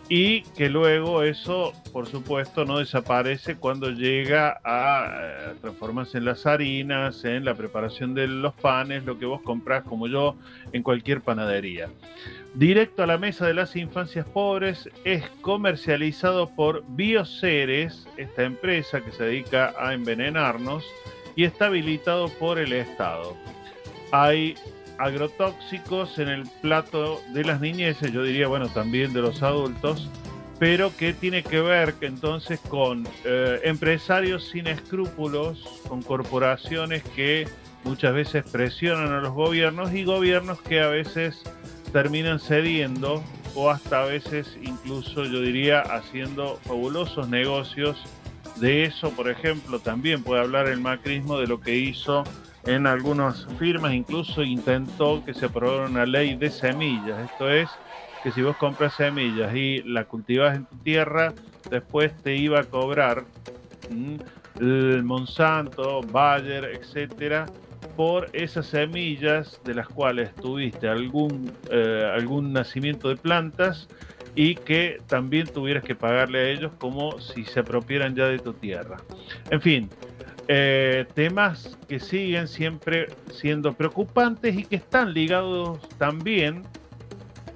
[0.08, 6.46] y que luego eso, por supuesto, no desaparece cuando llega a eh, transformarse en las
[6.46, 10.36] harinas, en la preparación de los panes, lo que vos comprás como yo
[10.72, 11.88] en cualquier panadería.
[12.54, 19.10] Directo a la mesa de las infancias pobres es comercializado por Bioceres, esta empresa que
[19.10, 20.84] se dedica a envenenarnos,
[21.34, 23.36] y está habilitado por el Estado.
[24.12, 24.54] Hay
[24.98, 30.08] agrotóxicos en el plato de las niñeces, yo diría, bueno, también de los adultos,
[30.58, 37.48] pero que tiene que ver que entonces con eh, empresarios sin escrúpulos, con corporaciones que
[37.84, 41.42] muchas veces presionan a los gobiernos y gobiernos que a veces
[41.92, 43.22] terminan cediendo
[43.54, 48.02] o hasta a veces incluso yo diría haciendo fabulosos negocios.
[48.56, 52.24] De eso, por ejemplo, también puede hablar el macrismo de lo que hizo
[52.66, 57.18] en algunas firmas incluso intentó que se aprobara una ley de semillas.
[57.20, 57.78] Esto es
[58.22, 61.34] que si vos compras semillas y la cultivas en tu tierra,
[61.70, 63.26] después te iba a cobrar
[64.58, 67.50] el Monsanto, Bayer, etcétera,
[67.96, 73.88] por esas semillas de las cuales tuviste algún, eh, algún nacimiento de plantas
[74.34, 78.54] y que también tuvieras que pagarle a ellos como si se apropiaran ya de tu
[78.54, 79.04] tierra.
[79.50, 79.92] En fin,
[80.48, 86.62] eh, temas que siguen siempre siendo preocupantes y que están ligados también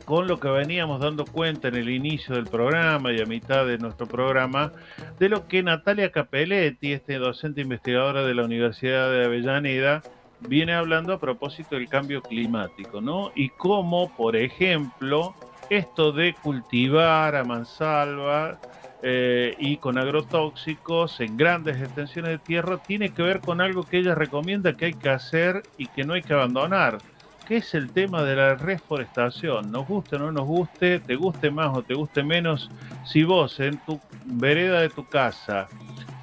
[0.09, 3.77] con lo que veníamos dando cuenta en el inicio del programa y a mitad de
[3.77, 4.73] nuestro programa,
[5.19, 10.02] de lo que Natalia Capelletti, este docente investigadora de la Universidad de Avellaneda,
[10.40, 13.32] viene hablando a propósito del cambio climático, ¿no?
[13.35, 15.35] Y cómo, por ejemplo,
[15.69, 18.59] esto de cultivar a mansalva
[19.02, 23.98] eh, y con agrotóxicos en grandes extensiones de tierra tiene que ver con algo que
[23.98, 26.98] ella recomienda que hay que hacer y que no hay que abandonar,
[27.46, 29.70] que es el tema de la reforestación.
[29.70, 32.70] Nos guste o no nos guste, te guste más o te guste menos,
[33.04, 35.68] si vos en tu vereda de tu casa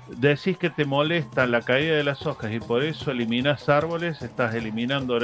[0.08, 4.54] decís que te molesta la caída de las hojas y por eso eliminas árboles, estás
[4.54, 5.18] eliminando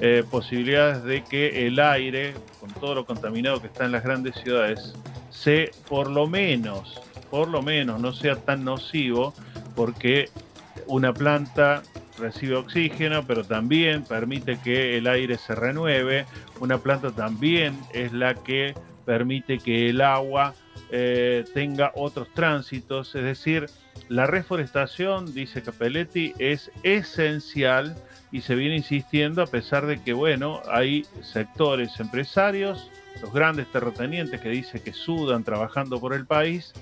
[0.00, 4.36] eh, posibilidades de que el aire, con todo lo contaminado que está en las grandes
[4.36, 4.94] ciudades,
[5.30, 7.00] se por lo menos,
[7.30, 9.34] por lo menos no sea tan nocivo,
[9.74, 10.28] porque
[10.86, 11.82] una planta
[12.18, 16.26] recibe oxígeno, pero también permite que el aire se renueve.
[16.60, 18.74] Una planta también es la que
[19.04, 20.54] permite que el agua
[20.90, 23.14] eh, tenga otros tránsitos.
[23.14, 23.66] Es decir,
[24.08, 27.96] la reforestación, dice Capelletti, es esencial
[28.32, 34.40] y se viene insistiendo a pesar de que, bueno, hay sectores empresarios los grandes terratenientes
[34.40, 36.72] que dice que sudan trabajando por el país,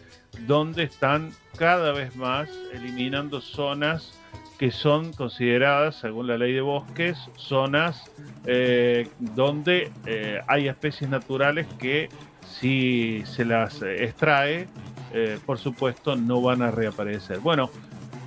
[0.47, 4.13] donde están cada vez más eliminando zonas
[4.59, 8.11] que son consideradas, según la ley de bosques, zonas
[8.45, 12.09] eh, donde eh, hay especies naturales que
[12.43, 14.67] si se las extrae,
[15.13, 17.39] eh, por supuesto, no van a reaparecer.
[17.39, 17.71] Bueno,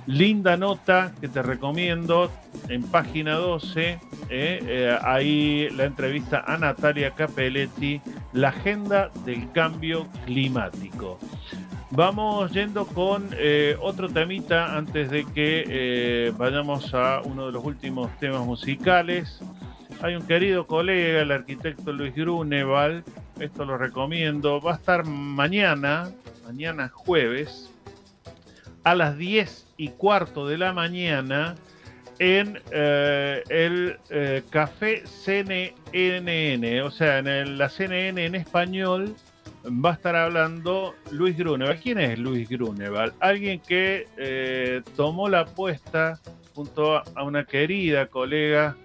[0.06, 2.30] Linda nota que te recomiendo
[2.68, 3.90] en página 12.
[3.90, 3.98] Eh,
[4.30, 8.00] eh, ahí la entrevista a Natalia Capelletti,
[8.32, 11.20] la agenda del cambio climático.
[11.90, 18.10] Vamos yendo con eh, otro temita antes de que vayamos a uno de los últimos
[18.18, 19.40] temas musicales.
[20.00, 23.04] Hay un querido colega, el arquitecto Luis Gruneval,
[23.38, 26.10] esto lo recomiendo, va a estar mañana,
[26.44, 27.70] mañana jueves,
[28.82, 31.56] a las 10 y cuarto de la mañana
[32.20, 39.16] en eh, el eh, Café CNN, o sea, en la CNN en español
[39.66, 41.80] va a estar hablando Luis Gruneval.
[41.80, 43.12] ¿Quién es Luis Gruneval?
[43.18, 46.20] Alguien que eh, tomó la apuesta
[46.54, 48.76] junto a una querida colega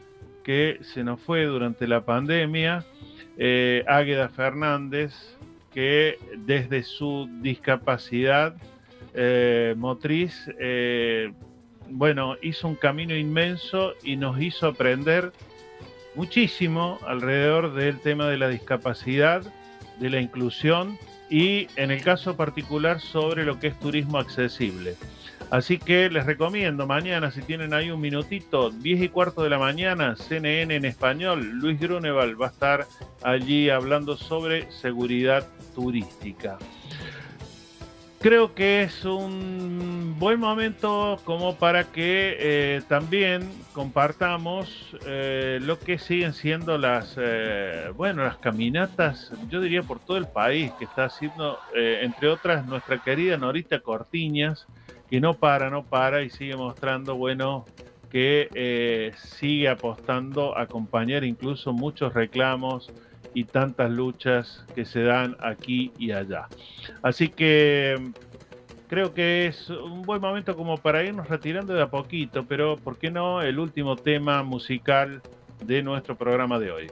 [0.44, 2.84] que se nos fue durante la pandemia,
[3.38, 5.14] Águeda Fernández,
[5.72, 8.56] que desde su discapacidad
[9.20, 11.34] eh, motriz, eh,
[11.90, 15.32] bueno, hizo un camino inmenso y nos hizo aprender
[16.14, 19.42] muchísimo alrededor del tema de la discapacidad,
[20.00, 21.00] de la inclusión
[21.32, 24.96] y en el caso particular sobre lo que es turismo accesible.
[25.50, 29.58] Así que les recomiendo mañana, si tienen ahí un minutito, 10 y cuarto de la
[29.58, 32.88] mañana, CNN en español, Luis Gruneval va a estar
[33.24, 36.60] allí hablando sobre seguridad turística.
[38.20, 46.00] Creo que es un buen momento como para que eh, también compartamos eh, lo que
[46.00, 51.06] siguen siendo las, eh, bueno, las caminatas, yo diría por todo el país, que está
[51.06, 54.68] haciendo, entre otras, nuestra querida Norita Cortiñas,
[55.08, 57.70] que no para, no para y sigue mostrando, bueno,
[58.10, 62.94] que sigue apostando a acompañar incluso muchos reclamos
[63.38, 66.48] y tantas luchas que se dan aquí y allá.
[67.04, 67.96] Así que
[68.88, 72.98] creo que es un buen momento como para irnos retirando de a poquito, pero ¿por
[72.98, 75.22] qué no el último tema musical
[75.64, 76.88] de nuestro programa de hoy?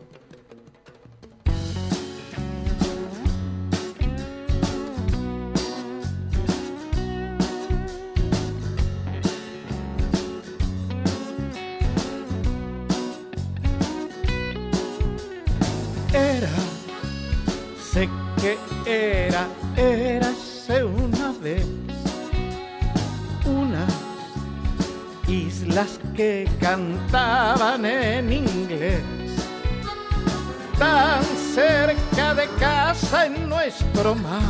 [18.45, 18.57] Que
[19.27, 21.65] era, érase una vez
[23.43, 23.91] unas
[25.27, 29.01] islas que cantaban en inglés,
[30.77, 31.23] tan
[31.55, 34.41] cerca de casa en nuestro mar.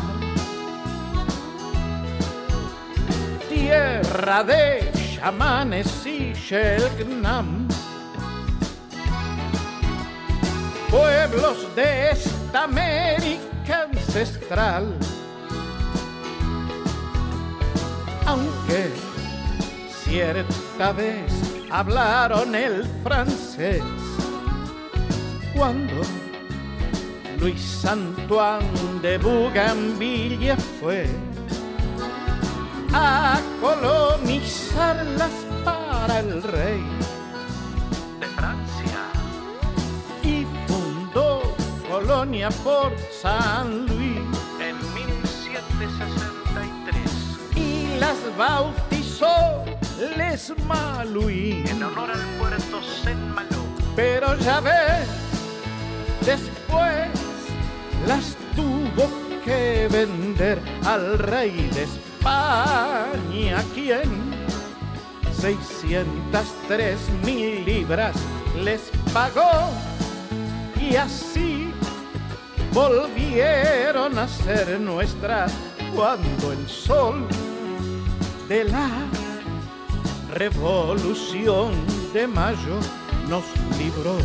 [3.48, 7.66] Tierra de chamanes y Shelgnam
[10.92, 14.94] pueblos de esta América ancestral.
[18.26, 18.92] Aunque
[20.04, 21.32] cierta vez
[21.70, 23.82] hablaron el francés,
[25.56, 26.02] cuando
[27.40, 31.06] Luis Antoine de Bougainville fue
[32.94, 35.32] a colonizarlas
[35.64, 36.84] para el rey
[41.96, 42.92] Colonia por
[43.22, 44.20] San Luis.
[44.60, 49.64] En 1763 y las bautizó
[50.18, 53.48] Les Malouis en honor al puerto Saint Malo.
[53.96, 55.08] Pero ya ves,
[56.26, 57.08] después
[58.06, 59.10] las tuvo
[59.46, 64.36] que vender al rey de España, quien
[65.32, 68.18] 603 mil libras
[68.62, 69.72] les pagó.
[70.78, 71.55] Y así
[72.76, 75.54] volvieron a ser nuestras
[75.96, 77.26] cuando el sol
[78.50, 78.90] de la
[80.34, 81.72] revolución
[82.14, 82.78] de mayo
[83.30, 83.46] nos
[83.80, 84.18] libró.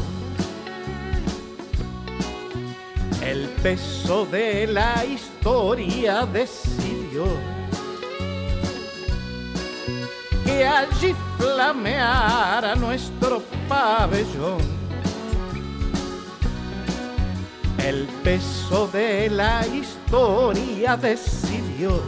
[3.23, 7.27] El peso de la historia decidió
[10.45, 14.80] que allí flameara nuestro pabellón.
[17.85, 22.01] El peso de la historia decidió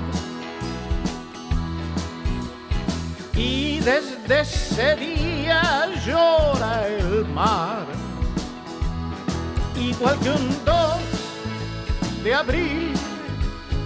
[3.35, 7.87] Y desde ese día llora el mar,
[9.77, 11.01] igual que un dos
[12.23, 12.93] de abril,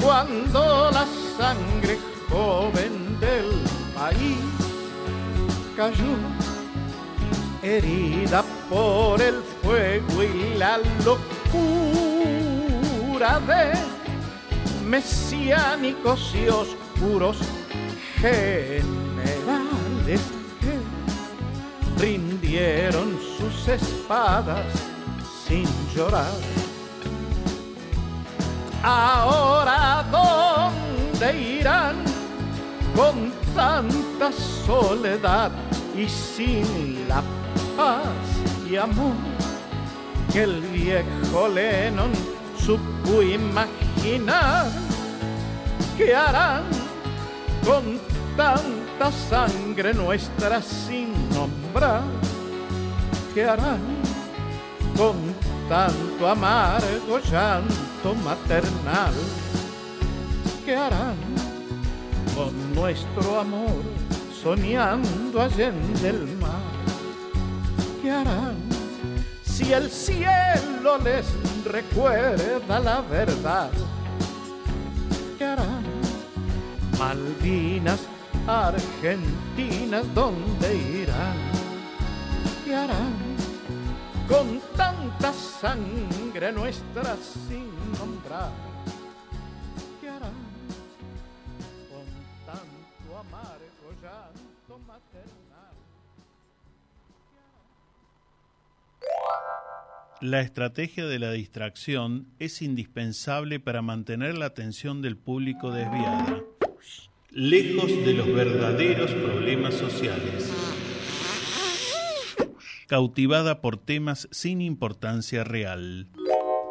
[0.02, 1.06] cuando la
[1.38, 3.62] sangre joven del
[3.94, 4.38] país
[5.76, 6.16] cayó
[7.62, 11.30] herida por el fuego y la locura
[13.40, 13.93] de
[14.84, 17.38] mesiánicos y oscuros
[18.20, 20.20] generales
[20.60, 24.66] que rindieron sus espadas
[25.46, 26.32] sin llorar.
[28.82, 31.96] Ahora, ¿dónde irán
[32.94, 34.30] con tanta
[34.66, 35.50] soledad
[35.96, 37.22] y sin la
[37.76, 38.04] paz
[38.70, 39.14] y amor
[40.32, 42.12] que el viejo Lennon
[42.58, 43.83] supo imaginar?
[45.96, 46.64] ¿Qué harán
[47.64, 47.98] con
[48.36, 52.02] tanta sangre nuestra sin nombrar?
[53.32, 53.80] ¿Qué harán
[54.94, 55.16] con
[55.70, 59.14] tanto amargo llanto maternal?
[60.66, 61.16] ¿Qué harán
[62.34, 63.82] con nuestro amor
[64.42, 66.60] soñando allende el mar?
[68.02, 68.56] ¿Qué harán
[69.42, 71.24] si el cielo les
[71.64, 73.70] recuerda la verdad?
[76.98, 78.00] Malvinas,
[78.46, 81.36] Argentinas, ¿dónde irán?
[82.64, 83.12] ¿Qué harán
[84.26, 87.14] con tanta sangre nuestra
[87.46, 87.68] sin
[87.98, 88.63] nombrar?
[100.24, 106.40] La estrategia de la distracción es indispensable para mantener la atención del público desviada,
[107.30, 110.50] lejos de los verdaderos problemas sociales,
[112.86, 116.08] cautivada por temas sin importancia real.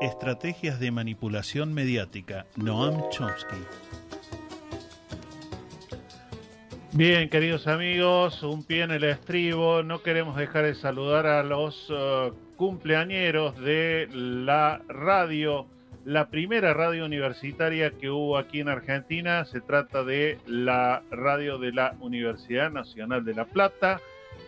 [0.02, 3.62] Estrategias de manipulación mediática, Noam Chomsky.
[6.94, 9.84] Bien, queridos amigos, un pie en el estribo.
[9.84, 15.68] No queremos dejar de saludar a los uh, cumpleañeros de la radio,
[16.06, 19.46] la primera radio universitaria que hubo aquí en Argentina.
[19.46, 24.00] Se trata de la radio de la Universidad Nacional de La Plata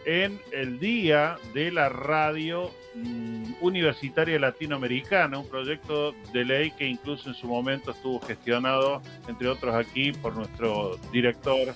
[0.06, 7.30] en el Día de la Radio mm, Universitaria Latinoamericana, un proyecto de ley que incluso
[7.30, 11.74] en su momento estuvo gestionado, entre otros aquí, por nuestro director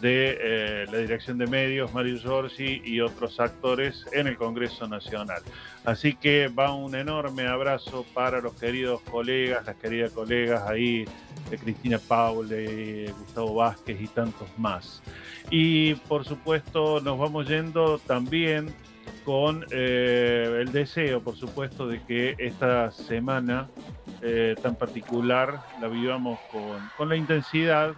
[0.00, 5.42] de eh, la Dirección de Medios, Mario Giorgi, y otros actores en el Congreso Nacional.
[5.84, 11.04] Así que va un enorme abrazo para los queridos colegas, las queridas colegas ahí,
[11.50, 15.02] de Cristina Paule, Gustavo Vázquez y tantos más.
[15.50, 18.74] Y por supuesto nos vamos yendo también
[19.24, 23.68] con eh, el deseo, por supuesto, de que esta semana
[24.22, 27.94] eh, tan particular la vivamos con, con la intensidad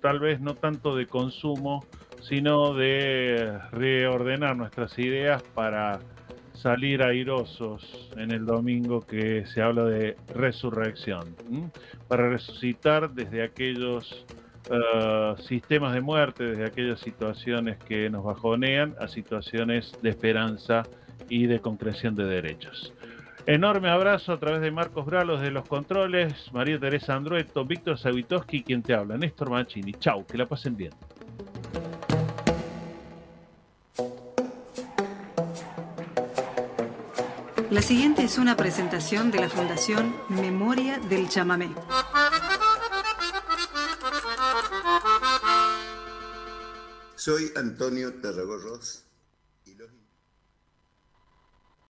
[0.00, 1.84] tal vez no tanto de consumo,
[2.20, 6.00] sino de reordenar nuestras ideas para
[6.54, 11.34] salir airosos en el domingo que se habla de resurrección,
[12.08, 14.24] para resucitar desde aquellos
[14.70, 20.84] uh, sistemas de muerte, desde aquellas situaciones que nos bajonean a situaciones de esperanza
[21.28, 22.92] y de concreción de derechos.
[23.46, 28.62] Enorme abrazo a través de Marcos Bralos de los controles, María Teresa Andrueto, Víctor Savitoski,
[28.62, 29.94] quien te habla, Néstor Machini.
[29.94, 30.92] Chau, que la pasen bien.
[37.70, 41.70] La siguiente es una presentación de la Fundación Memoria del Chamamé.
[47.16, 49.04] Soy Antonio Tarragorros